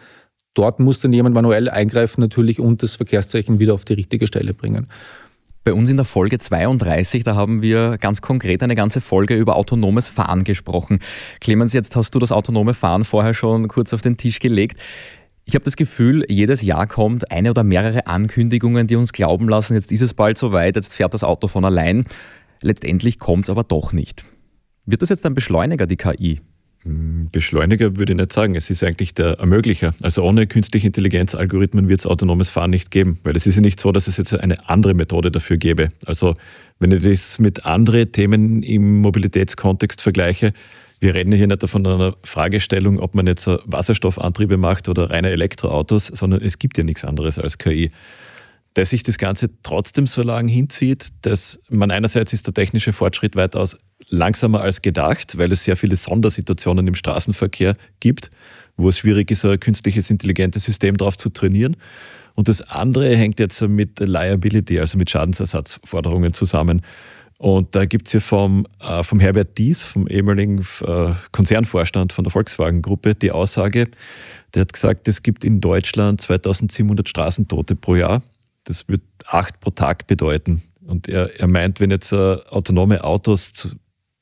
Dort 0.55 0.81
muss 0.81 1.01
dann 1.01 1.13
jemand 1.13 1.35
manuell 1.35 1.69
eingreifen 1.69 2.23
natürlich 2.23 2.59
und 2.59 2.83
das 2.83 2.97
Verkehrszeichen 2.97 3.59
wieder 3.59 3.75
auf 3.75 3.85
die 3.85 3.93
richtige 3.93 4.27
Stelle 4.27 4.55
bringen. 4.55 4.89
Bei 5.67 5.75
uns 5.75 5.91
in 5.91 5.97
der 5.97 6.05
Folge 6.05 6.39
32, 6.39 7.25
da 7.25 7.35
haben 7.35 7.61
wir 7.61 7.99
ganz 7.99 8.21
konkret 8.21 8.63
eine 8.63 8.77
ganze 8.77 9.01
Folge 9.01 9.35
über 9.35 9.57
autonomes 9.57 10.07
Fahren 10.07 10.45
gesprochen. 10.45 11.01
Clemens, 11.41 11.73
jetzt 11.73 11.97
hast 11.97 12.15
du 12.15 12.21
das 12.21 12.31
autonome 12.31 12.73
Fahren 12.73 13.05
vorher 13.05 13.35
schon 13.35 13.67
kurz 13.67 13.93
auf 13.93 14.01
den 14.01 14.17
Tisch 14.17 14.39
gelegt. 14.39 14.79
Ich 15.45 15.57
habe 15.57 15.65
das 15.65 15.75
Gefühl, 15.75 16.25
jedes 16.29 16.63
Jahr 16.63 16.87
kommt 16.87 17.33
eine 17.33 17.51
oder 17.51 17.65
mehrere 17.65 18.07
Ankündigungen, 18.07 18.87
die 18.87 18.95
uns 18.95 19.13
glauben 19.13 19.49
lassen, 19.49 19.75
jetzt 19.75 19.91
ist 19.91 20.03
es 20.03 20.15
bald 20.15 20.39
soweit, 20.39 20.77
jetzt 20.77 20.95
fährt 20.95 21.15
das 21.15 21.25
Auto 21.25 21.49
von 21.49 21.65
allein. 21.65 22.05
Letztendlich 22.63 23.19
kommt 23.19 23.47
es 23.47 23.51
aber 23.51 23.65
doch 23.65 23.93
nicht. 23.93 24.25
Wird 24.85 25.03
das 25.03 25.09
jetzt 25.09 25.27
ein 25.27 25.35
Beschleuniger, 25.35 25.89
die 25.89 25.97
KI? 25.97 26.43
Beschleuniger 27.33 27.99
würde 27.99 28.13
ich 28.13 28.17
nicht 28.17 28.33
sagen, 28.33 28.55
es 28.55 28.71
ist 28.71 28.85
eigentlich 28.85 29.15
der 29.15 29.39
Ermöglicher. 29.39 29.93
Also 30.03 30.23
ohne 30.23 30.47
künstliche 30.47 30.87
Intelligenz-Algorithmen 30.87 31.89
wird 31.89 32.01
es 32.01 32.07
autonomes 32.07 32.49
Fahren 32.49 32.71
nicht 32.71 32.91
geben, 32.91 33.19
weil 33.25 33.35
es 33.35 33.47
ist 33.47 33.57
ja 33.57 33.63
nicht 33.63 33.81
so, 33.81 33.93
dass 33.93 34.07
es 34.07 34.17
jetzt 34.17 34.33
eine 34.35 34.69
andere 34.69 34.95
Methode 34.95 35.31
dafür 35.31 35.57
gäbe. 35.57 35.89
Also 36.07 36.35
wenn 36.79 36.93
ich 36.93 37.03
das 37.03 37.39
mit 37.39 37.67
anderen 37.67 38.13
Themen 38.13 38.63
im 38.63 39.01
Mobilitätskontext 39.01 40.01
vergleiche, 40.01 40.53
wir 41.01 41.15
reden 41.15 41.33
hier 41.33 41.47
nicht 41.47 41.69
von 41.69 41.87
einer 41.87 42.17
Fragestellung, 42.23 42.99
ob 42.99 43.15
man 43.15 43.27
jetzt 43.27 43.47
Wasserstoffantriebe 43.47 44.57
macht 44.57 44.89
oder 44.89 45.11
reine 45.11 45.31
Elektroautos, 45.31 46.07
sondern 46.07 46.41
es 46.41 46.59
gibt 46.59 46.79
ja 46.79 46.85
nichts 46.85 47.05
anderes 47.05 47.39
als 47.39 47.59
KI. 47.59 47.91
Dass 48.77 48.91
sich 48.91 49.03
das 49.03 49.17
Ganze 49.17 49.49
trotzdem 49.63 50.07
so 50.07 50.21
lange 50.21 50.53
hinzieht, 50.53 51.09
dass 51.23 51.59
man 51.71 51.91
einerseits 51.91 52.35
ist 52.35 52.47
der 52.47 52.53
technische 52.53 52.93
Fortschritt 52.93 53.35
weitaus 53.35 53.79
langsamer 54.11 54.61
als 54.61 54.83
gedacht, 54.83 55.39
weil 55.39 55.51
es 55.51 55.65
sehr 55.65 55.79
viele 55.79 55.97
Sondersituationen 55.97 56.87
im 56.87 56.95
Straßenverkehr 56.95 57.75
gibt, 58.01 58.31
wo 58.77 58.91
es 58.91 58.99
schwierig 58.99 59.31
ist, 59.31 59.47
ein 59.47 59.59
künstliches 59.59 60.11
intelligentes 60.11 60.65
System 60.65 60.99
drauf 60.99 61.17
zu 61.17 61.31
trainieren. 61.31 61.79
Und 62.35 62.49
das 62.49 62.61
andere 62.61 63.17
hängt 63.17 63.41
jetzt 63.41 63.63
mit 63.63 63.99
Liability, 63.99 64.79
also 64.79 64.99
mit 64.99 65.09
Schadensersatzforderungen 65.09 66.35
zusammen. 66.35 66.83
Und 67.39 67.75
da 67.75 67.87
gibt 67.87 68.09
es 68.09 68.13
hier 68.13 68.21
vom, 68.21 68.67
äh, 68.79 69.03
vom 69.03 69.21
Herbert 69.21 69.57
Dies, 69.57 69.85
vom 69.85 70.07
ehemaligen 70.07 70.59
äh, 70.87 71.13
Konzernvorstand 71.33 72.13
von 72.13 72.25
der 72.25 72.31
Volkswagen-Gruppe, 72.31 73.15
die 73.15 73.31
Aussage, 73.31 73.89
der 74.55 74.63
hat 74.63 74.75
gesagt, 74.75 75.09
es 75.09 75.23
gibt 75.23 75.47
in 75.47 75.63
Deutschland 75.63 76.21
2700 76.21 77.09
Straßentote 77.09 77.75
pro 77.75 77.97
Jahr. 77.97 78.23
Das 78.67 78.87
wird 78.89 79.03
acht 79.27 79.61
pro 79.61 79.71
Tag 79.71 80.07
bedeuten. 80.07 80.63
Und 80.87 81.09
er, 81.09 81.41
er 81.41 81.49
meint, 81.49 81.81
wenn 81.81 81.91
jetzt 81.91 82.13
äh, 82.13 82.37
autonome 82.51 83.03
Autos, 83.03 83.75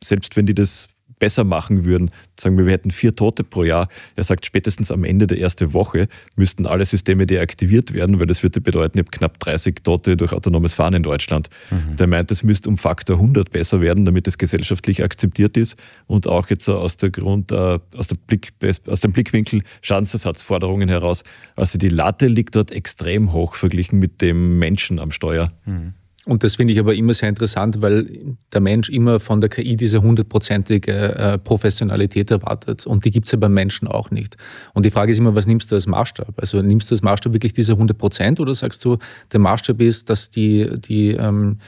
selbst 0.02 0.36
wenn 0.36 0.46
die 0.46 0.54
das 0.54 0.88
besser 1.18 1.44
machen 1.44 1.84
würden, 1.84 2.10
sagen 2.38 2.56
wir, 2.56 2.66
wir 2.66 2.72
hätten 2.72 2.90
vier 2.90 3.14
Tote 3.14 3.44
pro 3.44 3.64
Jahr. 3.64 3.88
Er 4.16 4.24
sagt, 4.24 4.46
spätestens 4.46 4.90
am 4.90 5.04
Ende 5.04 5.26
der 5.26 5.38
ersten 5.38 5.72
Woche 5.72 6.08
müssten 6.36 6.66
alle 6.66 6.84
Systeme 6.84 7.26
deaktiviert 7.26 7.94
werden, 7.94 8.18
weil 8.18 8.26
das 8.26 8.42
würde 8.42 8.60
bedeuten, 8.60 8.98
ich 8.98 9.04
habe 9.04 9.10
knapp 9.10 9.38
30 9.40 9.82
Tote 9.82 10.16
durch 10.16 10.32
autonomes 10.32 10.74
Fahren 10.74 10.94
in 10.94 11.02
Deutschland. 11.02 11.48
Mhm. 11.70 11.96
Der 11.96 12.06
meint, 12.06 12.30
es 12.30 12.42
müsste 12.42 12.68
um 12.68 12.78
Faktor 12.78 13.16
100 13.16 13.50
besser 13.50 13.80
werden, 13.80 14.04
damit 14.04 14.26
es 14.26 14.38
gesellschaftlich 14.38 15.02
akzeptiert 15.02 15.56
ist 15.56 15.76
und 16.06 16.26
auch 16.26 16.50
jetzt 16.50 16.68
aus, 16.68 16.96
der 16.96 17.10
Grund, 17.10 17.52
äh, 17.52 17.78
aus, 17.96 18.06
der 18.06 18.16
Blick, 18.16 18.52
aus 18.86 19.00
dem 19.00 19.12
Blickwinkel 19.12 19.62
Schadensersatzforderungen 19.82 20.88
heraus. 20.88 21.24
Also 21.56 21.78
die 21.78 21.88
Latte 21.88 22.26
liegt 22.26 22.56
dort 22.56 22.70
extrem 22.70 23.32
hoch 23.32 23.54
verglichen 23.54 23.98
mit 23.98 24.20
dem 24.20 24.58
Menschen 24.58 24.98
am 24.98 25.10
Steuer. 25.10 25.52
Mhm. 25.64 25.94
Und 26.26 26.42
das 26.42 26.56
finde 26.56 26.72
ich 26.72 26.78
aber 26.78 26.94
immer 26.94 27.12
sehr 27.12 27.28
interessant, 27.28 27.82
weil 27.82 28.36
der 28.52 28.60
Mensch 28.60 28.88
immer 28.88 29.20
von 29.20 29.42
der 29.42 29.50
KI 29.50 29.76
diese 29.76 30.00
hundertprozentige 30.00 31.14
äh, 31.14 31.38
Professionalität 31.38 32.30
erwartet. 32.30 32.86
Und 32.86 33.04
die 33.04 33.10
gibt 33.10 33.26
es 33.26 33.32
ja 33.32 33.38
beim 33.38 33.52
Menschen 33.52 33.88
auch 33.88 34.10
nicht. 34.10 34.36
Und 34.72 34.86
die 34.86 34.90
Frage 34.90 35.12
ist 35.12 35.18
immer, 35.18 35.34
was 35.34 35.46
nimmst 35.46 35.70
du 35.70 35.74
als 35.74 35.86
Maßstab? 35.86 36.34
Also 36.38 36.62
nimmst 36.62 36.90
du 36.90 36.94
als 36.94 37.02
Maßstab 37.02 37.34
wirklich 37.34 37.52
diese 37.52 37.72
100 37.72 37.98
Prozent 37.98 38.40
oder 38.40 38.54
sagst 38.54 38.84
du, 38.84 38.96
der 39.32 39.40
Maßstab 39.40 39.80
ist, 39.82 40.08
dass 40.08 40.30
die, 40.30 40.70
die 40.80 41.10
ähm, 41.10 41.58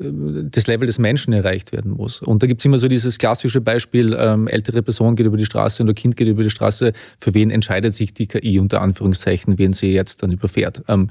das 0.00 0.66
Level 0.66 0.86
des 0.86 0.98
Menschen 0.98 1.32
erreicht 1.32 1.72
werden 1.72 1.92
muss. 1.92 2.22
Und 2.22 2.42
da 2.42 2.46
gibt 2.46 2.62
es 2.62 2.64
immer 2.64 2.78
so 2.78 2.88
dieses 2.88 3.18
klassische 3.18 3.60
Beispiel, 3.60 4.16
ähm, 4.18 4.48
ältere 4.48 4.82
Person 4.82 5.14
geht 5.14 5.26
über 5.26 5.36
die 5.36 5.44
Straße 5.44 5.82
und 5.82 5.90
ein 5.90 5.94
Kind 5.94 6.16
geht 6.16 6.26
über 6.26 6.42
die 6.42 6.50
Straße. 6.50 6.92
Für 7.18 7.34
wen 7.34 7.50
entscheidet 7.50 7.94
sich 7.94 8.14
die 8.14 8.26
KI 8.26 8.58
unter 8.58 8.80
Anführungszeichen, 8.80 9.58
wen 9.58 9.72
sie 9.72 9.92
jetzt 9.92 10.22
dann 10.22 10.32
überfährt? 10.32 10.82
Ähm, 10.88 11.10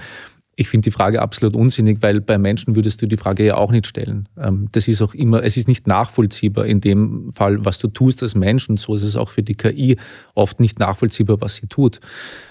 ich 0.59 0.67
finde 0.67 0.89
die 0.89 0.91
Frage 0.91 1.21
absolut 1.21 1.55
unsinnig, 1.55 2.01
weil 2.01 2.19
bei 2.19 2.37
Menschen 2.37 2.75
würdest 2.75 3.01
du 3.01 3.05
die 3.05 3.15
Frage 3.15 3.45
ja 3.45 3.55
auch 3.55 3.71
nicht 3.71 3.87
stellen. 3.87 4.27
Ähm, 4.37 4.67
das 4.73 4.89
ist 4.89 5.01
auch 5.01 5.13
immer, 5.13 5.41
es 5.41 5.55
ist 5.55 5.69
nicht 5.69 5.87
nachvollziehbar 5.87 6.65
in 6.65 6.81
dem 6.81 7.31
Fall, 7.31 7.63
was 7.63 7.79
du 7.79 7.87
tust 7.87 8.21
als 8.23 8.35
Mensch 8.35 8.69
und 8.69 8.77
so 8.77 8.93
ist 8.93 9.03
es 9.03 9.15
auch 9.15 9.29
für 9.29 9.41
die 9.41 9.55
KI 9.55 9.95
oft 10.35 10.59
nicht 10.59 10.77
nachvollziehbar, 10.77 11.39
was 11.39 11.55
sie 11.55 11.67
tut. 11.67 12.01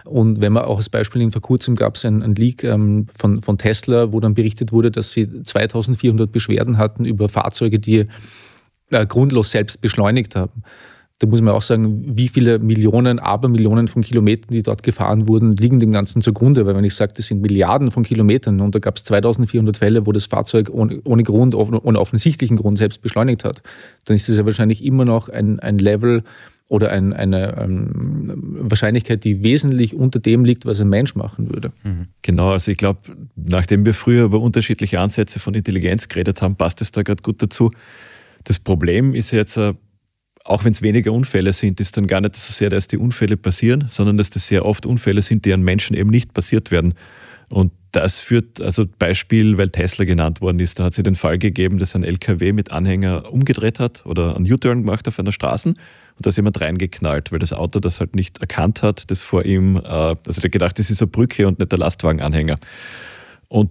Und 0.06 0.40
wenn 0.40 0.54
man 0.54 0.64
auch 0.64 0.78
als 0.78 0.88
Beispiel 0.88 1.20
in 1.20 1.32
vor 1.32 1.42
kurzem 1.42 1.76
gab 1.76 1.96
es 1.96 2.04
ein, 2.06 2.22
ein 2.22 2.34
Leak 2.34 2.64
ähm, 2.64 3.08
von, 3.14 3.42
von 3.42 3.58
Tesla, 3.58 4.10
wo 4.10 4.20
dann 4.20 4.32
berichtet 4.32 4.72
wurde, 4.72 4.90
dass 4.90 5.12
sie 5.12 5.42
2400 5.42 6.32
Beschwerden 6.32 6.78
hatten 6.78 7.04
über 7.04 7.28
Fahrzeuge, 7.28 7.78
die 7.78 8.06
äh, 8.88 9.06
grundlos 9.06 9.50
selbst 9.50 9.82
beschleunigt 9.82 10.34
haben 10.34 10.62
da 11.20 11.26
muss 11.26 11.42
man 11.42 11.52
auch 11.52 11.62
sagen, 11.62 12.16
wie 12.16 12.28
viele 12.28 12.61
Millionen, 12.61 13.18
Abermillionen 13.18 13.88
von 13.88 14.02
Kilometern, 14.02 14.52
die 14.52 14.62
dort 14.62 14.85
gefahren 14.85 15.26
wurden, 15.26 15.50
liegen 15.52 15.81
dem 15.81 15.90
Ganzen 15.90 16.22
zugrunde. 16.22 16.64
Weil 16.64 16.76
wenn 16.76 16.85
ich 16.85 16.94
sage, 16.94 17.12
das 17.16 17.26
sind 17.26 17.42
Milliarden 17.42 17.90
von 17.90 18.04
Kilometern 18.04 18.61
und 18.61 18.72
da 18.74 18.78
gab 18.78 18.96
es 18.96 19.04
2400 19.04 19.76
Fälle, 19.76 20.07
wo 20.07 20.12
das 20.12 20.26
Fahrzeug 20.26 20.70
ohne, 20.70 21.00
ohne 21.04 21.24
Grund, 21.24 21.57
ohne 21.57 21.98
offensichtlichen 21.98 22.57
Grund 22.57 22.78
selbst 22.78 23.02
beschleunigt 23.02 23.42
hat, 23.42 23.62
dann 24.04 24.14
ist 24.14 24.28
es 24.28 24.38
ja 24.38 24.44
wahrscheinlich 24.44 24.85
immer 24.85 25.04
noch 25.04 25.28
ein, 25.28 25.59
ein 25.59 25.78
Level 25.78 26.22
oder 26.68 26.92
ein, 26.92 27.12
eine 27.12 27.57
ähm, 27.59 28.33
Wahrscheinlichkeit, 28.61 29.24
die 29.24 29.42
wesentlich 29.42 29.94
unter 29.94 30.20
dem 30.20 30.44
liegt, 30.44 30.66
was 30.66 30.81
ein 30.81 30.88
Mensch 30.88 31.16
machen 31.16 31.52
würde. 31.52 31.72
Mhm. 31.83 32.07
Genau, 32.22 32.50
also 32.50 32.70
ich 32.70 32.76
glaube, 32.76 33.00
nachdem 33.35 33.87
wir 33.87 33.94
früher 33.94 34.24
über 34.24 34.40
unterschiedliche 34.40 35.00
Ansätze 35.00 35.40
von 35.40 35.54
Intelligenz 35.54 36.07
geredet 36.09 36.42
haben, 36.42 36.54
passt 36.54 36.81
es 36.81 36.92
da 36.92 37.02
gerade 37.02 37.22
gut 37.22 37.42
dazu. 37.42 37.70
Das 38.44 38.59
Problem 38.59 39.14
ist 39.14 39.31
jetzt, 39.33 39.57
äh, 39.57 39.74
auch 40.48 40.64
wenn 40.64 40.72
es 40.72 40.82
weniger 40.82 41.12
Unfälle 41.12 41.52
sind, 41.52 41.78
ist 41.78 41.96
dann 41.96 42.06
gar 42.06 42.20
nicht 42.20 42.34
so 42.37 42.52
sehr, 42.52 42.70
dass 42.70 42.88
die 42.88 42.96
Unfälle 42.96 43.37
passieren, 43.37 43.84
sondern 43.87 44.16
dass 44.16 44.30
das 44.30 44.48
sehr 44.48 44.64
oft 44.64 44.87
Unfälle 44.87 45.20
sind, 45.20 45.44
die 45.44 45.52
an 45.52 45.62
Menschen 45.62 45.94
eben 45.94 46.11
nicht 46.11 46.32
passiert 46.32 46.70
werden. 46.70 46.94
Und 47.50 47.72
das 47.92 48.20
führt, 48.20 48.61
also 48.61 48.84
Beispiel, 48.98 49.58
weil 49.58 49.70
Tesla 49.70 50.04
genannt 50.04 50.40
worden 50.40 50.61
ist, 50.61 50.78
da 50.78 50.84
hat 50.84 50.96
es 50.96 51.02
den 51.02 51.16
Fall 51.16 51.38
gegeben, 51.38 51.78
dass 51.78 51.94
ein 51.94 52.02
LKW 52.02 52.52
mit 52.52 52.70
Anhänger 52.70 53.30
umgedreht 53.32 53.78
hat 53.78 54.04
oder 54.06 54.37
einen 54.37 54.50
U-Turn 54.50 54.82
gemacht 54.82 55.06
auf 55.08 55.18
einer 55.18 55.32
Straße 55.32 55.68
und 55.68 55.76
da 56.26 56.30
ist 56.30 56.37
jemand 56.37 56.61
reingeknallt, 56.61 57.30
weil 57.30 57.38
das 57.38 57.52
Auto 57.52 57.78
das 57.78 58.00
halt 58.00 58.16
nicht 58.16 58.38
erkannt 58.38 58.82
hat, 58.82 59.11
das 59.11 59.22
vor 59.22 59.44
ihm, 59.44 59.76
äh, 59.76 59.80
also 59.87 60.40
der 60.40 60.50
gedacht, 60.50 60.78
das 60.78 60.90
ist 60.90 61.00
eine 61.00 61.11
Brücke 61.11 61.46
und 61.46 61.58
nicht 61.58 61.72
der 61.72 61.78
Lastwagenanhänger. 61.78 62.56
Und 63.48 63.70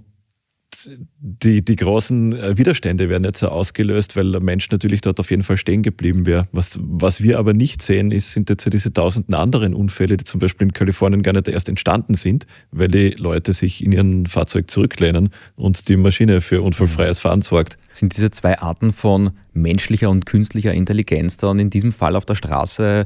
die, 1.20 1.64
die 1.64 1.76
großen 1.76 2.34
äh, 2.34 2.58
Widerstände 2.58 3.10
werden 3.10 3.24
jetzt 3.24 3.44
ausgelöst, 3.44 4.16
weil 4.16 4.32
der 4.32 4.42
Mensch 4.42 4.70
natürlich 4.72 5.02
dort 5.02 5.20
auf 5.20 5.30
jeden 5.30 5.44
Fall 5.44 5.58
stehen 5.58 5.84
geblieben 5.84 6.26
wäre. 6.26 6.48
Was, 6.52 6.80
was 6.82 7.22
wir 7.22 7.40
aber 7.40 7.54
nicht 7.54 7.82
sehen, 7.82 8.12
ist, 8.12 8.32
sind 8.32 8.50
jetzt 8.50 8.72
diese 8.72 8.94
tausenden 8.94 9.36
anderen 9.36 9.74
Unfälle, 9.74 10.18
die 10.18 10.24
zum 10.24 10.40
Beispiel 10.40 10.68
in 10.68 10.74
Kalifornien 10.74 11.24
gar 11.24 11.34
nicht 11.34 11.48
erst 11.48 11.70
entstanden 11.70 12.14
sind, 12.14 12.48
weil 12.72 12.88
die 12.88 13.12
Leute 13.12 13.54
sich 13.54 13.84
in 13.84 13.92
ihrem 13.92 14.26
Fahrzeug 14.26 14.70
zurücklehnen 14.70 15.30
und 15.56 15.90
die 15.90 15.98
Maschine 15.98 16.42
für 16.42 16.62
unfallfreies 16.62 17.20
Fahren 17.20 17.42
sorgt. 17.42 17.78
Sind 17.94 18.16
diese 18.16 18.32
zwei 18.32 18.60
Arten 18.60 18.94
von 18.94 19.32
menschlicher 19.54 20.10
und 20.10 20.26
künstlicher 20.26 20.74
Intelligenz 20.74 21.38
dann 21.38 21.60
in 21.60 21.70
diesem 21.70 21.92
Fall 21.92 22.16
auf 22.16 22.26
der 22.26 22.36
Straße 22.36 23.06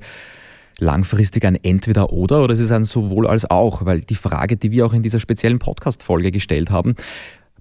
langfristig 0.80 1.46
ein 1.46 1.56
Entweder-Oder 1.56 2.44
oder 2.44 2.54
ist 2.54 2.60
es 2.60 2.72
ein 2.72 2.84
sowohl 2.84 3.28
als 3.28 3.50
auch? 3.50 3.86
Weil 3.86 4.02
die 4.02 4.16
Frage, 4.16 4.58
die 4.58 4.72
wir 4.72 4.86
auch 4.86 4.94
in 4.94 5.04
dieser 5.04 5.20
speziellen 5.20 5.60
Podcast-Folge 5.60 6.32
gestellt 6.32 6.72
haben, 6.72 6.96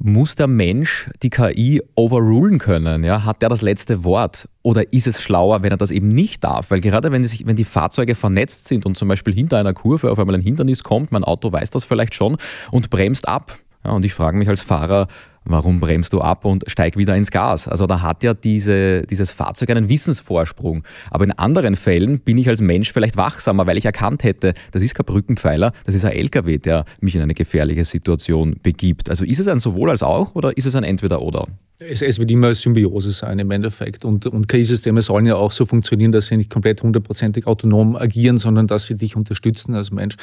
muss 0.02 0.34
der 0.34 0.46
Mensch 0.46 1.10
die 1.22 1.30
KI 1.30 1.82
overrulen 1.94 2.58
können? 2.58 3.04
Ja? 3.04 3.24
Hat 3.24 3.42
der 3.42 3.48
das 3.48 3.60
letzte 3.60 4.02
Wort? 4.02 4.48
Oder 4.62 4.92
ist 4.92 5.06
es 5.06 5.22
schlauer, 5.22 5.62
wenn 5.62 5.70
er 5.70 5.76
das 5.76 5.90
eben 5.90 6.08
nicht 6.08 6.42
darf? 6.42 6.70
Weil 6.70 6.80
gerade 6.80 7.12
wenn, 7.12 7.26
sich, 7.26 7.46
wenn 7.46 7.56
die 7.56 7.64
Fahrzeuge 7.64 8.14
vernetzt 8.14 8.66
sind 8.66 8.86
und 8.86 8.96
zum 8.96 9.08
Beispiel 9.08 9.34
hinter 9.34 9.58
einer 9.58 9.74
Kurve 9.74 10.10
auf 10.10 10.18
einmal 10.18 10.34
ein 10.34 10.42
Hindernis 10.42 10.82
kommt, 10.82 11.12
mein 11.12 11.24
Auto 11.24 11.52
weiß 11.52 11.70
das 11.70 11.84
vielleicht 11.84 12.14
schon 12.14 12.38
und 12.70 12.90
bremst 12.90 13.28
ab. 13.28 13.58
Ja, 13.84 13.92
und 13.92 14.04
ich 14.04 14.14
frage 14.14 14.36
mich 14.36 14.48
als 14.48 14.62
Fahrer, 14.62 15.06
warum 15.44 15.80
bremst 15.80 16.12
du 16.12 16.20
ab 16.20 16.44
und 16.44 16.64
steig 16.66 16.96
wieder 16.96 17.16
ins 17.16 17.30
Gas? 17.30 17.68
Also 17.68 17.86
da 17.86 18.02
hat 18.02 18.22
ja 18.22 18.34
diese, 18.34 19.02
dieses 19.02 19.30
Fahrzeug 19.30 19.70
einen 19.70 19.88
Wissensvorsprung. 19.88 20.84
Aber 21.10 21.24
in 21.24 21.32
anderen 21.32 21.76
Fällen 21.76 22.20
bin 22.20 22.38
ich 22.38 22.48
als 22.48 22.60
Mensch 22.60 22.92
vielleicht 22.92 23.16
wachsamer, 23.16 23.66
weil 23.66 23.76
ich 23.76 23.84
erkannt 23.84 24.24
hätte, 24.24 24.54
das 24.72 24.82
ist 24.82 24.94
kein 24.94 25.06
Brückenpfeiler, 25.06 25.72
das 25.84 25.94
ist 25.94 26.04
ein 26.04 26.12
LKW, 26.12 26.58
der 26.58 26.84
mich 27.00 27.14
in 27.14 27.22
eine 27.22 27.34
gefährliche 27.34 27.84
Situation 27.84 28.56
begibt. 28.62 29.10
Also 29.10 29.24
ist 29.24 29.38
es 29.38 29.48
ein 29.48 29.58
sowohl 29.58 29.90
als 29.90 30.02
auch 30.02 30.34
oder 30.34 30.56
ist 30.56 30.66
es 30.66 30.74
ein 30.74 30.84
Entweder-Oder? 30.84 31.46
Es, 31.80 32.02
es, 32.02 32.18
wird 32.18 32.30
immer 32.30 32.52
Symbiose 32.52 33.10
sein 33.10 33.38
im 33.38 33.50
Endeffekt. 33.50 34.04
Und, 34.04 34.26
und 34.26 34.48
KI-Systeme 34.48 35.00
sollen 35.00 35.24
ja 35.24 35.36
auch 35.36 35.50
so 35.50 35.64
funktionieren, 35.64 36.12
dass 36.12 36.26
sie 36.26 36.36
nicht 36.36 36.50
komplett 36.50 36.82
hundertprozentig 36.82 37.46
autonom 37.46 37.96
agieren, 37.96 38.36
sondern 38.36 38.66
dass 38.66 38.84
sie 38.84 38.96
dich 38.96 39.16
unterstützen 39.16 39.74
als 39.74 39.90
Mensch. 39.90 40.16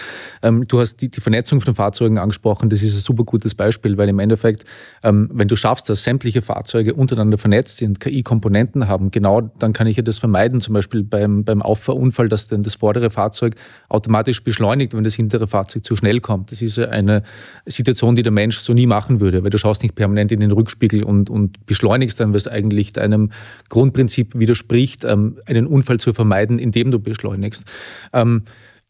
Ähm, 0.43 0.67
du 0.67 0.80
hast 0.80 1.02
die, 1.02 1.10
die, 1.10 1.20
Vernetzung 1.20 1.60
von 1.60 1.74
Fahrzeugen 1.74 2.20
angesprochen. 2.20 2.70
Das 2.70 2.84
ist 2.84 2.96
ein 2.96 3.02
super 3.02 3.24
gutes 3.24 3.56
Beispiel, 3.56 3.98
weil 3.98 4.08
im 4.08 4.20
Endeffekt, 4.20 4.65
ähm, 5.02 5.30
wenn 5.34 5.48
du 5.48 5.56
schaffst, 5.56 5.89
dass 5.89 6.04
sämtliche 6.04 6.43
Fahrzeuge 6.43 6.93
untereinander 6.93 7.39
vernetzt 7.39 7.78
sind, 7.78 8.00
KI-Komponenten 8.00 8.88
haben, 8.88 9.10
genau 9.10 9.41
dann 9.41 9.74
kann 9.74 9.88
ich 9.88 9.98
ja 9.98 10.04
das 10.04 10.20
vermeiden, 10.20 10.62
zum 10.62 10.76
Beispiel 10.76 11.04
beim, 11.04 11.43
beim 11.43 11.63
Auffahrunfall, 11.63 12.30
dass 12.30 12.48
dann 12.48 12.62
das 12.62 12.76
vordere 12.76 13.10
Fahrzeug 13.10 13.56
automatisch 13.89 14.43
beschleunigt, 14.43 14.93
wenn 14.93 15.04
das 15.04 15.15
hintere 15.15 15.48
Fahrzeug 15.48 15.84
zu 15.84 15.96
schnell 15.96 16.20
kommt. 16.20 16.52
Das 16.52 16.62
ist 16.62 16.78
eine 16.78 17.24
Situation, 17.65 18.15
die 18.15 18.22
der 18.22 18.32
Mensch 18.32 18.60
so 18.60 18.74
nie 18.74 18.86
machen 18.86 19.20
würde, 19.20 19.43
weil 19.43 19.50
du 19.50 19.58
schaust 19.58 19.82
nicht 19.82 19.96
permanent 19.96 20.32
in 20.32 20.39
den 20.39 20.52
Rückspiegel 20.52 21.04
und, 21.04 21.32
und 21.32 21.46
und 21.47 21.65
beschleunigst 21.65 22.19
dann, 22.19 22.33
was 22.33 22.47
eigentlich 22.47 22.93
deinem 22.93 23.31
Grundprinzip 23.69 24.38
widerspricht, 24.38 25.03
ähm, 25.03 25.39
einen 25.45 25.67
Unfall 25.67 25.99
zu 25.99 26.13
vermeiden, 26.13 26.60
indem 26.60 26.91
du 26.91 26.99
beschleunigst. 26.99 27.65
Ähm, 28.13 28.43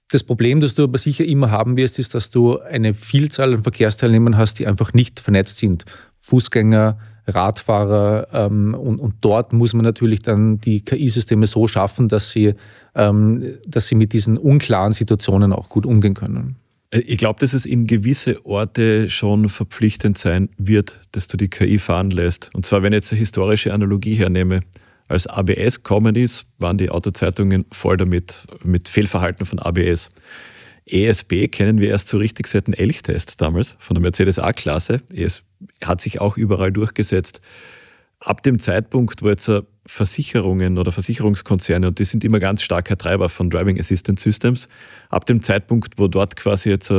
das 0.09 0.23
Problem, 0.23 0.61
das 0.61 0.73
du 0.73 0.85
aber 0.85 0.97
sicher 0.97 1.25
immer 1.25 1.51
haben 1.51 1.75
wirst, 1.75 1.99
ist, 1.99 2.15
dass 2.15 2.31
du 2.31 2.59
eine 2.59 2.93
Vielzahl 2.93 3.53
an 3.53 3.63
Verkehrsteilnehmern 3.63 4.37
hast, 4.37 4.59
die 4.59 4.65
einfach 4.67 4.93
nicht 4.93 5.19
vernetzt 5.19 5.57
sind. 5.57 5.83
Fußgänger, 6.19 6.97
Radfahrer 7.27 8.27
ähm, 8.31 8.73
und, 8.73 8.99
und, 8.99 9.15
dort 9.19 9.51
muss 9.51 9.73
man 9.73 9.83
natürlich 9.83 10.21
dann 10.21 10.61
die 10.61 10.79
KI-Systeme 10.79 11.45
so 11.45 11.67
schaffen, 11.67 12.07
dass 12.07 12.31
sie, 12.31 12.53
ähm, 12.95 13.43
dass 13.67 13.89
sie 13.89 13.95
mit 13.95 14.13
diesen 14.13 14.37
unklaren 14.37 14.93
Situationen 14.93 15.51
auch 15.51 15.67
gut 15.67 15.85
umgehen 15.85 16.13
können. 16.13 16.55
Äh, 16.91 16.99
ich 16.99 17.17
glaube, 17.17 17.39
dass 17.39 17.53
es 17.53 17.65
in 17.65 17.87
gewisse 17.87 18.45
Orte 18.45 19.09
schon 19.09 19.49
verpflichtend 19.49 20.17
sein 20.17 20.49
wird, 20.57 21.01
dass 21.11 21.27
du 21.27 21.37
die 21.37 21.49
KI 21.49 21.79
fahren 21.79 22.11
lässt. 22.11 22.53
Und 22.53 22.65
zwar, 22.65 22.83
wenn 22.83 22.93
ich 22.93 22.97
jetzt 22.97 23.13
eine 23.13 23.19
historische 23.19 23.73
Analogie 23.73 24.15
hernehme. 24.15 24.61
Als 25.09 25.25
ABS 25.25 25.83
kommen 25.83 26.15
ist, 26.15 26.47
waren 26.57 26.77
die 26.77 26.89
Autozeitungen 26.89 27.63
voll 27.71 27.95
damit, 27.95 28.45
mit 28.65 28.89
Fehlverhalten 28.89 29.45
von 29.45 29.57
ABS. 29.57 30.09
ESB 30.85 31.47
kennen 31.47 31.79
wir 31.79 31.89
erst 31.89 32.09
so 32.09 32.17
richtig 32.17 32.47
seit 32.47 32.67
dem 32.67 32.73
Elchtest 32.73 33.41
damals 33.41 33.77
von 33.79 33.95
der 33.95 34.01
Mercedes 34.01 34.37
A-Klasse. 34.37 35.01
Es 35.13 35.43
hat 35.81 36.01
sich 36.01 36.19
auch 36.19 36.35
überall 36.35 36.73
durchgesetzt. 36.73 37.41
Ab 38.19 38.43
dem 38.43 38.59
Zeitpunkt, 38.59 39.21
wo 39.21 39.29
jetzt 39.29 39.49
Versicherungen 39.87 40.77
oder 40.77 40.91
Versicherungskonzerne, 40.91 41.87
und 41.87 41.99
die 41.99 42.03
sind 42.03 42.23
immer 42.23 42.39
ganz 42.39 42.61
starker 42.61 42.97
Treiber 42.97 43.29
von 43.29 43.49
Driving 43.49 43.79
Assistance 43.79 44.21
Systems, 44.23 44.67
ab 45.09 45.25
dem 45.25 45.41
Zeitpunkt, 45.41 45.97
wo 45.97 46.07
dort 46.07 46.35
quasi 46.35 46.69
jetzt 46.69 46.91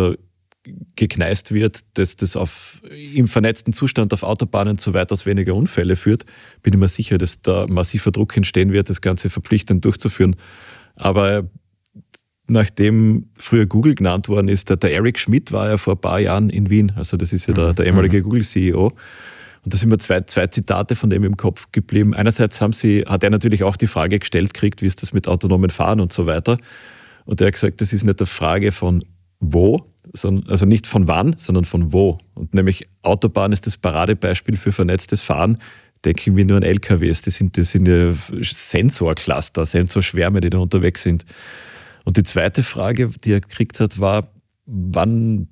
gekneist 0.96 1.53
wird, 1.53 1.85
dass 1.94 2.16
das 2.16 2.37
auf, 2.37 2.83
im 2.90 3.29
vernetzten 3.29 3.72
Zustand 3.72 4.12
auf 4.12 4.22
Autobahnen 4.22 4.79
zu 4.79 4.94
weitaus 4.94 5.27
weniger 5.27 5.55
Unfälle 5.55 5.96
führt, 5.96 6.24
bin 6.62 6.74
ich 6.74 6.81
mir 6.81 6.88
sicher, 6.88 7.18
dass 7.18 7.42
da 7.42 7.66
massiver 7.68 8.11
Druck 8.11 8.37
entstehen 8.37 8.72
wird, 8.72 8.90
das 8.90 9.01
Ganze 9.01 9.31
verpflichtend 9.31 9.85
durchzuführen. 9.85 10.37
Aber 10.96 11.48
nachdem 12.48 13.31
früher 13.37 13.66
Google 13.66 13.94
genannt 13.94 14.29
worden 14.29 14.48
ist, 14.48 14.70
der, 14.70 14.77
der 14.77 14.92
Eric 14.92 15.18
Schmidt 15.18 15.53
war 15.53 15.68
ja 15.68 15.77
vor 15.77 15.94
ein 15.94 16.01
paar 16.01 16.20
Jahren 16.20 16.51
in 16.51 16.70
Wien, 16.70 16.92
also 16.96 17.16
das 17.16 17.33
ist 17.33 17.46
ja 17.46 17.55
der, 17.55 17.74
der 17.74 17.87
ehemalige 17.87 18.18
mhm. 18.18 18.22
Google-CEO. 18.24 18.92
Und 19.68 19.74
da 19.74 19.76
sind 19.76 19.90
mir 19.90 19.98
zwei, 19.98 20.22
zwei 20.22 20.46
Zitate 20.46 20.96
von 20.96 21.11
dem 21.11 21.24
im 21.24 21.37
Kopf 21.37 21.72
geblieben. 21.72 22.14
Einerseits 22.14 22.59
haben 22.62 22.72
sie, 22.72 23.04
hat 23.07 23.22
er 23.22 23.28
natürlich 23.28 23.64
auch 23.64 23.76
die 23.76 23.87
Frage 23.87 24.18
gestellt 24.18 24.54
kriegt, 24.54 24.81
wie 24.81 24.87
ist 24.87 25.02
das 25.02 25.12
mit 25.12 25.28
autonomen 25.28 25.68
Fahren 25.68 26.00
und 26.00 26.11
so 26.11 26.24
weiter. 26.24 26.57
Und 27.26 27.42
er 27.42 27.48
hat 27.48 27.52
gesagt, 27.52 27.83
das 27.83 27.92
ist 27.92 28.02
nicht 28.02 28.18
eine 28.18 28.26
Frage 28.26 28.72
von 28.72 29.04
wo, 29.40 29.85
sondern, 30.14 30.48
also 30.48 30.64
nicht 30.64 30.87
von 30.87 31.07
wann, 31.07 31.35
sondern 31.37 31.66
von 31.66 31.92
wo. 31.92 32.16
Und 32.33 32.54
nämlich 32.54 32.88
Autobahn 33.02 33.52
ist 33.52 33.66
das 33.66 33.76
Paradebeispiel 33.76 34.57
für 34.57 34.72
vernetztes 34.72 35.20
Fahren. 35.20 35.59
Denken 36.02 36.35
wir 36.35 36.46
nur 36.46 36.57
an 36.57 36.62
LKWs, 36.62 37.20
das 37.20 37.35
sind, 37.35 37.59
das 37.59 37.70
sind 37.70 37.87
ja 37.87 38.14
Sensorcluster, 38.40 39.66
Sensorschwärme, 39.66 40.40
die 40.40 40.48
da 40.48 40.57
unterwegs 40.57 41.02
sind. 41.02 41.26
Und 42.07 42.16
die 42.16 42.22
zweite 42.22 42.62
Frage, 42.62 43.11
die 43.22 43.33
er 43.33 43.42
gekriegt 43.42 43.81
hat, 43.81 43.98
war, 43.98 44.28
wann, 44.64 45.46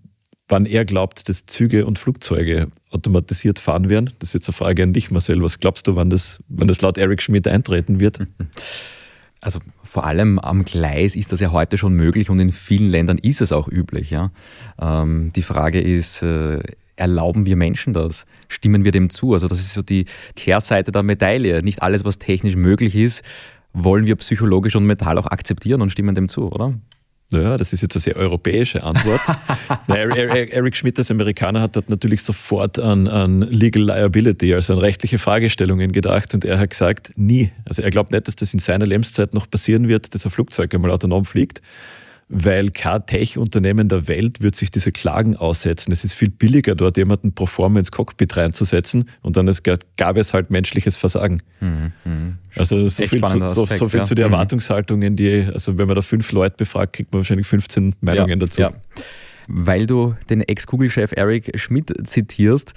wann 0.49 0.67
er 0.67 0.85
glaubt, 0.85 1.29
dass 1.29 1.47
Züge 1.47 1.87
und 1.87 1.99
Flugzeuge 1.99 2.69
automatisiert 2.91 3.59
fahren 3.59 3.91
werden. 3.91 4.11
Das 4.19 4.31
ist 4.31 4.35
jetzt 4.35 4.49
eine 4.49 4.55
Frage 4.55 4.83
an 4.83 4.93
dich, 4.93 5.11
Marcel. 5.11 5.43
Was 5.43 5.59
glaubst 5.59 5.87
du, 5.87 5.97
wann 5.97 6.11
das, 6.11 6.41
wann 6.49 6.69
das 6.69 6.81
laut 6.83 6.99
Eric 6.99 7.23
Schmidt 7.23 7.49
eintreten 7.49 8.01
wird? 8.01 8.21
Also 9.43 9.61
vor 9.85 10.05
allem 10.05 10.41
am 10.41 10.65
Gleis 10.65 11.15
ist 11.15 11.31
das 11.31 11.39
ja 11.39 11.53
heute 11.53 11.79
schon 11.79 11.93
möglich 11.93 12.31
und 12.31 12.41
in 12.41 12.51
vielen 12.51 12.89
Ländern 12.89 13.19
ist 13.19 13.41
es 13.41 13.53
auch 13.53 13.69
üblich. 13.69 14.11
Ja? 14.11 14.31
Ähm, 14.81 15.31
die 15.37 15.43
Frage 15.43 15.81
ist, 15.81 16.23
äh, 16.23 16.59
erlauben 16.97 17.47
wir 17.47 17.55
Menschen 17.55 17.93
das? 17.93 18.27
Stimmen 18.49 18.83
wir 18.83 18.91
dem 18.91 19.09
zu? 19.09 19.35
Also 19.35 19.47
das 19.47 19.61
ist 19.61 19.75
so 19.75 19.83
die 19.83 20.07
Kehrseite 20.35 20.91
der 20.91 21.05
Medaille. 21.05 21.63
Nicht 21.63 21.83
alles, 21.83 22.05
was 22.05 22.19
technisch 22.19 22.57
möglich 22.57 22.97
ist, 22.97 23.23
wollen 23.73 24.07
wir 24.07 24.17
psychologisch 24.17 24.75
und 24.75 24.87
mental 24.87 25.19
auch 25.19 25.27
akzeptieren 25.27 25.83
und 25.83 25.91
stimmen 25.91 26.15
dem 26.15 26.29
zu, 26.29 26.51
oder? 26.51 26.75
Naja, 27.33 27.57
das 27.57 27.73
ist 27.73 27.83
jetzt 27.83 27.97
eine 27.97 28.01
sehr 28.01 28.17
europäische 28.17 28.83
Antwort. 28.85 29.21
Eric 29.89 30.77
Schmidt 30.77 30.97
als 30.99 31.11
Amerikaner 31.11 31.61
hat 31.61 31.75
dort 31.75 31.91
natürlich 31.91 32.23
sofort 32.23 32.79
an, 32.79 33.09
an 33.09 33.41
Legal 33.41 33.83
Liability, 33.83 34.55
also 34.55 34.75
an 34.75 34.79
rechtliche 34.79 35.19
Fragestellungen 35.19 35.91
gedacht 35.91 36.35
und 36.35 36.45
er 36.45 36.59
hat 36.59 36.71
gesagt, 36.71 37.13
nie. 37.17 37.51
Also 37.65 37.83
er 37.83 37.91
glaubt 37.91 38.13
nicht, 38.13 38.29
dass 38.29 38.37
das 38.37 38.55
in 38.55 38.61
seiner 38.61 38.87
Lebenszeit 38.87 39.35
noch 39.35 39.51
passieren 39.51 39.89
wird, 39.89 40.15
dass 40.15 40.25
ein 40.25 40.31
Flugzeug 40.31 40.73
einmal 40.75 40.93
autonom 40.93 41.25
fliegt 41.25 41.63
weil 42.29 42.71
kein 42.71 43.07
Tech-Unternehmen 43.07 43.89
der 43.89 44.09
Welt 44.09 44.41
wird 44.41 44.57
sich 44.57 44.73
diese 44.73 44.91
Klagen 44.91 45.37
aussetzen. 45.37 45.93
Es 45.93 46.05
ist 46.05 46.15
viel 46.15 46.31
billiger, 46.31 46.75
dort 46.75 46.97
jemanden 46.97 47.33
pro 47.33 47.47
forma 47.47 47.79
ins 47.79 47.93
Cockpit 47.93 48.37
reinzusetzen 48.37 49.09
und 49.23 49.37
dann 49.37 49.51
gab 49.97 50.17
es 50.17 50.35
halt 50.35 50.51
menschliches 50.51 50.97
Versagen. 50.97 51.41
Mhm. 51.61 51.93
mhm. 52.05 52.39
Also 52.57 52.89
so 52.89 53.07
viel, 53.07 53.23
zu, 53.23 53.39
so, 53.47 53.63
Aspekt, 53.63 53.79
so 53.79 53.89
viel 53.89 54.01
ja. 54.01 54.05
zu 54.05 54.15
den 54.15 54.27
mhm. 54.27 54.33
Erwartungshaltungen, 54.33 55.15
die, 55.15 55.47
also 55.53 55.79
wenn 55.79 55.87
man 55.87 55.95
da 55.95 56.03
fünf 56.03 56.33
Leute 56.33 56.57
befragt, 56.57 56.95
kriegt 56.95 57.13
man 57.13 57.21
wahrscheinlich 57.21 57.47
15 57.47 57.95
Meinungen 58.01 58.29
ja, 58.31 58.37
dazu. 58.37 58.63
Ja. 58.63 58.71
Weil 59.47 59.87
du 59.87 60.17
den 60.29 60.41
Ex-Google-Chef 60.41 61.13
Eric 61.13 61.53
Schmidt 61.61 61.93
zitierst, 62.09 62.75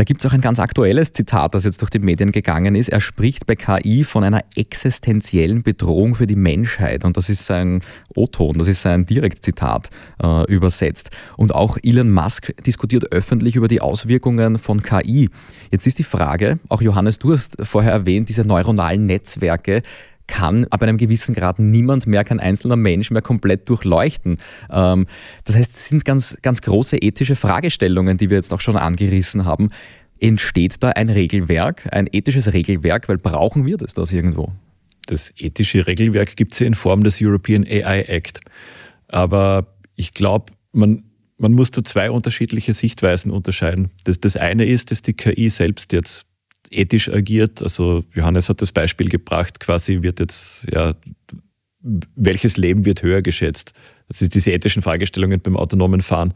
da 0.00 0.04
gibt 0.04 0.24
es 0.24 0.30
auch 0.30 0.32
ein 0.32 0.40
ganz 0.40 0.58
aktuelles 0.60 1.12
Zitat, 1.12 1.54
das 1.54 1.64
jetzt 1.64 1.82
durch 1.82 1.90
die 1.90 1.98
Medien 1.98 2.32
gegangen 2.32 2.74
ist. 2.74 2.88
Er 2.88 3.00
spricht 3.00 3.44
bei 3.44 3.54
KI 3.54 4.02
von 4.02 4.24
einer 4.24 4.42
existenziellen 4.56 5.62
Bedrohung 5.62 6.14
für 6.14 6.26
die 6.26 6.36
Menschheit. 6.36 7.04
Und 7.04 7.18
das 7.18 7.28
ist 7.28 7.44
sein 7.44 7.82
O-Ton, 8.14 8.56
das 8.56 8.66
ist 8.66 8.80
sein 8.80 9.04
Direktzitat 9.04 9.90
äh, 10.22 10.50
übersetzt. 10.50 11.10
Und 11.36 11.54
auch 11.54 11.76
Elon 11.82 12.10
Musk 12.10 12.50
diskutiert 12.64 13.12
öffentlich 13.12 13.56
über 13.56 13.68
die 13.68 13.82
Auswirkungen 13.82 14.58
von 14.58 14.82
KI. 14.82 15.28
Jetzt 15.70 15.86
ist 15.86 15.98
die 15.98 16.04
Frage, 16.04 16.60
auch 16.70 16.80
Johannes, 16.80 17.18
du 17.18 17.34
hast 17.34 17.58
vorher 17.62 17.92
erwähnt, 17.92 18.30
diese 18.30 18.46
neuronalen 18.46 19.04
Netzwerke, 19.04 19.82
kann 20.30 20.66
ab 20.70 20.82
einem 20.82 20.96
gewissen 20.96 21.34
Grad 21.34 21.58
niemand 21.58 22.06
mehr, 22.06 22.24
kein 22.24 22.40
einzelner 22.40 22.76
Mensch 22.76 23.10
mehr 23.10 23.20
komplett 23.20 23.68
durchleuchten. 23.68 24.38
Ähm, 24.70 25.06
das 25.44 25.56
heißt, 25.56 25.74
es 25.74 25.88
sind 25.88 26.04
ganz, 26.04 26.38
ganz 26.40 26.62
große 26.62 26.96
ethische 26.96 27.34
Fragestellungen, 27.34 28.16
die 28.16 28.30
wir 28.30 28.36
jetzt 28.36 28.54
auch 28.54 28.60
schon 28.60 28.76
angerissen 28.76 29.44
haben. 29.44 29.68
Entsteht 30.20 30.82
da 30.82 30.90
ein 30.90 31.08
Regelwerk, 31.08 31.88
ein 31.92 32.08
ethisches 32.10 32.52
Regelwerk, 32.52 33.08
weil 33.08 33.18
brauchen 33.18 33.66
wir 33.66 33.76
das 33.76 33.94
das 33.94 34.12
irgendwo? 34.12 34.52
Das 35.06 35.32
ethische 35.36 35.86
Regelwerk 35.86 36.36
gibt 36.36 36.52
es 36.52 36.60
ja 36.60 36.66
in 36.66 36.74
Form 36.74 37.02
des 37.02 37.20
European 37.20 37.64
AI 37.64 38.02
Act. 38.02 38.40
Aber 39.08 39.66
ich 39.96 40.12
glaube, 40.14 40.52
man, 40.72 41.02
man 41.38 41.52
muss 41.52 41.72
da 41.72 41.82
zwei 41.82 42.10
unterschiedliche 42.10 42.72
Sichtweisen 42.72 43.32
unterscheiden. 43.32 43.90
Das, 44.04 44.20
das 44.20 44.36
eine 44.36 44.64
ist, 44.66 44.92
dass 44.92 45.02
die 45.02 45.14
KI 45.14 45.48
selbst 45.48 45.92
jetzt 45.92 46.26
ethisch 46.70 47.08
agiert. 47.08 47.62
Also 47.62 48.04
Johannes 48.14 48.48
hat 48.48 48.62
das 48.62 48.72
Beispiel 48.72 49.08
gebracht, 49.08 49.60
quasi 49.60 50.02
wird 50.02 50.20
jetzt, 50.20 50.70
ja, 50.72 50.94
welches 51.82 52.56
Leben 52.56 52.84
wird 52.84 53.02
höher 53.02 53.22
geschätzt? 53.22 53.72
Also 54.08 54.28
diese 54.28 54.52
ethischen 54.52 54.82
Fragestellungen 54.82 55.40
beim 55.40 55.56
autonomen 55.56 56.02
Fahren. 56.02 56.34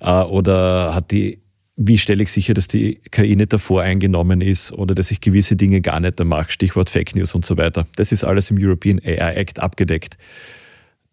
Äh, 0.00 0.20
oder 0.22 0.94
hat 0.94 1.10
die, 1.10 1.40
wie 1.76 1.98
stelle 1.98 2.22
ich 2.22 2.32
sicher, 2.32 2.54
dass 2.54 2.68
die 2.68 3.00
KI 3.10 3.36
nicht 3.36 3.52
davor 3.52 3.82
eingenommen 3.82 4.40
ist 4.40 4.72
oder 4.72 4.94
dass 4.94 5.10
ich 5.10 5.20
gewisse 5.20 5.56
Dinge 5.56 5.80
gar 5.80 6.00
nicht 6.00 6.22
mache, 6.24 6.50
Stichwort 6.50 6.90
Fake 6.90 7.14
News 7.14 7.34
und 7.34 7.44
so 7.44 7.56
weiter. 7.56 7.86
Das 7.96 8.12
ist 8.12 8.24
alles 8.24 8.50
im 8.50 8.58
European 8.60 9.00
AI 9.04 9.34
Act 9.34 9.60
abgedeckt. 9.60 10.16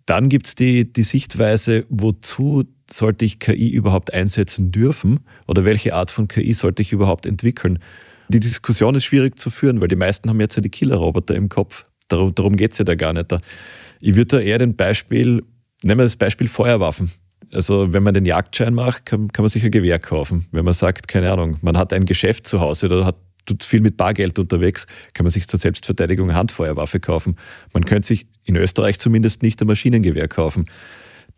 Dann 0.06 0.27
gibt 0.27 0.47
es 0.47 0.56
die, 0.56 0.91
die 0.91 1.03
Sichtweise, 1.03 1.86
wozu 1.89 2.65
sollte 2.89 3.23
ich 3.23 3.39
KI 3.39 3.69
überhaupt 3.69 4.13
einsetzen 4.13 4.71
dürfen 4.71 5.21
oder 5.47 5.63
welche 5.63 5.93
Art 5.93 6.12
von 6.12 6.27
KI 6.27 6.53
sollte 6.53 6.82
ich 6.82 6.91
überhaupt 6.91 7.25
entwickeln. 7.25 7.79
Die 8.29 8.39
Diskussion 8.39 8.95
ist 8.95 9.05
schwierig 9.05 9.38
zu 9.38 9.49
führen, 9.49 9.81
weil 9.81 9.88
die 9.88 9.95
meisten 9.95 10.29
haben 10.29 10.39
jetzt 10.39 10.55
ja 10.55 10.62
die 10.62 10.69
Killerroboter 10.69 11.36
im 11.36 11.49
Kopf. 11.49 11.83
Darum, 12.07 12.33
darum 12.36 12.55
geht 12.55 12.73
es 12.73 12.77
ja 12.77 12.86
da 12.86 12.95
gar 12.95 13.13
nicht. 13.13 13.36
Ich 13.99 14.15
würde 14.15 14.38
da 14.38 14.39
eher 14.39 14.57
den 14.57 14.75
Beispiel, 14.75 15.43
nehmen 15.83 15.99
wir 15.99 16.03
das 16.03 16.15
Beispiel 16.15 16.47
Feuerwaffen. 16.47 17.12
Also 17.51 17.93
wenn 17.93 18.03
man 18.03 18.13
den 18.13 18.25
Jagdschein 18.25 18.73
macht, 18.73 19.05
kann, 19.05 19.31
kann 19.31 19.43
man 19.43 19.49
sich 19.49 19.63
ein 19.63 19.71
Gewehr 19.71 19.99
kaufen. 19.99 20.47
Wenn 20.51 20.65
man 20.65 20.73
sagt, 20.73 21.07
keine 21.07 21.31
Ahnung, 21.31 21.57
man 21.62 21.77
hat 21.77 21.93
ein 21.93 22.05
Geschäft 22.05 22.47
zu 22.47 22.59
Hause 22.59 22.88
oder 22.88 23.05
hat 23.05 23.17
tut 23.45 23.63
viel 23.63 23.81
mit 23.81 23.97
Bargeld 23.97 24.39
unterwegs, 24.39 24.88
kann 25.13 25.25
man 25.25 25.31
sich 25.31 25.47
zur 25.47 25.59
Selbstverteidigung 25.59 26.33
Handfeuerwaffe 26.33 26.99
kaufen. 26.99 27.36
Man 27.73 27.86
könnte 27.86 28.07
sich 28.07 28.25
in 28.45 28.55
Österreich 28.55 28.99
zumindest 28.99 29.43
nicht 29.43 29.62
ein 29.62 29.67
Maschinengewehr 29.67 30.27
kaufen. 30.27 30.65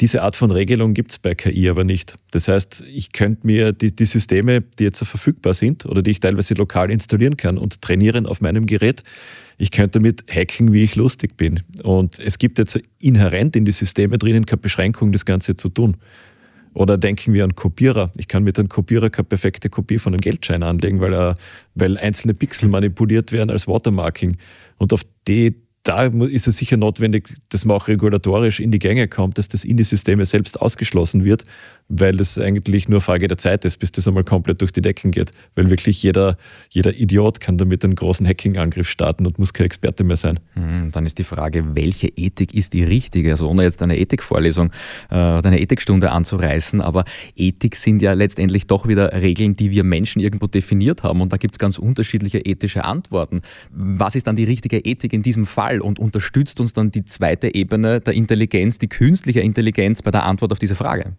Diese 0.02 0.24
Art 0.24 0.36
von 0.36 0.52
Regelung 0.52 0.94
gibt 0.94 1.12
es 1.12 1.20
bei 1.20 1.36
KI 1.36 1.70
aber 1.70 1.86
nicht. 1.86 2.16
Das 2.32 2.50
heißt, 2.50 2.84
ich 2.92 3.14
könnte 3.14 3.48
mir 3.48 3.72
die, 3.72 3.96
die 3.96 4.06
Systeme, 4.06 4.62
die 4.62 4.84
jetzt 4.84 5.02
verfügbar 5.04 5.54
sind 5.54 5.86
oder 5.86 6.02
die 6.02 6.12
ich 6.12 6.20
teilweise 6.20 6.54
lokal 6.54 6.92
installieren 6.92 7.38
kann 7.38 7.58
und 7.58 7.82
trainieren 7.82 8.26
auf 8.26 8.42
meinem 8.42 8.66
Gerät, 8.66 9.04
ich 9.58 9.72
könnte 9.72 10.00
damit 10.00 10.26
hacken, 10.30 10.74
wie 10.74 10.84
ich 10.84 10.98
lustig 10.98 11.38
bin. 11.38 11.62
Und 11.82 12.20
es 12.20 12.38
gibt 12.40 12.60
jetzt 12.60 12.78
inhärent 13.00 13.56
in 13.56 13.64
die 13.64 13.72
Systeme 13.72 14.18
drinnen 14.18 14.46
keine 14.46 14.58
Beschränkung, 14.58 15.14
das 15.14 15.24
Ganze 15.24 15.56
zu 15.56 15.70
tun. 15.70 15.96
Oder 16.74 16.98
denken 16.98 17.34
wir 17.34 17.46
an 17.46 17.56
Kopierer. 17.56 18.12
Ich 18.18 18.28
kann 18.28 18.44
mit 18.44 18.60
einem 18.60 18.68
Kopierer 18.68 19.10
keine 19.10 19.24
perfekte 19.24 19.70
Kopie 19.70 19.98
von 19.98 20.14
einem 20.14 20.20
Geldschein 20.20 20.62
anlegen, 20.62 21.00
weil, 21.00 21.36
weil 21.74 21.98
einzelne 21.98 22.34
Pixel 22.34 22.68
manipuliert 22.68 23.32
werden 23.32 23.50
als 23.50 23.66
Watermarking. 23.66 24.36
Und 24.78 24.92
auf 24.92 25.04
die 25.26 25.56
da 25.86 26.06
ist 26.06 26.48
es 26.48 26.58
sicher 26.58 26.78
notwendig, 26.78 27.30
dass 27.50 27.64
man 27.64 27.78
auch 27.78 27.88
regulatorisch 27.88 28.60
in 28.60 28.72
die 28.72 28.80
Gänge 28.80 29.08
kommt, 29.08 29.38
dass 29.38 29.48
das 29.48 29.64
in 29.64 29.78
die 29.78 29.84
Systeme 29.84 30.26
selbst 30.26 30.60
ausgeschlossen 30.60 31.24
wird, 31.24 31.46
weil 31.88 32.20
es 32.20 32.40
eigentlich 32.40 32.90
nur 32.90 33.02
Frage 33.02 33.28
der 33.28 33.38
Zeit 33.38 33.64
ist, 33.66 33.78
bis 33.78 33.92
das 33.92 34.08
einmal 34.08 34.24
komplett 34.24 34.62
durch 34.62 34.72
die 34.72 34.82
Decken 34.82 35.12
geht. 35.12 35.32
Weil 35.56 35.70
wirklich 35.70 36.02
jeder, 36.02 36.38
jeder 36.70 36.96
Idiot 36.96 37.40
kann 37.40 37.58
damit 37.58 37.84
einen 37.84 37.96
großen 37.96 38.28
Hacking-Angriff 38.28 38.90
starten 38.90 39.26
und 39.26 39.38
muss 39.38 39.54
kein 39.54 39.68
Experte 39.68 40.04
mehr 40.04 40.16
sein. 40.16 40.40
Hm, 40.54 40.92
dann 40.92 41.06
ist 41.06 41.20
die 41.20 41.24
Frage, 41.24 41.76
welche 41.76 42.08
Ethik 42.08 42.54
ist 42.54 42.74
die 42.74 42.84
richtige? 42.84 43.32
Also 43.32 43.48
ohne 43.48 43.64
jetzt 43.64 43.82
eine 43.82 43.98
Ethikvorlesung 43.98 44.72
äh, 45.10 45.16
oder 45.16 45.46
eine 45.46 45.60
Ethikstunde 45.60 46.12
anzureißen, 46.12 46.82
aber 46.82 47.06
Ethik 47.36 47.76
sind 47.76 48.02
ja 48.02 48.14
letztendlich 48.14 48.68
doch 48.68 48.88
wieder 48.88 49.14
Regeln, 49.14 49.56
die 49.56 49.72
wir 49.72 49.84
Menschen 49.84 50.22
irgendwo 50.22 50.48
definiert 50.48 51.04
haben 51.04 51.22
und 51.22 51.32
da 51.32 51.38
gibt 51.38 51.56
es 51.56 51.60
ganz 51.60 51.78
unterschiedliche 51.78 52.40
ethische 52.40 52.84
Antworten. 52.84 53.42
Was 53.72 54.16
ist 54.16 54.28
dann 54.28 54.36
die 54.36 54.44
richtige 54.44 54.80
Ethik 54.80 55.14
in 55.14 55.22
diesem 55.22 55.46
Fall 55.46 55.82
und 55.82 56.00
unterstützt 56.00 56.60
uns 56.60 56.74
dann 56.74 56.92
die 56.92 57.06
zweite 57.06 57.54
Ebene 57.54 58.02
der 58.02 58.14
Intelligenz, 58.14 58.80
die 58.80 58.90
künstliche 58.90 59.42
Intelligenz 59.42 60.02
bei 60.02 60.12
der 60.12 60.24
Antwort 60.24 60.52
auf 60.52 60.60
diese 60.60 60.76
Frage? 60.76 61.16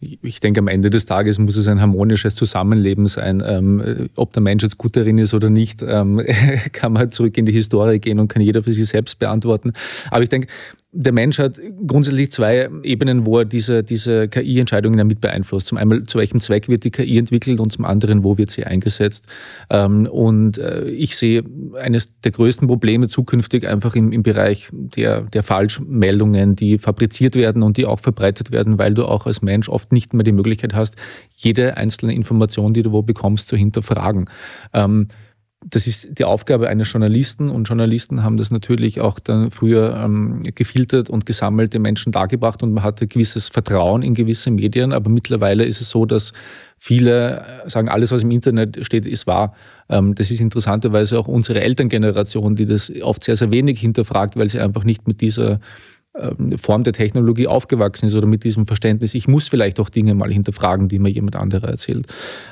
Ich 0.00 0.40
denke, 0.40 0.60
am 0.60 0.68
Ende 0.68 0.90
des 0.90 1.06
Tages 1.06 1.38
muss 1.38 1.56
es 1.56 1.68
ein 1.68 1.80
harmonisches 1.80 2.34
Zusammenleben 2.34 3.06
sein. 3.06 3.42
Ähm, 3.44 4.08
ob 4.16 4.32
der 4.32 4.42
Mensch 4.42 4.62
jetzt 4.62 4.78
gut 4.78 4.96
darin 4.96 5.18
ist 5.18 5.34
oder 5.34 5.50
nicht, 5.50 5.82
ähm, 5.82 6.20
kann 6.72 6.92
man 6.92 7.10
zurück 7.10 7.36
in 7.38 7.46
die 7.46 7.52
Historie 7.52 7.98
gehen 7.98 8.18
und 8.18 8.28
kann 8.28 8.42
jeder 8.42 8.62
für 8.62 8.72
sich 8.72 8.86
selbst 8.86 9.18
beantworten. 9.18 9.72
Aber 10.10 10.22
ich 10.22 10.28
denke, 10.28 10.48
der 10.96 11.12
Mensch 11.12 11.38
hat 11.38 11.60
grundsätzlich 11.86 12.30
zwei 12.30 12.70
Ebenen, 12.82 13.26
wo 13.26 13.40
er 13.40 13.44
diese, 13.44 13.82
diese 13.82 14.28
KI-Entscheidungen 14.28 14.96
damit 14.96 15.20
beeinflusst. 15.20 15.66
Zum 15.66 15.76
einen, 15.76 16.06
zu 16.06 16.18
welchem 16.18 16.40
Zweck 16.40 16.68
wird 16.68 16.84
die 16.84 16.90
KI 16.90 17.18
entwickelt 17.18 17.58
und 17.58 17.70
zum 17.70 17.84
anderen, 17.84 18.22
wo 18.22 18.38
wird 18.38 18.50
sie 18.50 18.64
eingesetzt. 18.64 19.28
Ähm, 19.70 20.06
und 20.06 20.58
äh, 20.58 20.84
ich 20.84 21.16
sehe 21.16 21.42
eines 21.80 22.20
der 22.20 22.30
größten 22.30 22.68
Probleme 22.68 23.08
zukünftig 23.08 23.66
einfach 23.66 23.96
im, 23.96 24.12
im 24.12 24.22
Bereich 24.22 24.68
der, 24.72 25.22
der 25.22 25.42
Falschmeldungen, 25.42 26.54
die 26.54 26.78
fabriziert 26.78 27.34
werden 27.34 27.62
und 27.62 27.76
die 27.76 27.86
auch 27.86 27.98
verbreitet 27.98 28.52
werden, 28.52 28.78
weil 28.78 28.94
du 28.94 29.04
auch 29.04 29.26
als 29.26 29.42
Mensch 29.42 29.68
oft 29.68 29.92
nicht 29.92 30.14
mehr 30.14 30.24
die 30.24 30.32
Möglichkeit 30.32 30.74
hast, 30.74 30.96
jede 31.36 31.76
einzelne 31.76 32.14
Information, 32.14 32.72
die 32.72 32.82
du 32.82 32.92
wo 32.92 33.02
bekommst, 33.02 33.48
zu 33.48 33.56
hinterfragen. 33.56 34.30
Das 35.66 35.86
ist 35.86 36.18
die 36.18 36.24
Aufgabe 36.24 36.68
eines 36.68 36.92
Journalisten 36.92 37.48
und 37.48 37.64
Journalisten 37.64 38.22
haben 38.22 38.36
das 38.36 38.50
natürlich 38.50 39.00
auch 39.00 39.18
dann 39.18 39.50
früher 39.50 39.96
ähm, 39.96 40.40
gefiltert 40.54 41.08
und 41.08 41.24
gesammelt, 41.24 41.72
den 41.72 41.82
Menschen 41.82 42.12
dargebracht 42.12 42.62
und 42.62 42.74
man 42.74 42.84
hatte 42.84 43.06
gewisses 43.06 43.48
Vertrauen 43.48 44.02
in 44.02 44.14
gewisse 44.14 44.50
Medien, 44.50 44.92
aber 44.92 45.08
mittlerweile 45.08 45.64
ist 45.64 45.80
es 45.80 45.88
so, 45.88 46.04
dass 46.04 46.34
viele 46.76 47.40
äh, 47.64 47.70
sagen, 47.70 47.88
alles, 47.88 48.12
was 48.12 48.22
im 48.22 48.30
Internet 48.30 48.84
steht, 48.84 49.06
ist 49.06 49.26
wahr. 49.26 49.54
Ähm, 49.88 50.14
das 50.14 50.30
ist 50.30 50.40
interessanterweise 50.40 51.18
auch 51.18 51.28
unsere 51.28 51.62
Elterngeneration, 51.62 52.56
die 52.56 52.66
das 52.66 52.92
oft 53.02 53.24
sehr, 53.24 53.36
sehr 53.36 53.50
wenig 53.50 53.80
hinterfragt, 53.80 54.36
weil 54.36 54.50
sie 54.50 54.60
einfach 54.60 54.84
nicht 54.84 55.08
mit 55.08 55.22
dieser 55.22 55.60
Form 56.56 56.84
der 56.84 56.92
Technologie 56.92 57.48
aufgewachsen 57.48 58.06
ist 58.06 58.14
oder 58.14 58.26
mit 58.26 58.44
diesem 58.44 58.66
Verständnis, 58.66 59.14
ich 59.14 59.26
muss 59.26 59.48
vielleicht 59.48 59.80
auch 59.80 59.90
Dinge 59.90 60.14
mal 60.14 60.32
hinterfragen, 60.32 60.88
die 60.88 61.00
mir 61.00 61.08
jemand 61.08 61.34
anderer 61.34 61.68
erzählt. 61.68 62.06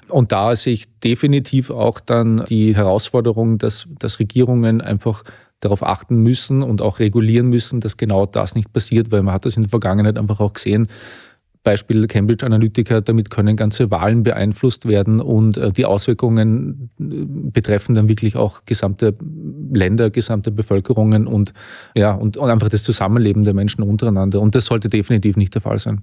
Und 0.09 0.33
da 0.33 0.57
sehe 0.57 0.75
ich 0.75 0.87
definitiv 0.99 1.71
auch 1.71 2.01
dann 2.01 2.45
die 2.49 2.75
Herausforderung, 2.75 3.59
dass, 3.59 3.87
dass 4.01 4.19
Regierungen 4.19 4.81
einfach 4.81 5.23
darauf 5.61 5.85
achten 5.85 6.17
müssen 6.17 6.63
und 6.63 6.83
auch 6.83 6.99
regulieren 6.99 7.49
müssen, 7.49 7.79
dass 7.79 7.97
genau 7.97 8.27
das 8.27 8.57
nicht 8.57 8.73
passiert, 8.73 9.13
weil 9.13 9.23
man 9.23 9.35
hat 9.35 9.45
das 9.45 9.57
in 9.57 9.63
der 9.63 9.71
Vergangenheit 9.71 10.19
einfach 10.19 10.41
auch 10.41 10.55
gesehen, 10.55 10.89
Beispiel 11.63 12.07
Cambridge 12.09 12.45
Analytica, 12.45 13.01
damit 13.01 13.31
können 13.31 13.57
ganze 13.57 13.91
Wahlen 13.91 14.23
beeinflusst 14.23 14.87
werden 14.87 15.21
und 15.21 15.57
äh, 15.57 15.71
die 15.71 15.85
Auswirkungen 15.85 16.91
äh, 16.99 17.05
betreffen 17.53 17.95
dann 17.95 18.09
wirklich 18.09 18.37
auch 18.37 18.65
gesamte 18.65 19.15
Länder, 19.73 20.11
gesamte 20.11 20.51
Bevölkerungen 20.51 21.27
und, 21.27 21.53
ja, 21.95 22.13
und, 22.13 22.37
und 22.37 22.51
einfach 22.51 22.69
das 22.69 22.83
Zusammenleben 22.83 23.45
der 23.45 23.55
Menschen 23.55 23.83
untereinander. 23.83 24.41
Und 24.41 24.55
das 24.55 24.67
sollte 24.67 24.89
definitiv 24.89 25.37
nicht 25.37 25.55
der 25.55 25.63
Fall 25.63 25.79
sein. 25.79 26.03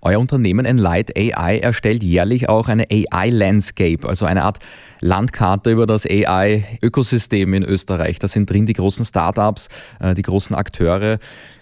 Euer 0.00 0.20
Unternehmen 0.20 0.64
Enlight 0.64 1.18
AI 1.18 1.58
erstellt 1.58 2.04
jährlich 2.04 2.48
auch 2.48 2.68
eine 2.68 2.86
AI-Landscape, 2.90 4.08
also 4.08 4.26
eine 4.26 4.44
Art 4.44 4.58
Landkarte 5.00 5.72
über 5.72 5.86
das 5.86 6.06
AI-Ökosystem 6.06 7.52
in 7.52 7.64
Österreich. 7.64 8.20
Da 8.20 8.28
sind 8.28 8.48
drin 8.48 8.64
die 8.64 8.74
großen 8.74 9.04
Startups, 9.04 9.68
äh, 9.98 10.14
die 10.14 10.22
großen 10.22 10.54
Akteure. 10.54 11.18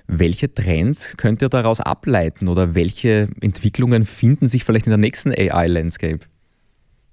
Welche 0.09 0.53
Trends 0.53 1.14
könnt 1.16 1.42
ihr 1.42 1.49
daraus 1.49 1.81
ableiten 1.81 2.49
oder 2.49 2.75
welche 2.75 3.29
Entwicklungen 3.40 4.05
finden 4.05 4.49
sich 4.49 4.64
vielleicht 4.64 4.87
in 4.87 4.90
der 4.90 4.99
nächsten 4.99 5.33
AI-Landscape? 5.33 6.21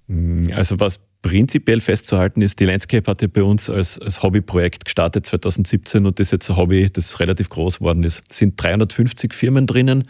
Mm, 0.08 0.42
also 0.54 0.80
was 0.80 1.00
prinzipiell 1.24 1.82
festzuhalten 1.82 2.42
ist, 2.42 2.60
die 2.60 2.66
Landscape 2.66 3.10
hatte 3.10 3.30
bei 3.30 3.42
uns 3.42 3.70
als, 3.70 3.98
als 3.98 4.22
Hobbyprojekt 4.22 4.86
gestartet 4.86 5.26
2017 5.26 6.06
und 6.06 6.20
das 6.20 6.28
ist 6.28 6.32
jetzt 6.32 6.50
ein 6.52 6.58
Hobby, 6.58 6.90
das 6.92 7.20
relativ 7.20 7.50
groß 7.50 7.80
geworden 7.80 8.04
ist. 8.04 8.24
Es 8.30 8.38
sind 8.38 8.62
350 8.62 9.34
Firmen 9.34 9.66
drinnen. 9.66 10.04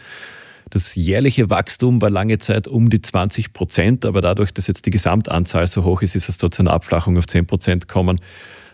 Das 0.70 0.94
jährliche 0.96 1.50
Wachstum 1.50 2.02
war 2.02 2.10
lange 2.10 2.38
Zeit 2.38 2.66
um 2.66 2.90
die 2.90 3.00
20 3.00 3.52
Prozent, 3.52 4.04
aber 4.04 4.20
dadurch, 4.20 4.52
dass 4.52 4.66
jetzt 4.66 4.86
die 4.86 4.90
Gesamtanzahl 4.90 5.66
so 5.68 5.84
hoch 5.84 6.02
ist, 6.02 6.16
ist 6.16 6.28
es 6.28 6.38
dort 6.38 6.54
zu 6.54 6.62
einer 6.62 6.72
Abflachung 6.72 7.16
auf 7.16 7.26
10 7.26 7.46
Prozent 7.46 7.86
gekommen. 7.86 8.20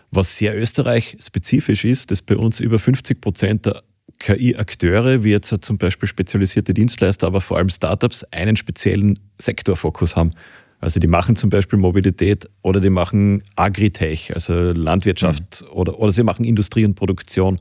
Was 0.09 0.37
sehr 0.37 0.57
Österreich-spezifisch 0.57 1.85
ist, 1.85 2.11
dass 2.11 2.21
bei 2.21 2.35
uns 2.35 2.59
über 2.59 2.79
50 2.79 3.21
Prozent 3.21 3.65
der 3.65 3.83
KI-Akteure, 4.21 5.23
wie 5.23 5.31
jetzt 5.31 5.53
zum 5.61 5.77
Beispiel 5.77 6.07
spezialisierte 6.07 6.73
Dienstleister, 6.73 7.27
aber 7.27 7.41
vor 7.41 7.57
allem 7.57 7.69
Startups, 7.69 8.23
einen 8.25 8.55
speziellen 8.55 9.19
Sektorfokus 9.39 10.15
haben. 10.15 10.31
Also 10.79 10.99
die 10.99 11.07
machen 11.07 11.35
zum 11.35 11.49
Beispiel 11.49 11.77
Mobilität 11.77 12.49
oder 12.61 12.79
die 12.79 12.89
machen 12.89 13.43
Agritech, 13.55 14.33
also 14.33 14.53
Landwirtschaft 14.53 15.63
mhm. 15.63 15.77
oder, 15.77 15.99
oder 15.99 16.11
sie 16.11 16.23
machen 16.23 16.45
Industrie 16.45 16.85
und 16.85 16.95
Produktion. 16.95 17.57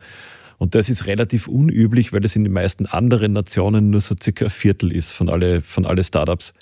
Und 0.59 0.75
das 0.75 0.91
ist 0.91 1.07
relativ 1.07 1.49
unüblich, 1.49 2.13
weil 2.13 2.21
das 2.21 2.37
in 2.37 2.45
den 2.45 2.53
meisten 2.53 2.87
anderen 2.87 3.33
Nationen 3.33 3.91
nur 3.91 4.01
so 4.03 4.15
circa 4.21 4.47
ein 4.47 4.51
Viertel 4.51 4.93
ist 4.93 5.13
von 5.13 5.29
alle, 5.31 5.63
von 5.63 5.87
alle 5.87 6.03
Startups. 6.03 6.53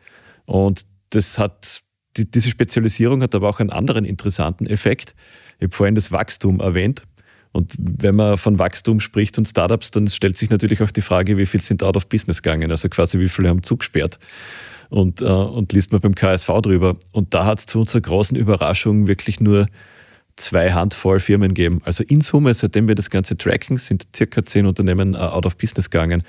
Und 0.47 0.83
das 1.11 1.39
hat, 1.39 1.81
die, 2.17 2.31
diese 2.31 2.49
Spezialisierung 2.49 3.23
hat 3.23 3.35
aber 3.35 3.49
auch 3.49 3.59
einen 3.59 3.71
anderen 3.71 4.05
interessanten 4.05 4.67
Effekt. 4.67 5.15
Ich 5.59 5.65
habe 5.65 5.75
vorhin 5.75 5.97
das 5.97 6.13
Wachstum 6.13 6.61
erwähnt. 6.61 7.05
Und 7.53 7.75
wenn 7.79 8.15
man 8.15 8.37
von 8.37 8.59
Wachstum 8.59 9.01
spricht 9.01 9.39
und 9.39 9.47
Startups, 9.47 9.91
dann 9.91 10.09
stellt 10.09 10.37
sich 10.37 10.51
natürlich 10.51 10.83
auch 10.83 10.91
die 10.91 11.01
Frage, 11.01 11.37
wie 11.39 11.47
viel 11.47 11.61
sind 11.61 11.83
out 11.83 11.97
of 11.97 12.09
business 12.09 12.43
gegangen, 12.43 12.71
also 12.71 12.89
quasi 12.89 13.19
wie 13.19 13.29
viele 13.29 13.49
haben 13.49 13.63
zugesperrt. 13.63 14.19
Und, 14.91 15.21
äh, 15.21 15.25
und 15.25 15.73
liest 15.73 15.93
man 15.93 16.01
beim 16.01 16.15
KSV 16.15 16.49
drüber. 16.63 16.97
Und 17.13 17.35
da 17.35 17.45
hat 17.45 17.59
es 17.59 17.67
zu 17.67 17.81
unserer 17.81 18.01
großen 18.01 18.37
Überraschung 18.37 19.07
wirklich 19.07 19.39
nur 19.39 19.67
zwei 20.37 20.73
Handvoll 20.73 21.21
Firmen 21.21 21.53
gegeben. 21.53 21.83
Also 21.85 22.05
in 22.05 22.21
Summe, 22.21 22.55
seitdem 22.55 22.89
wir 22.89 22.95
das 22.95 23.11
Ganze 23.11 23.37
tracken, 23.37 23.77
sind 23.77 24.07
circa 24.17 24.45
zehn 24.45 24.67
Unternehmen 24.67 25.15
äh, 25.15 25.19
out 25.19 25.47
of 25.47 25.57
business 25.57 25.91
gegangen. 25.91 26.23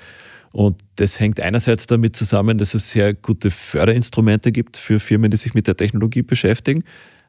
Und 0.52 0.80
das 0.96 1.20
hängt 1.20 1.40
einerseits 1.40 1.86
damit 1.86 2.16
zusammen, 2.16 2.58
dass 2.58 2.74
es 2.74 2.90
sehr 2.90 3.14
gute 3.14 3.50
Förderinstrumente 3.50 4.50
gibt 4.50 4.76
für 4.76 4.98
Firmen, 4.98 5.30
die 5.30 5.36
sich 5.36 5.54
mit 5.54 5.68
der 5.68 5.76
Technologie 5.76 6.22
beschäftigen. 6.22 6.82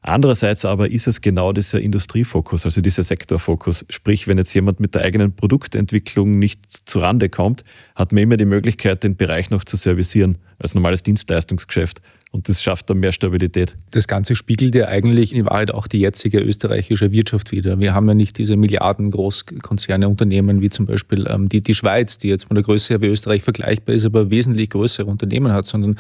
Andererseits 0.04 0.66
aber 0.66 0.90
ist 0.90 1.08
es 1.08 1.22
genau 1.22 1.54
dieser 1.54 1.80
Industriefokus, 1.80 2.66
also 2.66 2.82
dieser 2.82 3.04
Sektorfokus. 3.04 3.86
Sprich, 3.90 4.28
wenn 4.28 4.40
jetzt 4.40 4.54
jemand 4.54 4.80
mit 4.80 4.96
der 4.96 5.04
eigenen 5.04 5.36
Produktentwicklung 5.36 6.40
nicht 6.40 6.90
zurande 6.90 7.30
kommt, 7.30 7.64
hat 7.96 8.12
man 8.12 8.24
immer 8.24 8.38
die 8.38 8.46
Möglichkeit, 8.46 9.04
den 9.04 9.16
Bereich 9.16 9.52
noch 9.52 9.64
zu 9.64 9.78
servicieren 9.78 10.40
als 10.58 10.74
normales 10.74 11.04
Dienstleistungsgeschäft. 11.04 12.02
Und 12.32 12.48
das 12.48 12.64
schafft 12.64 12.90
dann 12.90 13.00
mehr 13.00 13.12
Stabilität. 13.12 13.76
Das 13.92 14.08
Ganze 14.08 14.36
spiegelt 14.36 14.74
ja 14.74 14.88
eigentlich 14.88 15.36
in 15.36 15.46
Wahrheit 15.46 15.72
auch 15.72 15.86
die 15.86 16.00
jetzige 16.00 16.40
österreichische 16.40 17.12
Wirtschaft 17.12 17.52
wieder. 17.52 17.80
Wir 17.80 17.94
haben 17.94 18.08
ja 18.08 18.14
nicht 18.14 18.38
diese 18.38 18.56
Milliarden 18.56 19.12
Großkonzerne, 19.12 20.08
Unternehmen 20.08 20.62
wie 20.62 20.70
zum 20.70 20.86
Beispiel 20.86 21.26
ähm, 21.30 21.50
die, 21.50 21.62
die 21.62 21.74
Schweiz, 21.74 22.18
die 22.18 22.30
jetzt 22.30 22.46
von 22.46 22.56
der 22.56 22.64
Größe 22.64 22.94
her 22.94 23.02
wie 23.02 23.08
Österreich 23.08 23.44
vergleichbar 23.44 23.96
ist, 23.96 24.06
aber 24.06 24.30
wesentlich 24.30 24.70
größere 24.70 25.08
Unternehmen 25.08 25.52
hat, 25.52 25.66
sondern 25.66 25.98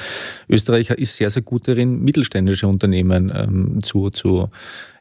Österreich 0.48 0.90
ist 0.92 1.18
sehr, 1.18 1.30
sehr 1.30 1.42
gut 1.44 1.68
darin, 1.68 2.02
mittelständische 2.02 2.68
Unternehmen 2.68 3.30
ähm, 3.36 3.84
zu, 3.84 4.10
zu 4.10 4.50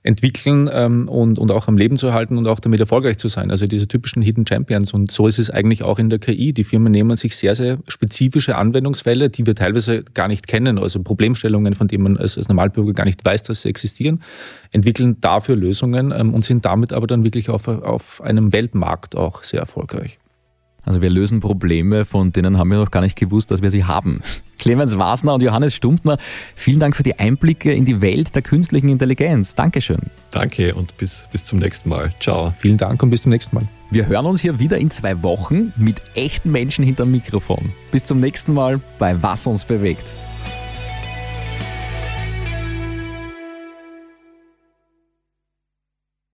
entwickeln 0.02 0.70
ähm, 0.72 1.08
und, 1.08 1.38
und 1.38 1.52
auch 1.52 1.68
am 1.68 1.76
Leben 1.76 1.96
zu 1.96 2.14
halten 2.14 2.38
und 2.38 2.46
auch 2.46 2.60
damit 2.60 2.80
erfolgreich 2.80 3.18
zu 3.18 3.28
sein. 3.28 3.50
Also 3.50 3.66
diese 3.66 3.86
typischen 3.86 4.22
Hidden 4.22 4.46
Champions. 4.46 4.94
Und 4.94 5.10
so 5.10 5.26
ist 5.26 5.38
es 5.38 5.50
eigentlich 5.50 5.82
auch 5.82 5.98
in 5.98 6.08
der 6.08 6.18
KI. 6.18 6.52
Die 6.54 6.64
Firmen 6.64 6.90
nehmen 6.90 7.16
sich 7.16 7.36
sehr, 7.36 7.54
sehr 7.54 7.78
spezifische 7.86 8.56
Anwendungsfälle, 8.56 9.28
die 9.28 9.44
wir 9.44 9.54
teilweise 9.54 10.02
gar 10.14 10.28
nicht 10.28 10.46
kennen, 10.46 10.78
also 10.78 11.02
Problemstellungen, 11.02 11.74
von 11.74 11.88
denen 11.88 12.04
man 12.04 12.16
als, 12.16 12.38
als 12.38 12.48
Normalbürger 12.48 12.94
gar 12.94 13.04
nicht 13.04 13.24
weiß, 13.24 13.42
dass 13.42 13.62
sie 13.62 13.68
existieren, 13.68 14.22
entwickeln 14.72 15.18
dafür 15.20 15.56
Lösungen 15.56 16.12
ähm, 16.12 16.32
und 16.32 16.44
sind 16.44 16.64
damit 16.64 16.92
aber 16.94 17.06
dann 17.06 17.22
wirklich 17.24 17.50
auf, 17.50 17.68
auf 17.68 18.22
einem 18.22 18.52
Weltmarkt 18.52 19.16
auch 19.16 19.42
sehr 19.42 19.60
erfolgreich. 19.60 20.18
Also 20.84 21.02
wir 21.02 21.10
lösen 21.10 21.40
Probleme, 21.40 22.04
von 22.04 22.32
denen 22.32 22.58
haben 22.58 22.70
wir 22.70 22.78
noch 22.78 22.90
gar 22.90 23.00
nicht 23.00 23.16
gewusst, 23.16 23.50
dass 23.50 23.62
wir 23.62 23.70
sie 23.70 23.84
haben. 23.84 24.20
Clemens 24.58 24.98
Wasner 24.98 25.34
und 25.34 25.42
Johannes 25.42 25.74
Stumptner, 25.74 26.18
vielen 26.54 26.80
Dank 26.80 26.96
für 26.96 27.02
die 27.02 27.18
Einblicke 27.18 27.72
in 27.72 27.84
die 27.84 28.00
Welt 28.00 28.34
der 28.34 28.42
künstlichen 28.42 28.88
Intelligenz. 28.88 29.54
Dankeschön. 29.54 30.00
Danke 30.30 30.74
und 30.74 30.96
bis, 30.98 31.28
bis 31.32 31.44
zum 31.44 31.58
nächsten 31.58 31.88
Mal. 31.88 32.12
Ciao. 32.20 32.52
Vielen 32.58 32.76
Dank 32.76 33.02
und 33.02 33.10
bis 33.10 33.22
zum 33.22 33.32
nächsten 33.32 33.56
Mal. 33.56 33.64
Wir 33.90 34.06
hören 34.06 34.26
uns 34.26 34.40
hier 34.40 34.58
wieder 34.58 34.78
in 34.78 34.90
zwei 34.90 35.22
Wochen 35.22 35.72
mit 35.76 36.00
echten 36.14 36.50
Menschen 36.50 36.84
hinterm 36.84 37.10
Mikrofon. 37.10 37.72
Bis 37.90 38.04
zum 38.06 38.20
nächsten 38.20 38.54
Mal 38.54 38.80
bei 38.98 39.20
Was 39.22 39.46
uns 39.46 39.64
bewegt. 39.64 40.04